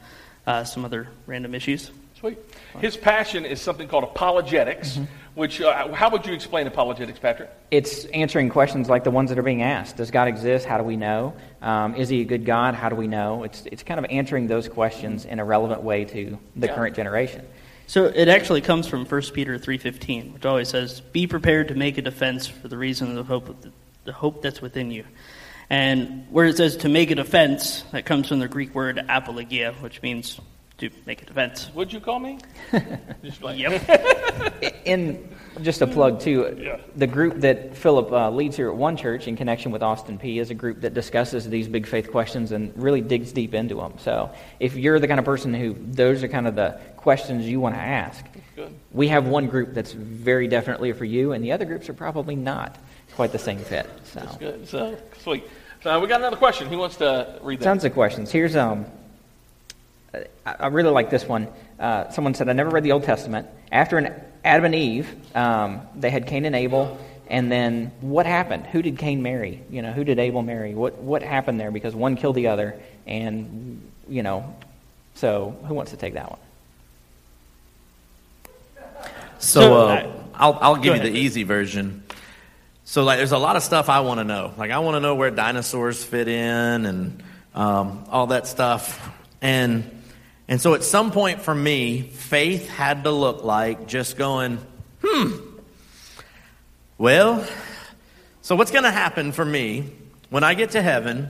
uh, 0.48 0.64
some 0.64 0.86
other 0.86 1.08
random 1.26 1.56
issues. 1.56 1.92
Sweet. 2.20 2.38
His 2.80 2.96
passion 2.96 3.44
is 3.46 3.62
something 3.62 3.88
called 3.90 4.06
apologetics, 4.06 4.98
which, 5.36 5.60
uh, 5.60 5.94
how 5.94 6.10
would 6.10 6.26
you 6.26 6.34
explain 6.34 6.68
apologetics, 6.68 7.20
Patrick? 7.20 7.50
It's 7.70 8.06
answering 8.06 8.50
questions 8.50 8.88
like 8.88 9.04
the 9.04 9.12
ones 9.12 9.30
that 9.30 9.38
are 9.38 9.44
being 9.44 9.62
asked. 9.62 9.98
Does 9.98 10.10
God 10.10 10.30
exist? 10.30 10.66
How 10.66 10.78
do 10.78 10.86
we 10.86 10.96
know? 10.96 11.34
Um, 11.62 11.96
is 11.96 12.08
he 12.08 12.22
a 12.22 12.26
good 12.26 12.46
God? 12.46 12.76
How 12.76 12.88
do 12.88 12.96
we 12.96 13.08
know? 13.08 13.44
It's, 13.44 13.66
it's 13.66 13.84
kind 13.84 14.00
of 14.00 14.06
answering 14.10 14.48
those 14.48 14.70
questions 14.70 15.26
in 15.26 15.40
a 15.40 15.46
relevant 15.46 15.82
way 15.84 16.06
to 16.06 16.40
the 16.56 16.68
Yeah. 16.68 16.76
current 16.76 16.96
generation. 16.96 17.46
So 17.88 18.06
it 18.06 18.30
actually 18.30 18.62
comes 18.62 18.88
from 18.88 19.06
1 19.06 19.22
Peter 19.34 19.58
3:15, 19.60 20.34
which 20.34 20.46
always 20.46 20.70
says, 20.70 21.02
"Be 21.02 21.28
prepared 21.28 21.68
to 21.68 21.76
make 21.76 21.98
a 21.98 22.02
defense 22.02 22.48
for 22.48 22.70
the 22.70 22.78
reason 22.78 23.10
of 23.10 23.16
the 23.16 23.24
hope 23.24 23.50
of 23.50 23.62
the, 23.62 23.72
the 24.06 24.14
hope 24.14 24.42
that's 24.42 24.62
within 24.62 24.90
you." 24.90 25.04
And 25.70 26.26
where 26.30 26.46
it 26.46 26.58
says 26.58 26.78
to 26.78 26.90
make 26.90 27.10
a 27.12 27.16
defense, 27.16 27.84
that 27.92 28.06
comes 28.06 28.28
from 28.28 28.40
the 28.40 28.48
Greek 28.48 28.76
word 28.76 29.04
apologia, 29.10 29.74
which 29.80 30.02
means 30.02 30.40
to 30.80 30.90
make 31.06 31.22
a 31.22 31.26
defense. 31.26 31.70
Would 31.76 31.94
you 31.94 32.00
call 32.00 32.20
me? 32.20 32.40
Just 33.24 33.42
like, 33.42 33.60
In 34.86 35.30
just 35.62 35.82
a 35.84 35.88
plug 35.88 36.20
too, 36.20 36.58
Yeah. 36.60 36.78
the 36.96 37.06
group 37.06 37.42
that 37.42 37.78
Philip 37.78 38.12
uh, 38.12 38.32
leads 38.32 38.56
here 38.58 38.70
at 38.70 38.76
One 38.76 38.98
Church 38.98 39.28
in 39.28 39.36
connection 39.38 39.72
with 39.72 39.84
Austin 39.84 40.18
Peay 40.18 40.42
is 40.42 40.50
a 40.50 40.56
group 40.56 40.82
that 40.82 40.96
discusses 40.96 41.48
these 41.48 41.68
big 41.68 41.86
faith 41.86 42.10
questions 42.10 42.52
and 42.52 42.74
really 42.76 43.02
digs 43.02 43.32
deep 43.32 43.54
into 43.54 43.76
them. 43.76 43.94
So 44.00 44.32
if 44.60 44.76
you're 44.76 45.00
the 45.00 45.08
kind 45.08 45.20
of 45.20 45.26
person 45.26 45.54
who 45.54 45.76
those 45.80 46.24
are 46.24 46.28
kind 46.28 46.48
of 46.48 46.56
the 46.56 46.80
questions 46.98 47.46
you 47.48 47.60
want 47.60 47.76
to 47.76 47.82
ask, 47.82 48.26
Good. 48.56 48.74
we 48.92 49.10
have 49.10 49.28
one 49.28 49.46
group 49.48 49.76
that's 49.76 49.92
very 49.92 50.48
definitely 50.48 50.92
for 50.94 51.06
you, 51.06 51.34
and 51.34 51.44
the 51.44 51.52
other 51.52 51.66
groups 51.66 51.88
are 51.88 51.94
probably 51.94 52.36
not 52.36 52.76
quite 53.16 53.32
the 53.32 53.40
same 53.40 53.60
fit. 53.60 53.90
So. 54.06 54.20
That's 54.20 54.38
good. 54.38 54.68
So, 54.68 54.98
sweet. 55.20 55.44
So, 55.82 56.00
we 56.00 56.08
got 56.08 56.22
another 56.22 56.38
question. 56.38 56.70
He 56.70 56.76
wants 56.76 56.98
to 56.98 57.40
read 57.42 57.60
that. 57.60 57.66
Tons 57.66 57.84
of 57.84 57.94
questions. 57.94 58.32
Here's 58.32 58.56
um, 58.56 58.86
I, 60.14 60.26
I 60.60 60.68
really 60.68 60.92
like 60.92 61.10
this 61.10 61.28
one. 61.28 61.48
Uh, 61.80 62.10
someone 62.10 62.34
said, 62.34 62.48
"I 62.50 62.54
never 62.54 62.70
read 62.70 62.84
the 62.84 62.92
Old 62.92 63.04
Testament. 63.04 63.48
After 63.72 63.98
an 63.98 64.14
Adam 64.46 64.66
and 64.66 64.76
Eve, 64.76 65.14
um, 65.36 65.82
they 65.96 66.10
had 66.10 66.28
Cain 66.28 66.46
and 66.46 66.56
Abel, 66.56 66.98
and 67.28 67.52
then 67.52 67.92
what 68.02 68.26
happened? 68.26 68.66
Who 68.68 68.82
did 68.82 68.98
Cain 68.98 69.22
marry? 69.22 69.62
You 69.70 69.82
know, 69.82 69.92
who 69.92 70.04
did 70.04 70.20
Abel 70.20 70.42
marry? 70.42 70.74
What 70.74 70.98
what 71.00 71.22
happened 71.24 71.60
there? 71.60 71.72
Because 71.72 71.96
one 71.96 72.16
killed 72.16 72.36
the 72.36 72.48
other, 72.48 72.80
and 73.08 73.82
you 74.08 74.24
know, 74.24 74.56
so 75.16 75.56
who 75.68 75.74
wants 75.74 75.92
to 75.92 75.98
take 75.98 76.14
that 76.14 76.30
one? 76.30 76.40
So, 79.40 79.62
So, 79.62 79.74
uh, 79.74 79.86
I- 79.88 80.10
I'll, 80.36 80.58
I'll 80.62 80.76
give 80.78 80.96
you 80.96 81.02
the 81.02 81.16
easy 81.16 81.44
version. 81.44 82.04
So, 82.86 83.04
like, 83.04 83.18
there's 83.18 83.32
a 83.32 83.38
lot 83.38 83.56
of 83.56 83.64
stuff 83.64 83.90
I 83.90 84.02
want 84.02 84.20
to 84.20 84.24
know. 84.24 84.54
Like, 84.58 84.72
I 84.72 84.80
want 84.80 84.96
to 84.96 85.00
know 85.00 85.16
where 85.16 85.32
dinosaurs 85.32 86.04
fit 86.04 86.28
in 86.28 86.86
and 86.86 87.24
um, 87.56 88.06
all 88.10 88.28
that 88.28 88.46
stuff. 88.48 89.10
And 89.42 90.02
and 90.48 90.60
so, 90.60 90.74
at 90.74 90.84
some 90.84 91.12
point 91.12 91.42
for 91.42 91.56
me, 91.56 92.02
faith 92.02 92.68
had 92.68 93.06
to 93.06 93.12
look 93.12 93.44
like 93.44 93.88
just 93.88 94.18
going, 94.18 94.60
hmm. 95.02 95.32
Well, 96.98 97.46
so 98.42 98.56
what's 98.56 98.72
going 98.72 98.84
to 98.84 98.92
happen 98.92 99.32
for 99.32 99.44
me 99.44 99.92
when 100.30 100.44
I 100.44 100.54
get 100.54 100.72
to 100.72 100.82
heaven 100.82 101.30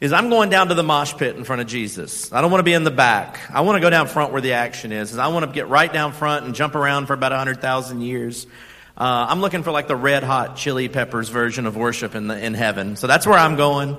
is 0.00 0.12
I'm 0.12 0.30
going 0.30 0.48
down 0.48 0.68
to 0.68 0.74
the 0.74 0.82
mosh 0.82 1.14
pit 1.14 1.36
in 1.36 1.44
front 1.44 1.60
of 1.60 1.68
Jesus. 1.68 2.32
I 2.32 2.40
don't 2.40 2.50
want 2.50 2.60
to 2.60 2.64
be 2.64 2.72
in 2.72 2.84
the 2.84 2.90
back. 2.90 3.40
I 3.52 3.60
want 3.60 3.76
to 3.76 3.80
go 3.80 3.90
down 3.90 4.06
front 4.08 4.32
where 4.32 4.40
the 4.40 4.54
action 4.54 4.92
is. 4.92 5.16
I 5.16 5.28
want 5.28 5.46
to 5.46 5.52
get 5.52 5.68
right 5.68 5.92
down 5.92 6.12
front 6.12 6.46
and 6.46 6.54
jump 6.54 6.74
around 6.74 7.06
for 7.06 7.12
about 7.12 7.32
100,000 7.32 8.00
years. 8.00 8.46
Uh, 8.96 9.26
I'm 9.28 9.40
looking 9.40 9.62
for 9.62 9.70
like 9.70 9.88
the 9.88 9.96
red 9.96 10.22
hot 10.22 10.56
chili 10.56 10.88
peppers 10.88 11.28
version 11.28 11.66
of 11.66 11.76
worship 11.76 12.14
in, 12.14 12.26
the, 12.26 12.38
in 12.38 12.54
heaven. 12.54 12.96
So 12.96 13.06
that's 13.06 13.26
where 13.26 13.38
I'm 13.38 13.56
going. 13.56 13.96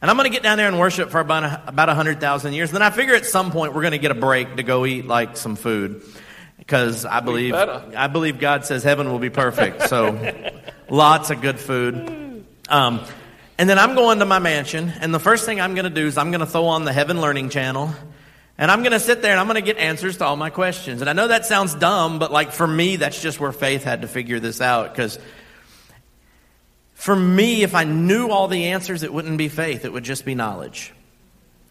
And 0.00 0.10
I'm 0.10 0.16
going 0.16 0.30
to 0.30 0.34
get 0.34 0.42
down 0.42 0.58
there 0.58 0.68
and 0.68 0.78
worship 0.78 1.10
for 1.10 1.20
about, 1.20 1.68
about 1.68 1.88
100,000 1.88 2.52
years. 2.52 2.70
Then 2.70 2.82
I 2.82 2.90
figure 2.90 3.14
at 3.14 3.26
some 3.26 3.50
point 3.50 3.74
we're 3.74 3.82
going 3.82 3.92
to 3.92 3.98
get 3.98 4.12
a 4.12 4.14
break 4.14 4.56
to 4.56 4.62
go 4.62 4.86
eat 4.86 5.06
like 5.06 5.36
some 5.36 5.56
food. 5.56 6.02
Because 6.56 7.04
I 7.04 7.20
believe. 7.20 7.54
I 7.54 8.08
believe 8.08 8.38
God 8.38 8.64
says 8.64 8.84
heaven 8.84 9.10
will 9.10 9.18
be 9.18 9.30
perfect. 9.30 9.88
So 9.88 10.34
lots 10.88 11.30
of 11.30 11.40
good 11.40 11.58
food. 11.58 12.44
Um, 12.68 13.00
and 13.58 13.68
then 13.68 13.78
I'm 13.78 13.96
going 13.96 14.20
to 14.20 14.24
my 14.24 14.38
mansion, 14.38 14.92
and 15.00 15.12
the 15.12 15.18
first 15.18 15.44
thing 15.44 15.60
I'm 15.60 15.74
going 15.74 15.84
to 15.84 15.90
do 15.90 16.06
is 16.06 16.16
I'm 16.16 16.30
going 16.30 16.40
to 16.40 16.46
throw 16.46 16.66
on 16.66 16.84
the 16.84 16.92
Heaven 16.92 17.20
Learning 17.20 17.48
Channel, 17.48 17.92
and 18.58 18.72
I'm 18.72 18.80
going 18.80 18.92
to 18.92 19.00
sit 19.00 19.22
there 19.22 19.30
and 19.30 19.40
I'm 19.40 19.46
going 19.46 19.54
to 19.54 19.62
get 19.62 19.78
answers 19.78 20.16
to 20.16 20.24
all 20.24 20.36
my 20.36 20.50
questions. 20.50 21.00
And 21.00 21.08
I 21.08 21.12
know 21.12 21.28
that 21.28 21.46
sounds 21.46 21.74
dumb, 21.74 22.18
but 22.18 22.32
like 22.32 22.50
for 22.50 22.66
me, 22.66 22.96
that's 22.96 23.22
just 23.22 23.38
where 23.38 23.52
faith 23.52 23.84
had 23.84 24.02
to 24.02 24.08
figure 24.08 24.40
this 24.40 24.60
out. 24.60 24.92
Because 24.92 25.18
for 26.94 27.14
me, 27.14 27.62
if 27.62 27.76
I 27.76 27.84
knew 27.84 28.30
all 28.30 28.48
the 28.48 28.66
answers, 28.66 29.04
it 29.04 29.12
wouldn't 29.12 29.38
be 29.38 29.48
faith, 29.48 29.84
it 29.84 29.92
would 29.92 30.02
just 30.02 30.24
be 30.24 30.34
knowledge. 30.34 30.92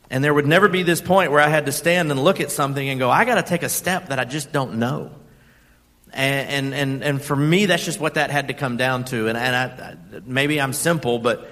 And 0.10 0.24
there 0.24 0.34
would 0.34 0.48
never 0.48 0.70
be 0.70 0.84
this 0.84 1.02
point 1.02 1.32
where 1.32 1.42
I 1.42 1.50
had 1.50 1.66
to 1.66 1.74
stand 1.74 2.10
and 2.10 2.24
look 2.24 2.40
at 2.40 2.50
something 2.50 2.88
and 2.88 2.98
go, 2.98 3.10
I 3.10 3.26
got 3.26 3.36
to 3.36 3.44
take 3.44 3.64
a 3.64 3.70
step 3.70 4.08
that 4.08 4.20
I 4.20 4.24
just 4.24 4.54
don't 4.54 4.76
know. 4.76 5.12
And, 6.14 6.50
and, 6.50 6.74
and, 6.74 7.04
and 7.04 7.22
for 7.22 7.36
me, 7.36 7.66
that's 7.66 7.84
just 7.84 8.00
what 8.00 8.14
that 8.14 8.32
had 8.32 8.48
to 8.48 8.54
come 8.54 8.78
down 8.78 9.04
to. 9.06 9.28
And, 9.28 9.38
and 9.38 9.56
I, 9.56 9.66
I, 9.66 10.22
maybe 10.26 10.62
I'm 10.62 10.72
simple, 10.72 11.20
but 11.20 11.52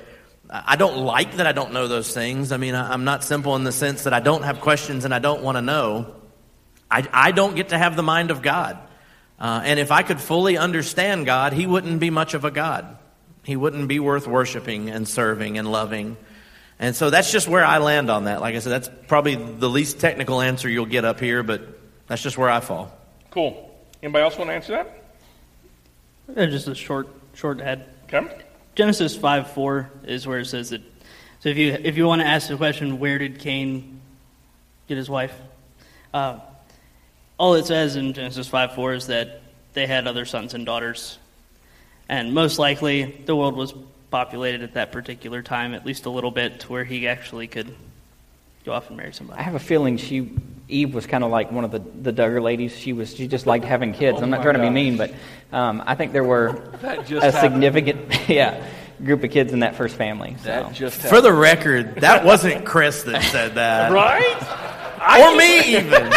I 0.50 0.76
don't 0.76 0.98
like 0.98 1.38
that 1.38 1.48
I 1.48 1.52
don't 1.52 1.74
know 1.74 1.88
those 1.88 2.14
things. 2.14 2.52
I 2.52 2.58
mean, 2.58 2.76
I, 2.76 2.94
I'm 2.94 3.04
not 3.04 3.24
simple 3.24 3.56
in 3.56 3.64
the 3.64 3.72
sense 3.72 4.04
that 4.04 4.14
I 4.14 4.20
don't 4.20 4.44
have 4.44 4.62
questions 4.62 5.06
and 5.06 5.14
I 5.14 5.20
don't 5.20 5.42
want 5.42 5.58
to 5.58 5.62
know. 5.62 6.16
I, 6.90 7.08
I 7.12 7.32
don't 7.32 7.56
get 7.56 7.70
to 7.70 7.78
have 7.78 7.96
the 7.96 8.04
mind 8.04 8.32
of 8.32 8.42
God. 8.42 8.78
Uh, 9.40 9.62
and 9.64 9.80
if 9.80 9.92
I 9.92 10.04
could 10.04 10.22
fully 10.22 10.58
understand 10.58 11.26
God, 11.26 11.54
He 11.54 11.66
wouldn't 11.66 12.00
be 12.00 12.10
much 12.10 12.34
of 12.34 12.46
a 12.46 12.52
God. 12.52 12.98
He 13.44 13.56
wouldn't 13.56 13.88
be 13.88 14.00
worth 14.00 14.28
worshiping 14.28 14.90
and 14.90 15.08
serving 15.08 15.58
and 15.58 15.72
loving. 15.72 16.18
And 16.80 16.96
so 16.96 17.10
that's 17.10 17.32
just 17.32 17.48
where 17.48 17.64
I 17.64 17.78
land 17.78 18.10
on 18.10 18.26
that. 18.26 18.42
Like 18.42 18.56
I 18.56 18.60
said, 18.60 18.72
that's 18.72 18.90
probably 19.08 19.36
the 19.36 19.70
least 19.70 20.00
technical 20.00 20.42
answer 20.42 20.70
you'll 20.70 20.86
get 20.86 21.06
up 21.06 21.20
here, 21.20 21.44
but 21.44 21.62
that's 22.08 22.22
just 22.22 22.38
where 22.38 22.50
I 22.50 22.60
fall. 22.60 22.92
Cool. 23.32 23.72
Anybody 24.02 24.24
else 24.24 24.38
want 24.38 24.50
to 24.50 24.54
answer 24.54 24.86
that? 26.28 26.50
Just 26.50 26.68
a 26.68 26.76
short, 26.76 27.08
short 27.34 27.60
head. 27.60 27.88
Okay. 28.06 28.45
Genesis 28.76 29.16
5 29.16 29.52
4 29.52 29.90
is 30.04 30.28
where 30.28 30.40
it 30.40 30.46
says 30.46 30.70
that. 30.70 30.82
So 31.40 31.50
if 31.50 31.58
you, 31.58 31.72
if 31.72 31.98
you 31.98 32.06
want 32.06 32.22
to 32.22 32.28
ask 32.28 32.50
the 32.50 32.58
question, 32.58 33.00
where 33.00 33.18
did 33.18 33.40
Cain 33.40 34.02
get 34.88 34.98
his 34.98 35.10
wife? 35.10 35.34
Uh, 36.14 36.40
all 37.38 37.56
it 37.56 37.66
says 37.66 37.96
in 37.96 38.14
Genesis 38.14 38.48
5 38.48 38.76
4 38.76 38.94
is 38.94 39.08
that 39.08 39.42
they 39.74 39.88
had 39.88 40.08
other 40.08 40.26
sons 40.26 40.54
and 40.54 40.66
daughters. 40.66 41.18
And 42.10 42.34
most 42.34 42.60
likely, 42.60 43.24
the 43.26 43.36
world 43.36 43.56
was 43.56 43.74
populated 44.12 44.62
at 44.62 44.74
that 44.74 44.92
particular 44.92 45.42
time, 45.42 45.74
at 45.74 45.86
least 45.86 46.06
a 46.06 46.10
little 46.10 46.32
bit, 46.32 46.60
to 46.62 46.72
where 46.72 46.84
he 46.84 47.08
actually 47.08 47.48
could 47.48 47.74
go 48.66 48.74
off 48.74 48.88
and 48.90 48.98
marry 48.98 49.14
somebody. 49.14 49.40
I 49.40 49.44
have 49.44 49.56
a 49.56 49.60
feeling 49.60 49.98
she 49.98 50.32
Eve 50.68 50.94
was 50.96 51.06
kind 51.06 51.24
of 51.24 51.30
like 51.32 51.52
one 51.52 51.64
of 51.64 51.72
the 51.72 51.80
the 51.80 52.12
Duggar 52.12 52.42
ladies. 52.42 52.76
She 52.78 52.92
was 52.94 53.16
she 53.16 53.28
just 53.28 53.46
liked 53.46 53.66
having 53.66 53.94
kids. 54.02 54.20
Oh 54.20 54.24
I'm 54.24 54.30
not 54.30 54.38
my 54.40 54.44
trying 54.44 54.56
to 54.56 54.62
be 54.62 54.70
mean, 54.70 54.98
but 54.98 55.14
um, 55.52 55.84
I 55.86 55.96
think 55.96 56.12
there 56.12 56.24
were 56.24 56.54
That 56.82 57.06
just 57.06 57.26
a 57.26 57.32
happened. 57.32 57.54
significant 57.54 58.30
yeah 58.30 58.66
group 59.04 59.24
of 59.26 59.32
kids 59.32 59.52
in 59.54 59.60
that 59.60 59.76
first 59.76 59.96
family. 59.98 60.36
So. 60.40 60.46
That 60.46 60.74
just 60.74 61.02
For 61.02 61.20
the 61.22 61.34
record, 61.34 61.96
that 61.98 62.24
wasn't 62.24 62.66
Chris 62.66 63.04
that 63.04 63.24
said 63.24 63.56
that. 63.56 63.92
Right? 63.92 64.42
Or 65.20 65.36
me, 65.36 65.76
even. 65.78 66.14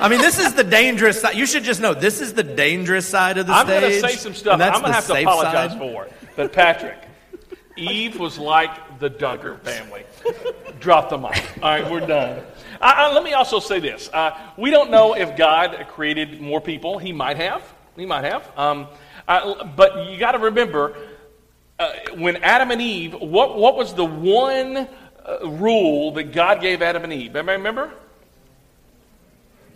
I 0.00 0.08
mean, 0.10 0.20
this 0.20 0.38
is 0.38 0.52
the 0.54 0.64
dangerous 0.64 1.20
side. 1.20 1.36
You 1.36 1.46
should 1.46 1.62
just 1.62 1.80
know 1.80 1.94
this 1.94 2.20
is 2.20 2.34
the 2.34 2.42
dangerous 2.42 3.08
side 3.08 3.38
of 3.38 3.46
the 3.46 3.58
story. 3.58 3.76
I'm 3.76 3.80
stage. 3.80 4.00
going 4.02 4.02
to 4.02 4.08
say 4.08 4.16
some 4.22 4.34
stuff 4.34 4.52
and 4.54 4.60
that's 4.60 4.76
I'm 4.76 4.82
going 4.82 4.86
to 4.86 4.90
the 4.90 4.94
have 4.94 5.06
to 5.06 5.12
safe 5.12 5.26
apologize 5.26 5.70
side. 5.70 5.78
for. 5.78 6.08
But 6.34 6.52
Patrick, 6.52 6.98
Eve 7.76 8.18
was 8.18 8.38
like 8.38 8.98
the 8.98 9.10
Duggar 9.10 9.60
family. 9.60 10.04
Drop 10.80 11.10
the 11.10 11.18
mic. 11.18 11.44
All 11.62 11.70
right, 11.70 11.90
we're 11.90 12.00
done. 12.00 12.42
Uh, 12.80 12.94
uh, 12.96 13.10
let 13.14 13.22
me 13.22 13.32
also 13.32 13.60
say 13.60 13.80
this. 13.80 14.10
Uh, 14.12 14.38
we 14.56 14.70
don't 14.70 14.90
know 14.90 15.14
if 15.14 15.36
God 15.36 15.86
created 15.88 16.40
more 16.40 16.60
people. 16.60 16.98
He 16.98 17.12
might 17.12 17.36
have. 17.36 17.62
He 17.96 18.06
might 18.06 18.24
have. 18.24 18.50
Um, 18.58 18.88
uh, 19.28 19.64
but 19.64 20.08
you 20.10 20.18
got 20.18 20.32
to 20.32 20.38
remember, 20.38 20.96
uh, 21.78 21.92
when 22.16 22.36
Adam 22.38 22.70
and 22.70 22.80
Eve, 22.80 23.14
what, 23.14 23.56
what 23.56 23.76
was 23.76 23.94
the 23.94 24.04
one 24.04 24.76
uh, 24.76 25.48
rule 25.48 26.12
that 26.12 26.32
God 26.32 26.60
gave 26.60 26.82
Adam 26.82 27.04
and 27.04 27.12
Eve? 27.12 27.36
Everybody 27.36 27.58
remember? 27.58 27.92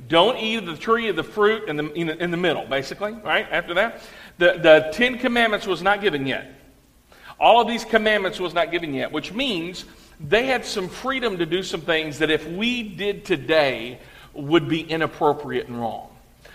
Don't 0.09 0.39
eat 0.39 0.67
the 0.67 0.77
tree 0.77 1.09
of 1.09 1.17
the 1.17 1.23
fruit 1.23 1.69
in 1.69 1.77
the, 1.77 1.93
in 1.93 2.07
the, 2.09 2.23
in 2.23 2.31
the 2.31 2.37
middle, 2.37 2.67
basically, 2.67 3.13
right? 3.13 3.47
After 3.51 3.75
that. 3.75 4.03
The, 4.39 4.59
the 4.61 4.91
Ten 4.93 5.19
Commandments 5.19 5.67
was 5.67 5.83
not 5.83 6.01
given 6.01 6.27
yet. 6.27 6.60
All 7.41 7.61
of 7.61 7.67
these 7.67 7.87
commandments 7.87 8.39
was 8.39 8.53
not 8.53 8.71
given 8.71 8.93
yet, 8.93 9.11
which 9.11 9.33
means 9.33 9.87
they 10.21 10.47
had 10.47 10.65
some 10.67 10.89
freedom 10.89 11.39
to 11.39 11.47
do 11.47 11.63
some 11.63 11.81
things 11.81 12.19
that 12.19 12.31
if 12.31 12.47
we 12.47 12.83
did 12.83 13.25
today 13.25 13.99
would 14.35 14.69
be 14.69 14.83
inappropriate 14.83 15.67
and 15.67 15.81
wrong. 15.81 16.11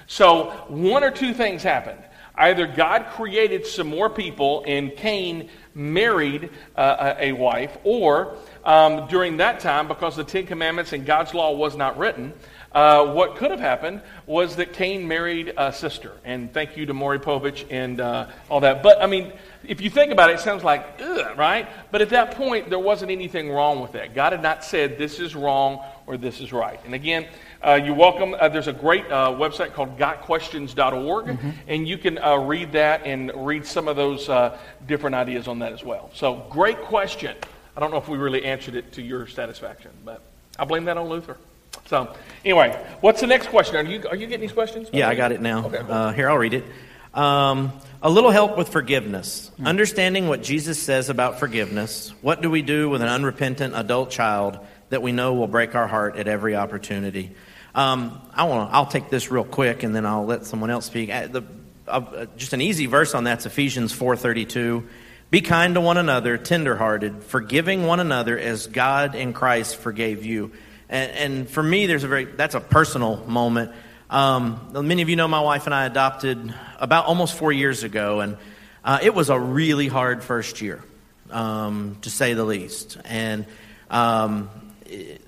So 0.08 0.52
one 0.68 1.04
or 1.04 1.10
two 1.10 1.34
things 1.34 1.64
happened. 1.64 2.02
Either 2.38 2.68
God 2.68 3.08
created 3.12 3.66
some 3.66 3.88
more 3.88 4.10
people 4.10 4.64
and 4.68 4.96
Cain 4.96 5.50
married 5.74 6.50
uh, 6.76 7.16
a 7.18 7.32
wife, 7.32 7.78
or 7.84 8.36
um, 8.64 9.08
during 9.08 9.38
that 9.38 9.62
time, 9.62 9.88
because 9.88 10.16
the 10.16 10.24
Ten 10.24 10.46
Commandments 10.46 10.94
and 10.94 11.06
God's 11.06 11.34
law 11.34 11.54
was 11.54 11.76
not 11.76 11.98
written, 11.98 12.34
uh, 12.76 13.06
what 13.14 13.38
could 13.38 13.52
have 13.52 13.60
happened 13.62 14.02
was 14.28 14.58
that 14.58 14.74
Cain 14.74 15.08
married 15.08 15.54
a 15.56 15.72
sister. 15.72 16.12
And 16.26 16.54
thank 16.54 16.76
you 16.76 16.86
to 16.86 16.94
Maury 16.94 17.20
Povich 17.20 17.66
and 17.72 18.02
uh, 18.02 18.28
all 18.50 18.60
that. 18.60 18.84
But, 18.84 19.02
I 19.02 19.08
mean, 19.08 19.32
if 19.66 19.80
you 19.80 19.90
think 19.90 20.12
about 20.12 20.30
it, 20.30 20.34
it 20.34 20.40
sounds 20.42 20.62
like, 20.62 20.86
ugh, 21.00 21.38
right? 21.38 21.70
But 21.90 22.02
at 22.02 22.10
that 22.10 22.32
point, 22.32 22.70
there 22.70 22.78
wasn't 22.78 23.12
anything 23.12 23.50
wrong 23.50 23.82
with 23.82 23.94
that. 23.94 24.14
God 24.14 24.34
had 24.34 24.44
not 24.44 24.66
said 24.66 24.98
this 24.98 25.22
is 25.22 25.36
wrong 25.36 25.86
or 26.06 26.18
this 26.18 26.42
is 26.42 26.52
right. 26.52 26.80
And 26.84 26.94
again, 26.94 27.28
uh, 27.66 27.80
you're 27.82 27.96
welcome. 27.96 28.36
Uh, 28.38 28.50
there's 28.50 28.68
a 28.68 28.74
great 28.74 29.06
uh, 29.06 29.30
website 29.30 29.72
called 29.72 29.98
gotquestions.org, 29.98 31.26
mm-hmm. 31.28 31.50
and 31.70 31.88
you 31.88 31.98
can 31.98 32.18
uh, 32.18 32.36
read 32.36 32.74
that 32.74 33.06
and 33.06 33.32
read 33.48 33.66
some 33.66 33.88
of 33.88 33.96
those 33.96 34.28
uh, 34.28 34.58
different 34.86 35.16
ideas 35.16 35.48
on 35.48 35.60
that 35.60 35.72
as 35.72 35.84
well. 35.84 36.12
So, 36.14 36.46
great 36.50 36.82
question. 36.82 37.38
I 37.76 37.80
don't 37.80 37.92
know 37.92 37.98
if 37.98 38.10
we 38.10 38.18
really 38.18 38.46
answered 38.46 38.76
it 38.76 38.92
to 38.94 39.02
your 39.02 39.28
satisfaction, 39.28 39.92
but 40.04 40.22
I 40.60 40.66
blame 40.66 40.86
that 40.86 40.98
on 40.98 41.08
Luther. 41.08 41.38
So, 41.86 42.14
anyway, 42.44 42.72
what's 43.02 43.22
the 43.22 43.28
next 43.28 43.48
question? 43.48 43.76
Are 43.76 43.84
you, 43.84 44.08
are 44.08 44.16
you 44.16 44.26
getting 44.26 44.42
these 44.42 44.52
questions? 44.52 44.90
Yeah, 44.92 45.08
I 45.08 45.14
got 45.14 45.32
it 45.32 45.40
now. 45.40 45.68
Okay. 45.68 45.78
Uh, 45.78 46.12
here, 46.14 46.30
I'll 46.30 46.38
read 46.38 46.56
it. 46.56 46.66
Um, 47.14 47.72
a 48.02 48.10
little 48.10 48.32
help 48.32 48.58
with 48.58 48.70
forgiveness. 48.70 49.52
Hmm. 49.58 49.68
Understanding 49.68 50.28
what 50.28 50.42
Jesus 50.42 50.82
says 50.82 51.10
about 51.10 51.40
forgiveness. 51.40 52.14
What 52.22 52.42
do 52.42 52.50
we 52.50 52.62
do 52.64 52.90
with 52.90 53.02
an 53.02 53.08
unrepentant 53.08 53.76
adult 53.76 54.10
child 54.10 54.60
that 54.90 55.02
we 55.02 55.12
know 55.12 55.36
will 55.36 55.48
break 55.48 55.76
our 55.76 55.88
heart 55.88 56.18
at 56.18 56.28
every 56.28 56.56
opportunity? 56.56 57.36
Um, 57.76 58.22
I 58.34 58.46
want 58.46 58.74
I'll 58.74 58.86
take 58.86 59.10
this 59.10 59.30
real 59.30 59.44
quick, 59.44 59.84
and 59.84 59.96
then 59.96 60.06
I'll 60.06 60.26
let 60.26 60.46
someone 60.46 60.72
else 60.72 60.86
speak. 60.86 61.10
Uh, 61.10 61.28
the, 61.28 61.44
uh, 61.88 62.26
just 62.36 62.54
an 62.54 62.62
easy 62.62 62.88
verse 62.88 63.14
on 63.14 63.26
that's 63.26 63.46
Ephesians 63.46 63.92
four 63.94 64.16
thirty 64.16 64.46
two. 64.46 64.88
Be 65.30 65.42
kind 65.42 65.76
to 65.76 65.82
one 65.82 65.98
another, 65.98 66.38
tenderhearted, 66.38 67.24
forgiving 67.24 67.86
one 67.86 68.00
another 68.00 68.40
as 68.40 68.68
God 68.68 69.16
in 69.16 69.34
Christ 69.34 69.78
forgave 69.78 70.26
you. 70.26 70.52
And, 70.90 71.12
and 71.12 71.50
for 71.50 71.64
me, 71.64 71.86
there's 71.88 72.04
a 72.04 72.08
very 72.08 72.26
that's 72.26 72.56
a 72.56 72.60
personal 72.60 73.18
moment. 73.26 73.72
Um, 74.10 74.70
many 74.74 75.02
of 75.02 75.10
you 75.10 75.16
know 75.16 75.28
my 75.28 75.42
wife 75.42 75.66
and 75.66 75.74
I 75.74 75.86
adopted 75.86 76.54
about 76.80 77.06
almost 77.06 77.36
four 77.36 77.52
years 77.52 77.84
ago, 77.84 78.20
and 78.20 78.38
uh, 78.84 79.00
it 79.02 79.14
was 79.14 79.30
a 79.30 79.40
really 79.40 79.88
hard 79.88 80.24
first 80.24 80.62
year, 80.62 80.84
um, 81.32 81.98
to 82.02 82.10
say 82.10 82.34
the 82.34 82.46
least. 82.46 82.98
And 83.06 83.46
um, 83.90 84.50
it, 84.86 85.22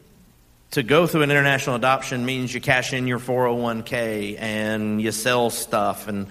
to 0.72 0.84
go 0.84 1.08
through 1.08 1.24
an 1.24 1.32
international 1.32 1.76
adoption 1.76 2.26
means 2.26 2.54
you 2.54 2.62
cash 2.62 2.93
in 2.93 3.08
your 3.08 3.20
401k 3.20 4.39
and 4.39 5.02
you 5.02 5.12
sell 5.12 5.50
stuff 5.50 6.08
and 6.08 6.28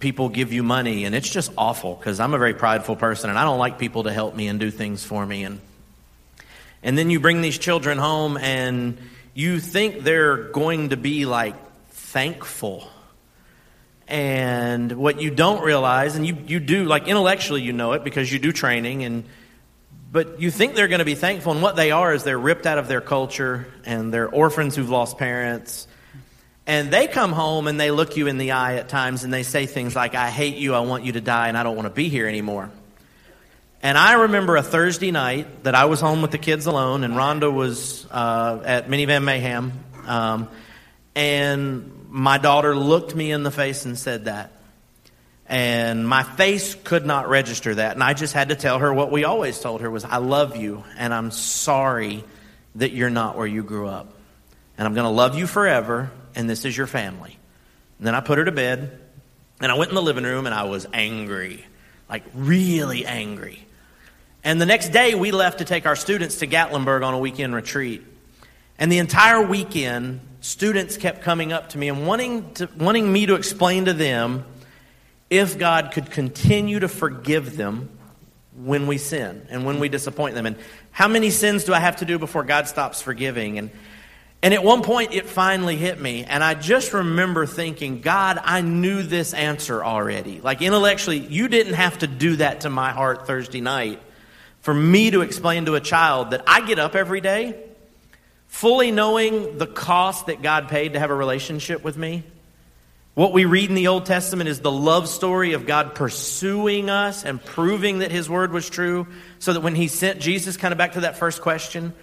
people 0.00 0.28
give 0.28 0.52
you 0.52 0.62
money 0.62 1.04
and 1.04 1.14
it's 1.14 1.28
just 1.30 1.52
awful 1.56 1.94
because 1.94 2.18
i'm 2.18 2.34
a 2.34 2.38
very 2.38 2.54
prideful 2.54 2.96
person 2.96 3.30
and 3.30 3.38
i 3.38 3.44
don't 3.44 3.58
like 3.58 3.78
people 3.78 4.02
to 4.02 4.12
help 4.12 4.34
me 4.34 4.48
and 4.48 4.58
do 4.58 4.70
things 4.70 5.04
for 5.04 5.24
me 5.24 5.44
and 5.44 5.60
and 6.82 6.96
then 6.96 7.10
you 7.10 7.20
bring 7.20 7.40
these 7.40 7.58
children 7.58 7.98
home 7.98 8.36
and 8.36 8.98
you 9.34 9.60
think 9.60 10.02
they're 10.02 10.50
going 10.50 10.90
to 10.90 10.96
be 10.96 11.24
like 11.24 11.54
thankful. 11.90 12.88
And 14.06 14.92
what 14.92 15.20
you 15.20 15.30
don't 15.30 15.62
realize, 15.62 16.16
and 16.16 16.26
you, 16.26 16.36
you 16.46 16.60
do, 16.60 16.84
like 16.84 17.08
intellectually 17.08 17.62
you 17.62 17.72
know 17.72 17.92
it 17.92 18.04
because 18.04 18.32
you 18.32 18.38
do 18.38 18.52
training, 18.52 19.04
and 19.04 19.24
but 20.10 20.40
you 20.40 20.50
think 20.50 20.74
they're 20.74 20.88
going 20.88 21.00
to 21.00 21.04
be 21.04 21.14
thankful, 21.14 21.52
and 21.52 21.60
what 21.60 21.76
they 21.76 21.90
are 21.90 22.14
is 22.14 22.24
they're 22.24 22.38
ripped 22.38 22.64
out 22.64 22.78
of 22.78 22.88
their 22.88 23.02
culture 23.02 23.66
and 23.84 24.12
they're 24.12 24.28
orphans 24.28 24.74
who've 24.74 24.88
lost 24.88 25.18
parents. 25.18 25.86
And 26.66 26.90
they 26.90 27.06
come 27.06 27.32
home 27.32 27.66
and 27.66 27.78
they 27.78 27.90
look 27.90 28.16
you 28.16 28.26
in 28.26 28.38
the 28.38 28.52
eye 28.52 28.76
at 28.76 28.88
times 28.88 29.24
and 29.24 29.32
they 29.32 29.42
say 29.42 29.66
things 29.66 29.96
like, 29.96 30.14
I 30.14 30.30
hate 30.30 30.56
you, 30.56 30.74
I 30.74 30.80
want 30.80 31.04
you 31.04 31.12
to 31.12 31.20
die, 31.20 31.48
and 31.48 31.56
I 31.56 31.62
don't 31.62 31.76
want 31.76 31.86
to 31.86 31.94
be 31.94 32.08
here 32.08 32.26
anymore. 32.26 32.70
And 33.80 33.96
I 33.96 34.14
remember 34.14 34.56
a 34.56 34.62
Thursday 34.62 35.12
night 35.12 35.62
that 35.62 35.76
I 35.76 35.84
was 35.84 36.00
home 36.00 36.20
with 36.20 36.32
the 36.32 36.38
kids 36.38 36.66
alone, 36.66 37.04
and 37.04 37.14
Rhonda 37.14 37.52
was 37.52 38.06
uh, 38.10 38.60
at 38.64 38.88
Minivan 38.88 39.22
Mayhem. 39.22 39.72
Um, 40.04 40.48
and 41.14 42.06
my 42.08 42.38
daughter 42.38 42.74
looked 42.76 43.14
me 43.14 43.30
in 43.30 43.44
the 43.44 43.52
face 43.52 43.84
and 43.84 43.96
said 43.96 44.24
that. 44.24 44.52
And 45.46 46.06
my 46.06 46.24
face 46.24 46.74
could 46.74 47.06
not 47.06 47.28
register 47.28 47.76
that. 47.76 47.94
And 47.94 48.02
I 48.02 48.14
just 48.14 48.34
had 48.34 48.48
to 48.48 48.56
tell 48.56 48.80
her 48.80 48.92
what 48.92 49.12
we 49.12 49.24
always 49.24 49.58
told 49.60 49.80
her 49.80 49.90
was, 49.90 50.04
I 50.04 50.16
love 50.16 50.56
you, 50.56 50.82
and 50.96 51.14
I'm 51.14 51.30
sorry 51.30 52.24
that 52.74 52.90
you're 52.92 53.10
not 53.10 53.36
where 53.36 53.46
you 53.46 53.62
grew 53.62 53.86
up. 53.86 54.12
And 54.76 54.86
I'm 54.86 54.94
going 54.94 55.04
to 55.04 55.10
love 55.10 55.38
you 55.38 55.46
forever, 55.46 56.10
and 56.34 56.50
this 56.50 56.64
is 56.64 56.76
your 56.76 56.88
family. 56.88 57.38
And 57.98 58.06
then 58.06 58.14
I 58.16 58.20
put 58.20 58.38
her 58.38 58.44
to 58.44 58.52
bed, 58.52 58.98
and 59.60 59.70
I 59.70 59.76
went 59.76 59.90
in 59.90 59.94
the 59.94 60.02
living 60.02 60.24
room, 60.24 60.46
and 60.46 60.54
I 60.54 60.64
was 60.64 60.86
angry. 60.92 61.64
Like, 62.10 62.24
really 62.34 63.06
angry. 63.06 63.64
And 64.44 64.60
the 64.60 64.66
next 64.66 64.90
day, 64.90 65.14
we 65.14 65.30
left 65.30 65.58
to 65.58 65.64
take 65.64 65.86
our 65.86 65.96
students 65.96 66.36
to 66.36 66.46
Gatlinburg 66.46 67.04
on 67.04 67.14
a 67.14 67.18
weekend 67.18 67.54
retreat. 67.54 68.04
And 68.78 68.90
the 68.92 68.98
entire 68.98 69.42
weekend, 69.42 70.20
students 70.40 70.96
kept 70.96 71.22
coming 71.22 71.52
up 71.52 71.70
to 71.70 71.78
me 71.78 71.88
and 71.88 72.06
wanting, 72.06 72.54
to, 72.54 72.68
wanting 72.78 73.12
me 73.12 73.26
to 73.26 73.34
explain 73.34 73.86
to 73.86 73.92
them 73.92 74.44
if 75.28 75.58
God 75.58 75.90
could 75.92 76.10
continue 76.10 76.78
to 76.78 76.88
forgive 76.88 77.56
them 77.56 77.90
when 78.54 78.86
we 78.86 78.98
sin 78.98 79.46
and 79.50 79.64
when 79.64 79.80
we 79.80 79.88
disappoint 79.88 80.34
them. 80.34 80.46
And 80.46 80.56
how 80.90 81.08
many 81.08 81.30
sins 81.30 81.64
do 81.64 81.74
I 81.74 81.80
have 81.80 81.96
to 81.96 82.04
do 82.04 82.18
before 82.18 82.44
God 82.44 82.68
stops 82.68 83.02
forgiving? 83.02 83.58
And, 83.58 83.70
and 84.42 84.54
at 84.54 84.62
one 84.62 84.82
point, 84.82 85.12
it 85.12 85.26
finally 85.26 85.76
hit 85.76 86.00
me. 86.00 86.24
And 86.24 86.42
I 86.42 86.54
just 86.54 86.92
remember 86.92 87.44
thinking, 87.44 88.00
God, 88.00 88.40
I 88.42 88.60
knew 88.60 89.02
this 89.02 89.34
answer 89.34 89.84
already. 89.84 90.40
Like 90.40 90.62
intellectually, 90.62 91.18
you 91.18 91.48
didn't 91.48 91.74
have 91.74 91.98
to 91.98 92.06
do 92.06 92.36
that 92.36 92.62
to 92.62 92.70
my 92.70 92.92
heart 92.92 93.26
Thursday 93.26 93.60
night 93.60 94.00
for 94.60 94.74
me 94.74 95.10
to 95.10 95.20
explain 95.22 95.66
to 95.66 95.74
a 95.74 95.80
child 95.80 96.30
that 96.30 96.42
I 96.46 96.66
get 96.66 96.78
up 96.78 96.94
every 96.94 97.20
day 97.20 97.64
fully 98.48 98.90
knowing 98.90 99.58
the 99.58 99.66
cost 99.66 100.26
that 100.26 100.42
God 100.42 100.68
paid 100.68 100.94
to 100.94 100.98
have 100.98 101.10
a 101.10 101.14
relationship 101.14 101.84
with 101.84 101.96
me. 101.96 102.24
What 103.14 103.32
we 103.32 103.44
read 103.44 103.68
in 103.68 103.74
the 103.74 103.88
Old 103.88 104.06
Testament 104.06 104.48
is 104.48 104.60
the 104.60 104.70
love 104.70 105.08
story 105.08 105.52
of 105.52 105.66
God 105.66 105.94
pursuing 105.94 106.88
us 106.88 107.24
and 107.24 107.44
proving 107.44 107.98
that 107.98 108.10
His 108.10 108.30
word 108.30 108.52
was 108.52 108.70
true, 108.70 109.08
so 109.38 109.52
that 109.52 109.60
when 109.60 109.74
He 109.74 109.88
sent 109.88 110.20
Jesus, 110.20 110.56
kind 110.56 110.72
of 110.72 110.78
back 110.78 110.92
to 110.92 111.00
that 111.00 111.18
first 111.18 111.42
question, 111.42 111.94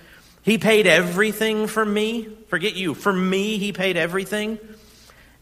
He 0.43 0.57
paid 0.57 0.87
everything 0.87 1.67
for 1.67 1.85
me. 1.85 2.27
Forget 2.47 2.75
you. 2.75 2.93
For 2.93 3.13
me, 3.13 3.57
He 3.57 3.71
paid 3.71 3.97
everything. 3.97 4.59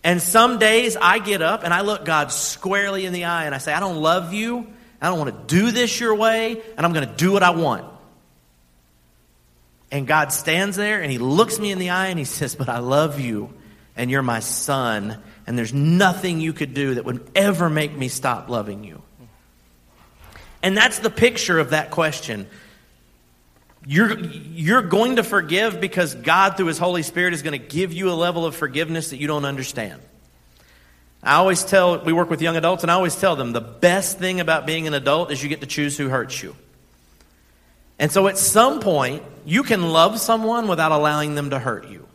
And 0.03 0.21
some 0.21 0.59
days 0.59 0.95
I 0.95 1.19
get 1.19 1.41
up 1.41 1.63
and 1.63 1.73
I 1.73 1.81
look 1.81 2.05
God 2.05 2.31
squarely 2.31 3.05
in 3.05 3.13
the 3.13 3.25
eye 3.25 3.45
and 3.45 3.55
I 3.55 3.57
say, 3.57 3.73
I 3.73 3.79
don't 3.79 4.01
love 4.01 4.33
you. 4.33 4.67
I 5.03 5.07
don't 5.07 5.19
want 5.19 5.49
to 5.49 5.55
do 5.55 5.71
this 5.71 5.99
your 5.99 6.15
way, 6.15 6.61
and 6.77 6.85
I'm 6.85 6.93
going 6.93 7.05
to 7.05 7.13
do 7.13 7.33
what 7.33 7.43
I 7.43 7.49
want. 7.49 7.85
And 9.91 10.07
God 10.07 10.31
stands 10.31 10.77
there 10.77 11.01
and 11.01 11.11
He 11.11 11.17
looks 11.17 11.59
me 11.59 11.71
in 11.71 11.77
the 11.77 11.89
eye 11.89 12.07
and 12.07 12.17
He 12.17 12.25
says, 12.39 12.55
But 12.55 12.69
I 12.69 12.79
love 12.79 13.19
you, 13.19 13.53
and 13.97 14.09
you're 14.09 14.23
my 14.23 14.39
son, 14.39 15.21
and 15.45 15.57
there's 15.57 15.73
nothing 15.73 16.39
you 16.39 16.53
could 16.53 16.73
do 16.73 16.95
that 16.95 17.03
would 17.03 17.29
ever 17.35 17.69
make 17.69 17.93
me 17.93 18.07
stop 18.07 18.47
loving 18.47 18.85
you. 18.85 19.01
And 20.63 20.77
that's 20.77 20.99
the 20.99 21.09
picture 21.09 21.59
of 21.59 21.71
that 21.71 21.91
question. 21.91 22.47
You're, 23.85 24.17
you're 24.17 24.83
going 24.83 25.17
to 25.17 25.23
forgive 25.23 25.81
because 25.81 26.15
God, 26.15 26.55
through 26.55 26.67
His 26.67 26.77
Holy 26.77 27.03
Spirit, 27.03 27.33
is 27.33 27.41
going 27.41 27.59
to 27.59 27.67
give 27.67 27.91
you 27.91 28.09
a 28.09 28.15
level 28.15 28.45
of 28.45 28.55
forgiveness 28.55 29.09
that 29.09 29.17
you 29.17 29.27
don't 29.27 29.43
understand. 29.43 30.01
I 31.23 31.35
always 31.35 31.63
tell, 31.63 31.99
we 31.99 32.11
work 32.11 32.29
with 32.29 32.41
young 32.41 32.57
adults, 32.57 32.83
and 32.83 32.91
I 32.91 32.95
always 32.95 33.15
tell 33.15 33.35
them 33.35 33.53
the 33.53 33.61
best 33.61 34.19
thing 34.19 34.41
about 34.41 34.65
being 34.65 34.87
an 34.87 34.93
adult 34.93 35.31
is 35.31 35.41
you 35.41 35.47
get 35.47 35.61
to 35.61 35.67
choose 35.67 35.97
who 35.97 36.09
hurts 36.09 36.43
you. 36.43 36.55
And 37.97 38.11
so 38.11 38.27
at 38.27 38.37
some 38.37 38.81
point, 38.81 39.23
you 39.45 39.63
can 39.63 39.89
love 39.91 40.19
someone 40.19 40.67
without 40.67 40.91
allowing 40.91 41.35
them 41.35 41.51
to 41.51 41.59
hurt 41.59 41.87
you. 41.87 42.07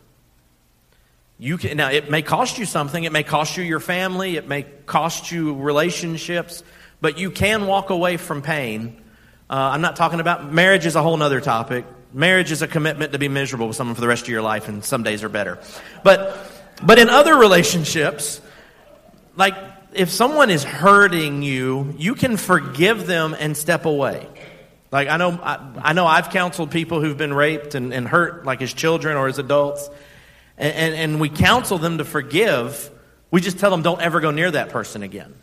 You 1.39 1.57
can, 1.57 1.77
now, 1.77 1.89
it 1.89 2.11
may 2.11 2.21
cost 2.21 2.59
you 2.59 2.67
something. 2.67 3.05
It 3.05 3.13
may 3.13 3.23
cost 3.23 3.57
you 3.57 3.63
your 3.63 3.81
family. 3.81 4.37
It 4.37 4.49
may 4.49 4.65
cost 4.85 5.31
you 5.31 5.55
relationships. 5.55 6.63
But 7.01 7.17
you 7.17 7.31
can 7.31 7.67
walk 7.67 7.91
away 7.91 8.17
from 8.17 8.43
pain. 8.43 9.01
Uh, 9.49 9.55
I'm 9.55 9.81
not 9.81 9.97
talking 9.97 10.21
about 10.21 10.53
marriage 10.53 10.85
is 10.85 10.97
a 10.97 11.03
whole 11.03 11.23
other 11.23 11.41
topic. 11.41 11.87
marriage 12.13 12.51
is 12.51 12.63
a 12.63 12.69
commitment 12.69 13.13
to 13.13 13.19
be 13.19 13.29
miserable 13.29 13.69
with 13.69 13.77
someone 13.77 13.95
for 13.95 14.01
the 14.01 14.09
rest 14.09 14.25
of 14.25 14.29
your 14.29 14.43
life, 14.43 14.69
and 14.69 14.85
some 14.85 15.03
days 15.03 15.23
are 15.23 15.29
better. 15.29 15.59
But, 16.03 16.37
but 16.83 16.99
in 16.99 17.09
other 17.09 17.37
relationships, 17.37 18.41
like 19.39 19.55
if 19.95 20.11
someone 20.11 20.51
is 20.51 20.65
hurting 20.65 21.43
you, 21.43 21.95
you 21.97 22.15
can 22.15 22.37
forgive 22.37 23.07
them 23.07 23.35
and 23.39 23.57
step 23.57 23.87
away. 23.87 24.27
Like 24.91 25.09
I 25.09 25.17
know, 25.17 25.39
I, 25.43 25.81
I 25.83 25.93
know 25.93 26.07
I've 26.07 26.31
counseled 26.31 26.71
people 26.71 27.01
who've 27.01 27.17
been 27.17 27.33
raped 27.33 27.75
and, 27.75 27.95
and 27.95 28.07
hurt, 28.07 28.45
like 28.45 28.61
as 28.63 28.73
children 28.73 29.17
or 29.17 29.29
as 29.29 29.39
adults, 29.39 29.89
and, 30.57 30.75
and, 30.75 30.95
and, 30.95 31.21
we 31.21 31.29
counsel 31.29 31.79
them 31.79 31.99
to 31.99 32.05
forgive. 32.05 32.91
We 33.31 33.41
just 33.41 33.59
tell 33.59 33.71
them 33.71 33.83
don't 33.83 34.01
ever 34.01 34.21
go 34.21 34.31
near 34.31 34.51
that 34.51 34.71
person 34.71 35.03
again. 35.03 35.35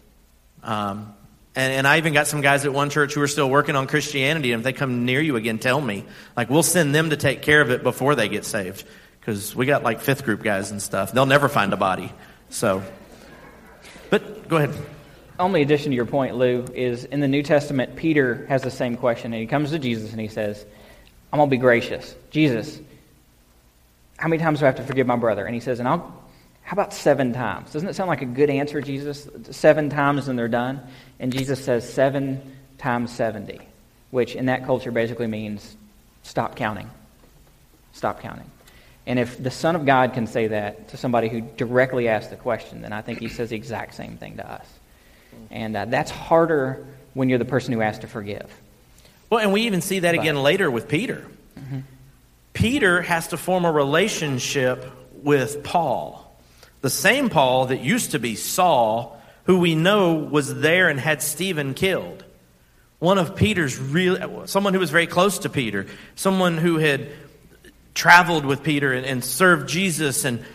Um, 0.62 1.14
and, 1.56 1.72
and 1.74 1.88
I 1.88 1.98
even 1.98 2.14
got 2.14 2.28
some 2.28 2.42
guys 2.42 2.66
at 2.66 2.74
one 2.74 2.90
church 2.90 3.14
who 3.14 3.22
are 3.22 3.28
still 3.28 3.50
working 3.50 3.76
on 3.76 3.88
Christianity, 3.88 4.52
and 4.52 4.60
if 4.60 4.64
they 4.66 4.74
come 4.74 5.06
near 5.06 5.22
you 5.22 5.38
again, 5.38 5.58
tell 5.58 5.80
me. 5.80 6.06
Like 6.36 6.50
we'll 6.50 6.64
send 6.64 6.94
them 6.94 7.12
to 7.12 7.18
take 7.18 7.44
care 7.44 7.62
of 7.62 7.70
it 7.70 7.82
before 7.82 8.16
they 8.16 8.28
get 8.28 8.46
saved, 8.46 8.84
because 9.20 9.56
we 9.56 9.66
got 9.66 9.84
like 9.84 10.02
fifth 10.02 10.26
group 10.26 10.44
guys 10.44 10.72
and 10.72 10.82
stuff. 10.82 11.14
They'll 11.14 11.26
never 11.28 11.48
find 11.48 11.72
a 11.72 11.78
body. 11.78 12.12
So, 12.50 12.84
but 14.10 14.48
go 14.48 14.58
ahead 14.58 14.76
only 15.40 15.62
addition 15.62 15.92
to 15.92 15.96
your 15.96 16.06
point, 16.06 16.36
Lou, 16.36 16.66
is 16.74 17.04
in 17.06 17.20
the 17.20 17.28
New 17.28 17.44
Testament, 17.44 17.96
Peter 17.96 18.46
has 18.48 18.62
the 18.62 18.72
same 18.72 18.96
question, 18.96 19.34
and 19.34 19.42
he 19.42 19.48
comes 19.48 19.72
to 19.72 19.80
Jesus 19.80 20.12
and 20.12 20.22
he 20.22 20.28
says, 20.28 20.66
I'm 21.32 21.38
going 21.38 21.50
to 21.50 21.52
be 21.52 21.60
gracious. 21.60 22.16
Jesus, 22.32 22.80
how 24.18 24.28
many 24.28 24.42
times 24.42 24.60
do 24.60 24.66
I 24.66 24.68
have 24.68 24.78
to 24.78 24.84
forgive 24.84 25.08
my 25.08 25.18
brother? 25.18 25.46
And 25.46 25.54
he 25.54 25.60
says, 25.60 25.80
and 25.80 25.88
I'll, 25.88 26.24
how 26.62 26.74
about 26.74 26.94
seven 26.94 27.34
times? 27.34 27.74
Doesn't 27.74 27.90
it 27.90 27.96
sound 27.96 28.08
like 28.08 28.22
a 28.22 28.26
good 28.26 28.50
answer, 28.50 28.82
Jesus? 28.82 29.28
Seven 29.52 29.90
times 29.90 30.28
and 30.28 30.40
they're 30.40 30.48
done? 30.48 30.82
And 31.20 31.32
Jesus 31.32 31.64
says 31.64 31.88
seven 31.88 32.56
times 32.78 33.12
70, 33.12 33.60
which 34.12 34.36
in 34.36 34.46
that 34.46 34.66
culture 34.66 34.92
basically 34.92 35.28
means 35.28 35.76
stop 36.24 36.56
counting. 36.56 36.90
Stop 37.92 38.22
counting. 38.22 38.50
And 39.08 39.20
if 39.20 39.42
the 39.42 39.52
Son 39.52 39.76
of 39.76 39.86
God 39.86 40.14
can 40.14 40.26
say 40.26 40.48
that 40.48 40.90
to 40.90 40.98
somebody 40.98 41.30
who 41.30 41.42
directly 41.42 42.08
asked 42.08 42.32
the 42.32 42.36
question, 42.36 42.82
then 42.82 42.92
I 42.92 43.02
think 43.02 43.20
he 43.20 43.30
says 43.30 43.50
the 43.50 43.56
exact 43.56 43.94
same 43.94 44.18
thing 44.18 44.38
to 44.38 44.52
us. 44.52 44.66
And 45.52 45.76
uh, 45.78 45.86
that's 45.86 46.12
harder 46.12 46.86
when 47.14 47.30
you're 47.30 47.38
the 47.38 47.46
person 47.46 47.74
who 47.74 47.82
has 47.82 48.00
to 48.00 48.08
forgive. 48.08 48.52
Well, 49.30 49.42
and 49.42 49.54
we 49.54 49.62
even 49.62 49.82
see 49.82 50.00
that 50.00 50.16
but, 50.16 50.22
again 50.22 50.42
later 50.42 50.72
with 50.72 50.88
Peter. 50.88 51.26
Mm-hmm. 51.60 51.80
Peter 52.54 53.02
has 53.02 53.28
to 53.30 53.38
form 53.38 53.66
a 53.66 53.72
relationship 53.72 54.86
with 55.24 55.64
Paul. 55.64 56.22
The 56.82 56.90
same 56.90 57.30
Paul 57.30 57.68
that 57.68 57.82
used 57.82 58.12
to 58.12 58.20
be 58.20 58.36
Saul, 58.36 59.22
who 59.46 59.60
we 59.60 59.76
know 59.76 60.16
was 60.16 60.62
there 60.62 60.90
and 60.90 61.00
had 61.00 61.22
Stephen 61.22 61.74
killed. 61.74 62.24
One 63.00 63.18
of 63.18 63.36
Peter's 63.36 63.78
real, 63.78 64.48
someone 64.48 64.74
who 64.74 64.80
was 64.80 64.90
very 64.90 65.08
close 65.08 65.40
to 65.40 65.50
Peter, 65.50 65.86
someone 66.16 66.58
who 66.58 66.78
had 66.78 67.10
traveled 67.96 68.46
with 68.46 68.62
Peter 68.62 68.94
and, 68.94 69.06
and 69.06 69.24
served 69.24 69.68
Jesus 69.68 70.26
and 70.26 70.46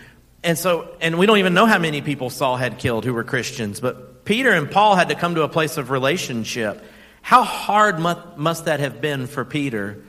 and 0.42 0.58
so, 0.58 0.96
and 1.00 1.18
we 1.18 1.26
don't 1.26 1.38
even 1.38 1.54
know 1.54 1.66
how 1.66 1.78
many 1.78 2.00
people 2.00 2.30
Saul 2.30 2.56
had 2.56 2.78
killed 2.78 3.04
who 3.04 3.12
were 3.12 3.24
Christians, 3.24 3.80
but 3.80 4.24
Peter 4.24 4.50
and 4.50 4.70
Paul 4.70 4.96
had 4.96 5.10
to 5.10 5.14
come 5.14 5.34
to 5.34 5.42
a 5.42 5.48
place 5.48 5.76
of 5.76 5.90
relationship. 5.90 6.82
How 7.20 7.42
hard 7.42 7.98
must, 7.98 8.38
must 8.38 8.64
that 8.64 8.80
have 8.80 9.00
been 9.00 9.26
for 9.26 9.44
Peter 9.44 10.02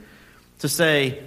to 0.60 0.68
say, 0.68 1.22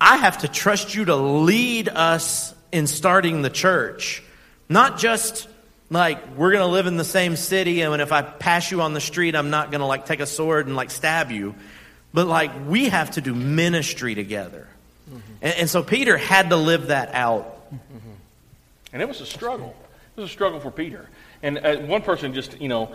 I 0.00 0.16
have 0.16 0.38
to 0.38 0.48
trust 0.48 0.94
you 0.94 1.04
to 1.04 1.14
lead 1.14 1.88
us 1.88 2.54
in 2.72 2.88
starting 2.88 3.42
the 3.42 3.50
church? 3.50 4.22
Not 4.68 4.98
just 4.98 5.48
like 5.90 6.36
we're 6.36 6.50
going 6.50 6.64
to 6.66 6.72
live 6.72 6.88
in 6.88 6.96
the 6.96 7.04
same 7.04 7.36
city 7.36 7.82
and 7.82 8.02
if 8.02 8.10
I 8.10 8.22
pass 8.22 8.72
you 8.72 8.80
on 8.82 8.94
the 8.94 9.00
street, 9.00 9.36
I'm 9.36 9.50
not 9.50 9.70
going 9.70 9.80
to 9.80 9.86
like 9.86 10.06
take 10.06 10.20
a 10.20 10.26
sword 10.26 10.66
and 10.66 10.74
like 10.74 10.90
stab 10.90 11.30
you. 11.30 11.54
But 12.12 12.26
like 12.26 12.50
we 12.66 12.88
have 12.88 13.12
to 13.12 13.20
do 13.20 13.32
ministry 13.32 14.16
together. 14.16 14.66
Mm-hmm. 15.08 15.18
And, 15.42 15.54
and, 15.54 15.70
so 15.70 15.82
Peter 15.82 16.16
had 16.16 16.50
to 16.50 16.56
live 16.56 16.88
that 16.88 17.14
out. 17.14 17.70
Mm-hmm. 17.72 18.10
And 18.92 19.02
it 19.02 19.08
was 19.08 19.20
a 19.20 19.26
struggle. 19.26 19.74
It 20.16 20.20
was 20.20 20.30
a 20.30 20.32
struggle 20.32 20.60
for 20.60 20.70
Peter. 20.70 21.08
And 21.42 21.58
uh, 21.58 21.76
one 21.78 22.02
person 22.02 22.32
just, 22.32 22.60
you 22.60 22.68
know, 22.68 22.94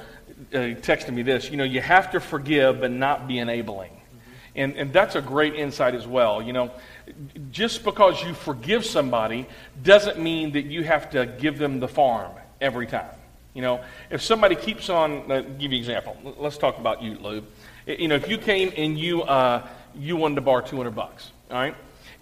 uh, 0.53 0.75
texted 0.81 1.13
me 1.13 1.21
this. 1.21 1.51
You 1.51 1.57
know, 1.57 1.63
you 1.63 1.81
have 1.81 2.11
to 2.11 2.19
forgive 2.19 2.81
but 2.81 2.91
not 2.91 3.27
be 3.27 3.39
enabling. 3.39 3.91
And, 4.55 4.75
and 4.75 4.91
that's 4.91 5.15
a 5.15 5.21
great 5.21 5.55
insight 5.55 5.93
as 5.93 6.07
well. 6.07 6.41
You 6.41 6.53
know, 6.53 6.71
just 7.51 7.83
because 7.83 8.23
you 8.23 8.33
forgive 8.33 8.85
somebody 8.85 9.47
doesn't 9.83 10.19
mean 10.19 10.53
that 10.53 10.65
you 10.65 10.83
have 10.83 11.11
to 11.11 11.25
give 11.25 11.57
them 11.57 11.79
the 11.79 11.87
farm 11.87 12.31
every 12.59 12.87
time. 12.87 13.15
You 13.53 13.61
know, 13.61 13.83
if 14.09 14.21
somebody 14.21 14.55
keeps 14.55 14.89
on, 14.89 15.31
uh, 15.31 15.41
give 15.41 15.61
you 15.61 15.69
an 15.69 15.73
example. 15.73 16.17
Let's 16.37 16.57
talk 16.57 16.77
about 16.77 17.01
you, 17.01 17.15
Lou. 17.15 17.43
You 17.87 18.07
know, 18.07 18.15
if 18.15 18.29
you 18.29 18.37
came 18.37 18.71
and 18.77 18.97
you 18.97 19.23
uh, 19.23 19.67
you 19.95 20.15
wanted 20.15 20.35
to 20.35 20.41
borrow 20.41 20.61
200 20.61 20.91
bucks, 20.91 21.31
all 21.49 21.57
right, 21.57 21.75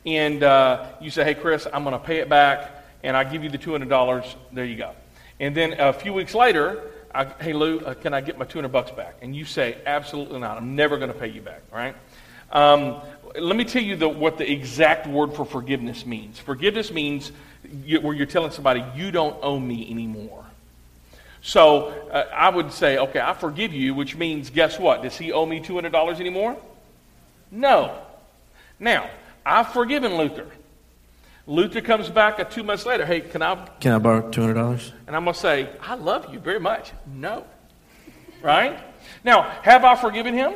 and 0.08 0.42
uh, 0.42 0.86
you 1.02 1.12
say, 1.12 1.26
hey, 1.26 1.36
Chris, 1.36 1.68
I'm 1.72 1.84
going 1.84 1.92
to 1.92 2.00
pay 2.00 2.20
it 2.20 2.30
back, 2.30 2.86
and 3.04 3.16
I 3.16 3.26
give 3.26 3.44
you 3.44 3.50
the 3.50 3.58
$200. 3.58 4.36
There 4.54 4.64
you 4.64 4.78
go. 4.78 4.94
And 5.38 5.54
then 5.54 5.74
a 5.78 5.92
few 5.92 6.14
weeks 6.14 6.34
later, 6.34 6.82
I, 7.14 7.26
hey 7.42 7.52
Lou, 7.52 7.80
uh, 7.82 7.94
can 7.94 8.14
I 8.14 8.22
get 8.22 8.38
my 8.38 8.46
200 8.46 8.70
bucks 8.70 8.90
back? 8.92 9.18
And 9.22 9.36
you 9.36 9.44
say, 9.44 9.78
absolutely 9.86 10.40
not. 10.40 10.56
I'm 10.56 10.78
never 10.78 10.98
going 10.98 11.12
to 11.12 11.18
pay 11.18 11.28
you 11.28 11.42
back. 11.42 11.62
Right. 11.74 11.94
Um, 12.54 13.02
let 13.38 13.58
me 13.58 13.66
tell 13.66 13.84
you 13.84 13.98
the, 13.98 14.08
what 14.08 14.38
the 14.38 14.50
exact 14.50 15.08
word 15.08 15.34
for 15.34 15.44
forgiveness 15.44 16.06
means. 16.06 16.40
Forgiveness 16.40 16.90
means 16.90 17.34
you, 17.84 18.00
where 18.00 18.16
you're 18.16 18.26
telling 18.26 18.52
somebody, 18.52 18.86
you 18.96 19.12
don't 19.12 19.38
owe 19.42 19.60
me 19.60 19.92
anymore. 19.92 20.46
So 21.42 21.90
uh, 22.12 22.30
I 22.34 22.48
would 22.48 22.72
say, 22.72 22.98
okay, 22.98 23.20
I 23.20 23.34
forgive 23.34 23.74
you, 23.74 23.94
which 23.94 24.16
means, 24.16 24.50
guess 24.50 24.80
what? 24.80 25.04
Does 25.04 25.18
he 25.18 25.34
owe 25.34 25.46
me 25.46 25.60
$200 25.60 26.20
anymore? 26.22 26.56
No. 27.52 27.98
Now, 28.80 29.10
I've 29.48 29.70
forgiven 29.70 30.18
Luther. 30.18 30.46
Luther 31.46 31.80
comes 31.80 32.10
back 32.10 32.38
a 32.40 32.44
two 32.44 32.64
months 32.64 32.86
later. 32.86 33.06
Hey, 33.06 33.22
can 33.22 33.42
I? 33.42 33.56
Can 33.80 33.94
I 33.94 34.00
borrow 34.00 34.30
two 34.30 34.42
hundred 34.42 34.56
dollars? 34.56 34.92
And 35.08 35.16
I'm 35.16 35.24
gonna 35.24 35.34
say, 35.34 35.70
I 35.82 35.96
love 35.96 36.34
you 36.34 36.40
very 36.40 36.60
much. 36.60 36.92
No, 37.06 37.46
right? 38.42 38.78
Now, 39.24 39.44
have 39.62 39.86
I 39.86 39.96
forgiven 39.96 40.34
him? 40.34 40.56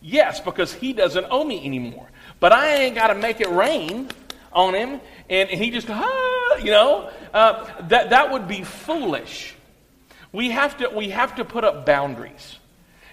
Yes, 0.00 0.40
because 0.40 0.72
he 0.72 0.94
doesn't 0.94 1.26
owe 1.30 1.44
me 1.44 1.64
anymore. 1.66 2.08
But 2.40 2.52
I 2.52 2.74
ain't 2.76 2.94
got 2.94 3.08
to 3.08 3.14
make 3.14 3.40
it 3.40 3.50
rain 3.50 4.08
on 4.52 4.74
him, 4.74 5.00
and, 5.28 5.50
and 5.50 5.60
he 5.60 5.70
just 5.70 5.90
ah, 5.90 6.56
you 6.56 6.70
know, 6.70 7.10
uh, 7.34 7.70
that 7.88 8.10
that 8.10 8.32
would 8.32 8.48
be 8.48 8.62
foolish. 8.62 9.54
We 10.32 10.50
have 10.50 10.78
to 10.78 10.88
we 10.88 11.10
have 11.10 11.34
to 11.36 11.44
put 11.44 11.64
up 11.64 11.84
boundaries, 11.84 12.56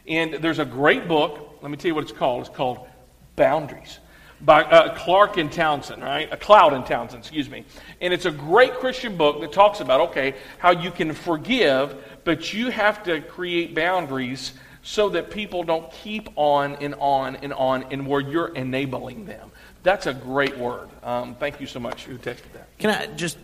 and 0.07 0.35
there's 0.35 0.59
a 0.59 0.65
great 0.65 1.09
book. 1.09 1.59
Let 1.61 1.69
me 1.69 1.75
tell 1.75 1.89
you 1.89 1.95
what 1.95 2.03
it's 2.03 2.13
called. 2.13 2.47
It's 2.47 2.55
called 2.55 2.87
Boundaries 3.35 3.99
by 4.45 4.63
uh, 4.63 4.95
Clark 4.97 5.37
and 5.37 5.51
Townsend, 5.51 6.03
right? 6.03 6.31
A 6.31 6.37
Cloud 6.37 6.73
and 6.73 6.85
Townsend, 6.85 7.21
excuse 7.21 7.49
me. 7.49 7.63
And 8.01 8.13
it's 8.13 8.25
a 8.25 8.31
great 8.31 8.73
Christian 8.73 9.15
book 9.17 9.41
that 9.41 9.53
talks 9.53 9.79
about, 9.79 10.01
okay, 10.09 10.35
how 10.57 10.71
you 10.71 10.91
can 10.91 11.13
forgive, 11.13 11.95
but 12.23 12.53
you 12.53 12.69
have 12.69 13.03
to 13.03 13.21
create 13.21 13.73
boundaries 13.73 14.53
so 14.83 15.09
that 15.09 15.31
people 15.31 15.63
don't 15.63 15.89
keep 15.91 16.29
on 16.35 16.75
and 16.75 16.93
on 16.95 17.37
and 17.37 17.53
on 17.53 17.83
and 17.91 18.05
where 18.05 18.19
you're 18.19 18.53
enabling 18.53 19.25
them. 19.25 19.49
That's 19.81 20.07
a 20.07 20.13
great 20.13 20.57
word. 20.57 20.89
Um, 21.03 21.35
thank 21.35 21.61
you 21.61 21.67
so 21.67 21.79
much 21.79 22.03
who 22.03 22.17
texted 22.17 22.51
that. 22.53 22.67
Can 22.79 22.89
I 22.89 23.07
just, 23.07 23.37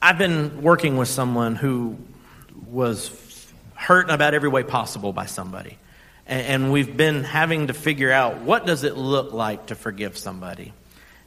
I've 0.00 0.18
been 0.18 0.62
working 0.62 0.96
with 0.96 1.08
someone 1.08 1.56
who 1.56 1.98
was 2.68 3.52
hurt 3.74 4.06
in 4.06 4.14
about 4.14 4.34
every 4.34 4.48
way 4.48 4.62
possible 4.62 5.12
by 5.12 5.26
somebody 5.26 5.78
and, 6.26 6.72
we've 6.72 6.96
been 6.96 7.24
having 7.24 7.66
to 7.66 7.74
figure 7.74 8.12
out 8.12 8.40
what 8.42 8.66
does 8.66 8.84
it 8.84 8.96
look 8.96 9.32
like 9.32 9.66
to 9.66 9.74
forgive 9.74 10.16
somebody. 10.16 10.72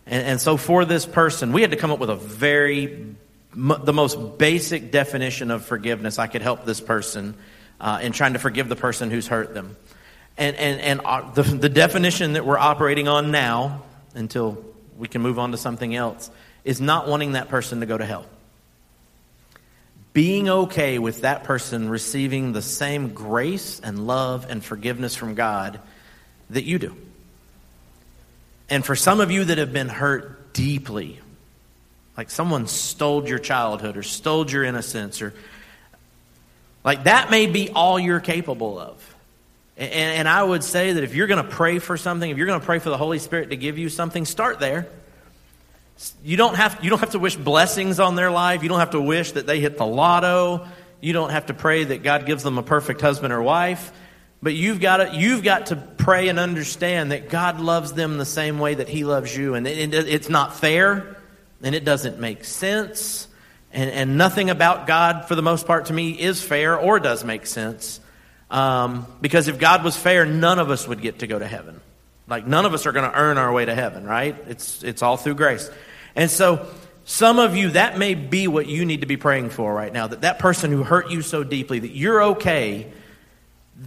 And, 0.06 0.26
and 0.26 0.42
so 0.42 0.58
for 0.58 0.86
this 0.86 1.06
person, 1.06 1.52
we 1.52 1.62
had 1.62 1.72
to 1.72 1.78
come 1.78 1.92
up 1.92 2.00
with 2.00 2.10
a 2.10 2.16
very 2.16 3.16
the 3.58 3.94
most 3.94 4.38
basic 4.38 4.92
definition 4.92 5.50
of 5.50 5.64
forgiveness 5.64 6.20
I 6.20 6.28
could 6.28 6.42
help 6.42 6.66
this 6.66 6.82
person 6.82 7.36
uh, 7.80 8.00
in 8.02 8.12
trying 8.12 8.34
to 8.34 8.40
forgive 8.40 8.68
the 8.68 8.76
person 8.76 9.10
who's 9.10 9.28
hurt 9.28 9.54
them. 9.54 9.78
And, 10.38 10.58
and, 10.58 10.82
and 10.82 11.02
uh, 11.06 11.32
the, 11.32 11.44
the 11.44 11.70
definition 11.70 12.34
that 12.34 12.46
we're 12.46 12.58
operating 12.58 13.08
on 13.08 13.32
now, 13.32 13.84
until 14.14 14.62
we 14.98 15.08
can 15.08 15.22
move 15.22 15.40
on 15.40 15.52
to 15.52 15.58
something 15.58 15.96
else, 15.96 16.30
is 16.66 16.82
not 16.82 17.08
wanting 17.08 17.34
that 17.34 17.48
person 17.48 17.80
to 17.80 17.86
go 17.86 17.98
to 17.98 18.06
hell 18.06 18.26
being 20.16 20.48
okay 20.48 20.98
with 20.98 21.22
that 21.22 21.44
person 21.44 21.90
receiving 21.90 22.54
the 22.54 22.62
same 22.62 23.14
grace 23.14 23.82
and 23.82 24.08
love 24.08 24.48
and 24.50 24.64
forgiveness 24.64 25.14
from 25.14 25.36
God 25.36 25.82
that 26.52 26.64
you 26.64 26.80
do. 26.80 26.96
And 28.70 28.84
for 28.84 28.96
some 28.96 29.20
of 29.20 29.30
you 29.30 29.44
that 29.44 29.58
have 29.58 29.74
been 29.74 29.90
hurt 29.90 30.54
deeply, 30.54 31.20
like 32.16 32.30
someone 32.30 32.66
stole 32.68 33.28
your 33.28 33.40
childhood 33.40 33.98
or 33.98 34.04
stole 34.04 34.50
your 34.50 34.64
innocence, 34.64 35.22
or 35.22 35.34
like 36.86 37.04
that 37.04 37.30
may 37.30 37.46
be 37.46 37.70
all 37.72 38.00
you're 38.00 38.22
capable 38.22 38.80
of. 38.80 39.16
And, 39.76 39.92
and 39.92 40.30
I 40.30 40.42
would 40.42 40.64
say 40.64 40.94
that 40.94 41.04
if 41.04 41.14
you're 41.14 41.28
going 41.28 41.44
to 41.44 41.52
pray 41.52 41.80
for 41.80 41.98
something, 41.98 42.30
if 42.30 42.38
you're 42.38 42.48
going 42.48 42.62
to 42.62 42.66
pray 42.66 42.80
for 42.80 42.90
the 42.90 42.98
Holy 42.98 43.20
Spirit 43.20 43.50
to 43.50 43.58
give 43.58 43.78
you 43.78 43.90
something, 43.90 44.24
start 44.24 44.62
there. 44.62 44.88
You 46.24 46.38
don't, 46.38 46.56
have, 46.56 46.84
you 46.84 46.90
don't 46.90 47.00
have 47.00 47.12
to 47.12 47.20
wish 47.20 47.36
blessings 47.36 48.00
on 48.00 48.16
their 48.16 48.32
life. 48.32 48.64
You 48.64 48.70
don't 48.70 48.80
have 48.80 48.92
to 48.92 49.02
wish 49.02 49.32
that 49.34 49.48
they 49.48 49.60
hit 49.60 49.78
the 49.78 49.86
lotto. 49.86 50.68
You 51.00 51.14
don't 51.14 51.30
have 51.30 51.48
to 51.48 51.54
pray 51.54 51.84
that 51.86 52.04
God 52.04 52.26
gives 52.26 52.44
them 52.44 52.58
a 52.58 52.64
perfect 52.64 53.02
husband 53.02 53.32
or 53.32 53.42
wife. 53.42 53.92
But 54.42 54.54
you've 54.54 54.80
got 54.80 54.98
to, 54.98 55.16
you've 55.16 55.44
got 55.44 55.68
to 55.68 55.76
pray 55.76 56.28
and 56.28 56.38
understand 56.38 57.12
that 57.12 57.30
God 57.30 57.60
loves 57.60 57.94
them 57.94 58.18
the 58.18 58.26
same 58.26 58.60
way 58.60 58.76
that 58.76 58.90
He 58.90 59.04
loves 59.04 59.36
you. 59.36 59.56
And 59.56 59.66
it, 59.66 59.94
it, 59.94 60.08
it's 60.08 60.30
not 60.30 60.56
fair, 60.56 61.18
and 61.64 61.74
it 61.74 61.86
doesn't 61.86 62.20
make 62.20 62.44
sense. 62.44 63.28
And, 63.72 63.90
and 63.90 64.18
nothing 64.18 64.50
about 64.50 64.88
God, 64.88 65.28
for 65.28 65.36
the 65.36 65.42
most 65.42 65.66
part, 65.66 65.86
to 65.86 65.94
me, 65.94 66.12
is 66.12 66.42
fair 66.42 66.78
or 66.78 67.00
does 67.00 67.24
make 67.24 67.46
sense. 67.48 68.00
Um, 68.52 69.08
because 69.22 69.48
if 69.48 69.58
God 69.58 69.84
was 69.84 69.98
fair, 69.98 70.26
none 70.26 70.60
of 70.60 70.70
us 70.70 70.88
would 70.88 71.02
get 71.02 71.20
to 71.20 71.28
go 71.28 71.40
to 71.40 71.48
heaven. 71.48 71.82
Like, 72.28 72.48
none 72.48 72.66
of 72.66 72.74
us 72.74 72.86
are 72.86 72.92
going 72.92 73.10
to 73.10 73.18
earn 73.18 73.38
our 73.38 73.52
way 73.54 73.66
to 73.66 73.76
heaven, 73.76 74.06
right? 74.06 74.36
It's, 74.48 74.84
it's 74.84 75.02
all 75.02 75.18
through 75.18 75.36
grace. 75.36 75.70
And 76.16 76.32
so, 76.32 76.68
some 77.08 77.38
of 77.38 77.56
you, 77.56 77.70
that 77.72 78.00
may 78.00 78.16
be 78.16 78.48
what 78.48 78.66
you 78.66 78.84
need 78.84 79.02
to 79.02 79.08
be 79.08 79.16
praying 79.16 79.52
for 79.52 79.72
right 79.72 79.94
now. 79.94 80.08
That 80.08 80.22
that 80.22 80.40
person 80.40 80.72
who 80.72 80.84
hurt 80.84 81.12
you 81.12 81.22
so 81.22 81.44
deeply, 81.44 81.80
that 81.80 81.92
you're 81.92 82.24
okay, 82.24 82.92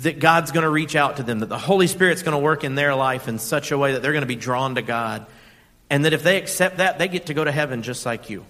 that 0.03 0.20
God's 0.20 0.53
going 0.53 0.62
to 0.62 0.70
reach 0.70 0.95
out 0.95 1.16
to 1.16 1.24
them, 1.24 1.41
that 1.41 1.49
the 1.49 1.59
Holy 1.59 1.89
Spirit's 1.89 2.22
going 2.22 2.36
to 2.36 2.43
work 2.43 2.62
in 2.62 2.76
their 2.76 2.95
life 2.95 3.26
in 3.26 3.41
such 3.41 3.72
a 3.72 3.78
way 3.78 3.93
that 3.93 4.03
they're 4.03 4.12
going 4.12 4.22
to 4.22 4.26
be 4.26 4.36
drawn 4.36 4.76
to 4.76 4.82
God. 4.82 5.26
And 5.91 6.05
that 6.05 6.12
if 6.12 6.22
they 6.22 6.36
accept 6.36 6.76
that, 6.76 6.99
they 6.99 7.09
get 7.09 7.26
to 7.26 7.34
go 7.34 7.43
to 7.43 7.51
heaven 7.51 7.82
just 7.82 8.07
like 8.07 8.30
you. 8.30 8.45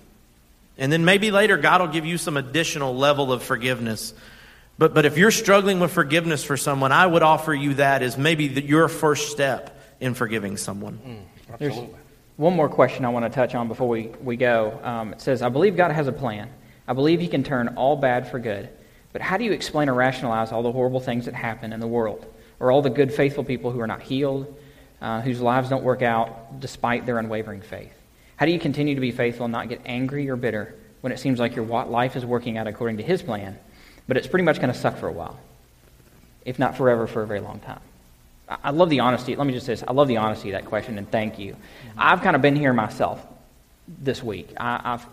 And 0.76 0.92
then 0.92 1.04
maybe 1.04 1.30
later, 1.30 1.56
God 1.56 1.80
will 1.80 1.88
give 1.88 2.04
you 2.04 2.18
some 2.18 2.36
additional 2.36 2.94
level 2.94 3.32
of 3.32 3.42
forgiveness. 3.42 4.12
But, 4.76 4.92
but 4.92 5.06
if 5.06 5.16
you're 5.16 5.30
struggling 5.30 5.80
with 5.80 5.92
forgiveness 5.92 6.44
for 6.44 6.56
someone, 6.56 6.92
I 6.92 7.06
would 7.06 7.22
offer 7.22 7.54
you 7.54 7.74
that 7.74 8.02
as 8.02 8.18
maybe 8.18 8.48
the, 8.48 8.62
your 8.62 8.88
first 8.88 9.30
step 9.30 9.77
in 10.00 10.14
forgiving 10.14 10.56
someone. 10.56 10.98
Mm, 11.50 11.58
There's 11.58 11.78
one 12.36 12.54
more 12.54 12.68
question 12.68 13.04
I 13.04 13.08
want 13.08 13.24
to 13.24 13.30
touch 13.30 13.54
on 13.54 13.68
before 13.68 13.88
we, 13.88 14.08
we 14.22 14.36
go. 14.36 14.78
Um, 14.82 15.12
it 15.12 15.20
says, 15.20 15.42
I 15.42 15.48
believe 15.48 15.76
God 15.76 15.90
has 15.90 16.06
a 16.06 16.12
plan. 16.12 16.48
I 16.86 16.92
believe 16.92 17.20
He 17.20 17.28
can 17.28 17.42
turn 17.42 17.68
all 17.76 17.96
bad 17.96 18.30
for 18.30 18.38
good. 18.38 18.68
But 19.12 19.22
how 19.22 19.36
do 19.36 19.44
you 19.44 19.52
explain 19.52 19.88
or 19.88 19.94
rationalize 19.94 20.52
all 20.52 20.62
the 20.62 20.72
horrible 20.72 21.00
things 21.00 21.24
that 21.24 21.34
happen 21.34 21.72
in 21.72 21.80
the 21.80 21.86
world? 21.86 22.24
Or 22.60 22.70
all 22.70 22.82
the 22.82 22.90
good, 22.90 23.12
faithful 23.12 23.44
people 23.44 23.70
who 23.70 23.80
are 23.80 23.86
not 23.86 24.02
healed, 24.02 24.54
uh, 25.00 25.20
whose 25.20 25.40
lives 25.40 25.68
don't 25.68 25.82
work 25.84 26.02
out 26.02 26.60
despite 26.60 27.06
their 27.06 27.18
unwavering 27.18 27.60
faith? 27.60 27.92
How 28.36 28.46
do 28.46 28.52
you 28.52 28.58
continue 28.60 28.94
to 28.94 29.00
be 29.00 29.10
faithful 29.10 29.46
and 29.46 29.52
not 29.52 29.68
get 29.68 29.80
angry 29.84 30.28
or 30.28 30.36
bitter 30.36 30.74
when 31.00 31.12
it 31.12 31.18
seems 31.18 31.38
like 31.40 31.56
your 31.56 31.64
life 31.64 32.16
is 32.16 32.24
working 32.24 32.56
out 32.58 32.66
according 32.66 32.98
to 32.98 33.02
His 33.02 33.22
plan, 33.22 33.58
but 34.06 34.16
it's 34.16 34.26
pretty 34.26 34.44
much 34.44 34.56
going 34.60 34.72
to 34.72 34.78
suck 34.78 34.96
for 34.98 35.08
a 35.08 35.12
while, 35.12 35.38
if 36.44 36.58
not 36.58 36.76
forever, 36.76 37.06
for 37.06 37.22
a 37.22 37.26
very 37.26 37.40
long 37.40 37.60
time? 37.60 37.80
I 38.48 38.70
love 38.70 38.88
the 38.88 39.00
honesty. 39.00 39.36
Let 39.36 39.46
me 39.46 39.52
just 39.52 39.66
say 39.66 39.72
this. 39.72 39.84
I 39.86 39.92
love 39.92 40.08
the 40.08 40.16
honesty 40.16 40.50
of 40.50 40.60
that 40.60 40.68
question, 40.68 40.96
and 40.96 41.10
thank 41.10 41.38
you. 41.38 41.56
I've 41.96 42.22
kind 42.22 42.34
of 42.34 42.42
been 42.42 42.56
here 42.56 42.72
myself 42.72 43.24
this 43.86 44.22
week. 44.22 44.52
I, 44.56 44.80
have 44.84 45.06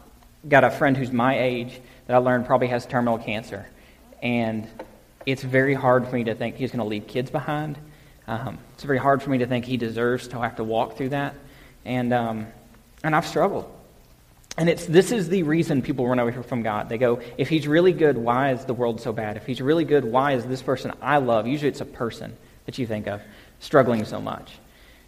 got 0.48 0.64
a 0.64 0.70
friend 0.70 0.96
who's 0.96 1.12
my 1.12 1.40
age 1.40 1.80
that 2.08 2.16
I 2.16 2.18
learned 2.20 2.46
probably 2.46 2.68
has 2.68 2.86
terminal 2.86 3.18
cancer. 3.18 3.66
And 4.22 4.68
it's 5.26 5.44
very 5.44 5.74
hard 5.74 6.08
for 6.08 6.16
me 6.16 6.26
to 6.26 6.36
think 6.36 6.56
he's 6.56 6.72
going 6.72 6.80
to 6.80 6.86
leave 6.86 7.08
kids 7.08 7.30
behind. 7.30 7.78
Um, 8.28 8.58
it's 8.74 8.84
very 8.84 8.98
hard 8.98 9.22
for 9.22 9.30
me 9.30 9.40
to 9.40 9.46
think 9.46 9.66
he 9.66 9.78
deserves 9.78 10.28
to 10.30 10.40
have 10.40 10.56
to 10.58 10.64
walk 10.64 10.98
through 10.98 11.10
that. 11.10 11.36
And, 11.84 12.14
um, 12.14 12.48
and 13.04 13.16
I've 13.16 13.28
struggled. 13.28 13.72
And 14.58 14.70
it's, 14.70 14.86
this 14.86 15.12
is 15.12 15.28
the 15.28 15.44
reason 15.44 15.82
people 15.82 16.08
run 16.08 16.20
away 16.20 16.32
from 16.32 16.64
God. 16.64 16.88
They 16.88 16.98
go, 16.98 17.22
if 17.38 17.50
he's 17.50 17.68
really 17.68 17.92
good, 17.92 18.18
why 18.18 18.54
is 18.54 18.64
the 18.66 18.74
world 18.74 19.02
so 19.02 19.12
bad? 19.12 19.36
If 19.36 19.46
he's 19.46 19.62
really 19.62 19.84
good, 19.84 20.06
why 20.06 20.34
is 20.34 20.46
this 20.46 20.62
person 20.62 20.94
I 21.02 21.18
love, 21.18 21.46
usually 21.46 21.70
it's 21.70 21.82
a 21.82 21.86
person 21.86 22.38
that 22.66 22.78
you 22.78 22.88
think 22.88 23.08
of, 23.08 23.22
struggling 23.60 24.06
so 24.06 24.20
much? 24.22 24.52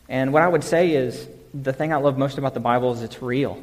And 0.10 0.32
what 0.34 0.42
I 0.42 0.48
would 0.48 0.64
say 0.64 0.92
is 0.92 1.28
the 1.54 1.74
thing 1.74 1.94
I 1.94 1.98
love 1.98 2.18
most 2.18 2.38
about 2.38 2.54
the 2.54 2.60
Bible 2.60 2.94
is 2.94 3.02
it's 3.02 3.22
real. 3.22 3.62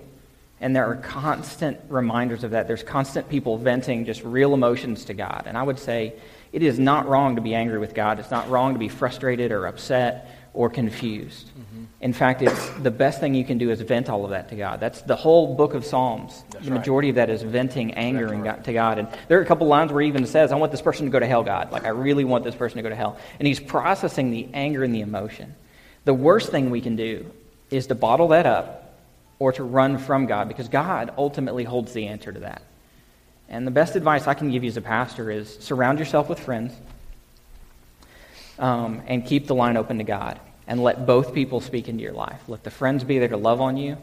And 0.61 0.74
there 0.74 0.86
are 0.86 0.97
constant 0.97 1.78
reminders 1.88 2.45
of 2.45 2.53
that. 2.53 2.68
There's 2.68 2.82
constant 2.82 3.28
people 3.28 3.59
venting 3.59 4.05
just 4.05 4.22
real 4.22 4.55
emotions 4.55 5.05
to 5.07 5.14
God. 5.14 5.45
And 5.47 5.59
I 5.59 5.62
would 5.62 5.78
say 5.78 6.14
it 6.53 6.62
is 6.62 6.78
not 6.78 7.09
wrong 7.09 7.36
to 7.36 7.42
be 7.42 7.55
angry 7.55 7.78
with 7.78 7.95
God. 7.95 8.18
It's 8.20 8.30
not 8.30 8.49
wrong 8.49 8.74
to 8.74 8.78
be 8.78 8.88
frustrated 8.88 9.53
or 9.53 9.66
upset 9.66 10.30
or 10.55 10.70
confused. 10.70 11.48
Mm-hmm. 11.48 11.84
In 12.00 12.12
fact, 12.12 12.40
it's 12.40 12.68
the 12.82 12.90
best 12.90 13.18
thing 13.18 13.34
you 13.34 13.44
can 13.44 13.59
do 13.59 13.70
is 13.70 13.80
vent 13.80 14.09
all 14.09 14.24
of 14.24 14.30
that 14.30 14.48
to 14.50 14.57
God. 14.57 14.78
That's 14.78 15.02
the 15.02 15.16
whole 15.16 15.57
book 15.57 15.74
of 15.74 15.84
Psalms. 15.84 16.44
That's 16.50 16.64
the 16.64 16.70
majority 16.70 17.09
right. 17.09 17.11
of 17.11 17.28
that 17.28 17.30
is 17.30 17.42
venting 17.42 17.94
anger 17.94 18.28
right. 18.28 18.62
to 18.64 18.72
God. 18.72 18.98
And 18.98 19.09
there 19.26 19.38
are 19.38 19.42
a 19.42 19.46
couple 19.46 19.66
lines 19.66 19.92
where 19.92 20.02
he 20.02 20.09
even 20.09 20.26
says, 20.26 20.52
I 20.52 20.57
want 20.57 20.70
this 20.70 20.80
person 20.80 21.07
to 21.07 21.11
go 21.11 21.18
to 21.18 21.26
hell, 21.26 21.42
God. 21.42 21.72
Like, 21.72 21.84
I 21.84 21.88
really 21.88 22.24
want 22.24 22.44
this 22.44 22.55
person 22.55 22.76
to 22.76 22.82
go 22.82 22.88
to 22.88 22.94
hell. 22.94 23.18
And 23.40 23.48
he's 23.48 23.59
processing 23.59 24.30
the 24.30 24.48
anger 24.55 24.84
and 24.84 24.94
the 24.94 25.00
emotion. 25.00 25.57
The 26.05 26.14
worst 26.14 26.50
thing 26.50 26.70
we 26.70 26.80
can 26.80 26.94
do 26.94 27.30
is 27.70 27.88
to 27.88 27.96
bottle 27.96 28.28
that 28.28 28.46
up 28.46 28.94
or 29.40 29.52
to 29.52 29.64
run 29.64 29.98
from 29.98 30.26
God 30.26 30.46
because 30.46 30.68
God 30.68 31.12
ultimately 31.18 31.64
holds 31.64 31.92
the 31.92 32.07
answer 32.07 32.32
to 32.32 32.40
that. 32.40 32.62
And 33.48 33.66
the 33.66 33.72
best 33.72 33.96
advice 33.96 34.28
I 34.28 34.34
can 34.34 34.50
give 34.50 34.62
you 34.62 34.68
as 34.68 34.76
a 34.76 34.82
pastor 34.82 35.30
is 35.30 35.59
surround 35.59 35.98
yourself 35.98 36.28
with 36.28 36.38
friends 36.38 36.72
um, 38.59 39.02
and 39.07 39.26
keep 39.26 39.46
the 39.46 39.55
line 39.55 39.76
open 39.76 39.98
to 39.98 40.05
God 40.05 40.40
and 40.66 40.82
let 40.82 41.07
both 41.07 41.34
people 41.34 41.61
speak 41.61 41.88
into 41.88 42.02
your 42.02 42.12
life. 42.12 42.40
Let 42.48 42.64
the 42.64 42.70
friends 42.70 43.05
be 43.05 43.18
there 43.18 43.28
to 43.28 43.36
love 43.36 43.61
on 43.61 43.76
you 43.76 43.96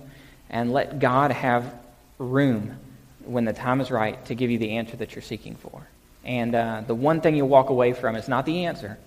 and 0.50 0.72
let 0.72 1.00
God 1.00 1.32
have 1.32 1.74
room 2.18 2.78
when 3.24 3.46
the 3.46 3.54
time 3.54 3.82
is 3.82 3.90
right 3.92 4.24
to 4.26 4.36
give 4.36 4.52
you 4.52 4.58
the 4.58 4.72
answer 4.72 4.98
that 4.98 5.16
you're 5.16 5.22
seeking 5.22 5.56
for. 5.56 5.88
And 6.24 6.54
uh, 6.54 6.84
the 6.86 6.96
one 6.96 7.22
thing 7.22 7.36
you'll 7.36 7.48
walk 7.48 7.70
away 7.70 7.94
from 7.94 8.16
is 8.16 8.28
not 8.28 8.46
the 8.46 8.66
answer. 8.66 8.98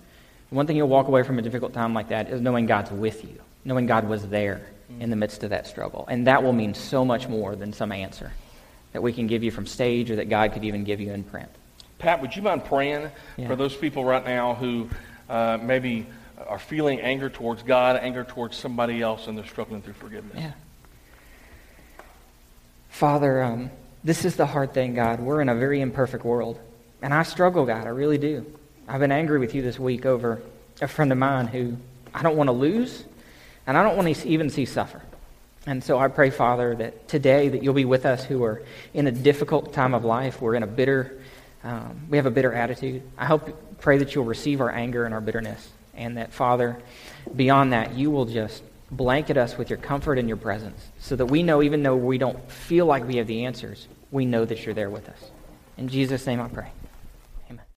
The 0.49 0.55
one 0.55 0.67
thing 0.67 0.75
you'll 0.75 0.89
walk 0.89 1.07
away 1.07 1.23
from 1.23 1.39
a 1.39 1.41
difficult 1.41 1.73
time 1.73 1.93
like 1.93 2.09
that 2.09 2.29
is 2.29 2.41
knowing 2.41 2.65
God's 2.65 2.91
with 2.91 3.23
you, 3.23 3.39
knowing 3.63 3.85
God 3.85 4.07
was 4.07 4.27
there 4.27 4.61
in 4.99 5.09
the 5.09 5.15
midst 5.15 5.43
of 5.43 5.49
that 5.49 5.67
struggle. 5.67 6.05
And 6.09 6.27
that 6.27 6.43
will 6.43 6.53
mean 6.53 6.73
so 6.73 7.05
much 7.05 7.27
more 7.27 7.55
than 7.55 7.73
some 7.73 7.91
answer 7.91 8.31
that 8.91 9.01
we 9.01 9.11
can 9.11 9.27
give 9.27 9.43
you 9.43 9.51
from 9.51 9.65
stage 9.65 10.11
or 10.11 10.17
that 10.17 10.29
God 10.29 10.53
could 10.53 10.63
even 10.63 10.83
give 10.83 10.99
you 10.99 11.11
in 11.11 11.23
print. 11.23 11.49
Pat, 11.99 12.21
would 12.21 12.35
you 12.35 12.41
mind 12.41 12.65
praying 12.65 13.09
yeah. 13.37 13.47
for 13.47 13.55
those 13.55 13.75
people 13.75 14.05
right 14.05 14.25
now 14.25 14.53
who 14.53 14.89
uh, 15.29 15.57
maybe 15.61 16.07
are 16.47 16.59
feeling 16.59 16.99
anger 17.01 17.29
towards 17.29 17.63
God, 17.63 17.97
anger 17.97 18.23
towards 18.23 18.57
somebody 18.57 19.01
else, 19.01 19.27
and 19.27 19.37
they're 19.37 19.45
struggling 19.45 19.81
through 19.81 19.93
forgiveness? 19.93 20.37
Yeah. 20.37 20.51
Father, 22.89 23.43
um, 23.43 23.71
this 24.03 24.23
is 24.25 24.35
the 24.35 24.45
hard 24.45 24.73
thing, 24.73 24.93
God. 24.93 25.19
We're 25.19 25.41
in 25.41 25.49
a 25.49 25.55
very 25.55 25.81
imperfect 25.81 26.23
world. 26.23 26.59
And 27.01 27.13
I 27.13 27.23
struggle, 27.23 27.65
God. 27.65 27.85
I 27.85 27.89
really 27.89 28.17
do. 28.17 28.45
I've 28.87 28.99
been 28.99 29.11
angry 29.11 29.39
with 29.39 29.55
you 29.55 29.61
this 29.61 29.79
week 29.79 30.05
over 30.05 30.41
a 30.81 30.87
friend 30.87 31.11
of 31.11 31.17
mine 31.17 31.47
who 31.47 31.77
I 32.13 32.21
don't 32.21 32.37
want 32.37 32.47
to 32.47 32.53
lose, 32.53 33.03
and 33.67 33.77
I 33.77 33.83
don't 33.83 33.95
want 33.97 34.15
to 34.15 34.27
even 34.27 34.49
see 34.49 34.65
suffer. 34.65 35.01
And 35.67 35.83
so 35.83 35.97
I 35.97 36.07
pray, 36.07 36.29
Father, 36.29 36.75
that 36.75 37.07
today 37.07 37.49
that 37.49 37.63
you'll 37.63 37.73
be 37.73 37.85
with 37.85 38.05
us 38.05 38.23
who 38.23 38.43
are 38.43 38.61
in 38.93 39.07
a 39.07 39.11
difficult 39.11 39.73
time 39.73 39.93
of 39.95 40.05
life. 40.05 40.39
We're 40.39 40.55
in 40.55 40.63
a 40.63 40.67
bitter, 40.67 41.19
um, 41.63 42.07
we 42.09 42.17
have 42.17 42.27
a 42.27 42.31
bitter 42.31 42.53
attitude. 42.53 43.01
I 43.17 43.25
hope, 43.25 43.49
pray 43.85 43.99
that 43.99 44.15
you'll 44.15 44.25
receive 44.25 44.61
our 44.61 44.71
anger 44.71 45.05
and 45.05 45.13
our 45.13 45.21
bitterness. 45.21 45.69
And 45.93 46.17
that, 46.17 46.33
Father, 46.33 46.79
beyond 47.35 47.71
that, 47.71 47.93
you 47.93 48.09
will 48.09 48.25
just 48.25 48.63
blanket 48.89 49.37
us 49.37 49.59
with 49.59 49.69
your 49.69 49.77
comfort 49.77 50.17
and 50.17 50.27
your 50.27 50.37
presence 50.37 50.87
so 50.97 51.15
that 51.15 51.27
we 51.27 51.43
know, 51.43 51.61
even 51.61 51.83
though 51.83 51.95
we 51.95 52.17
don't 52.17 52.51
feel 52.51 52.87
like 52.87 53.07
we 53.07 53.17
have 53.17 53.27
the 53.27 53.45
answers, 53.45 53.87
we 54.09 54.25
know 54.25 54.43
that 54.43 54.65
you're 54.65 54.73
there 54.73 54.89
with 54.89 55.07
us. 55.07 55.29
In 55.77 55.87
Jesus' 55.87 56.25
name 56.25 56.41
I 56.41 56.47
pray. 56.47 56.71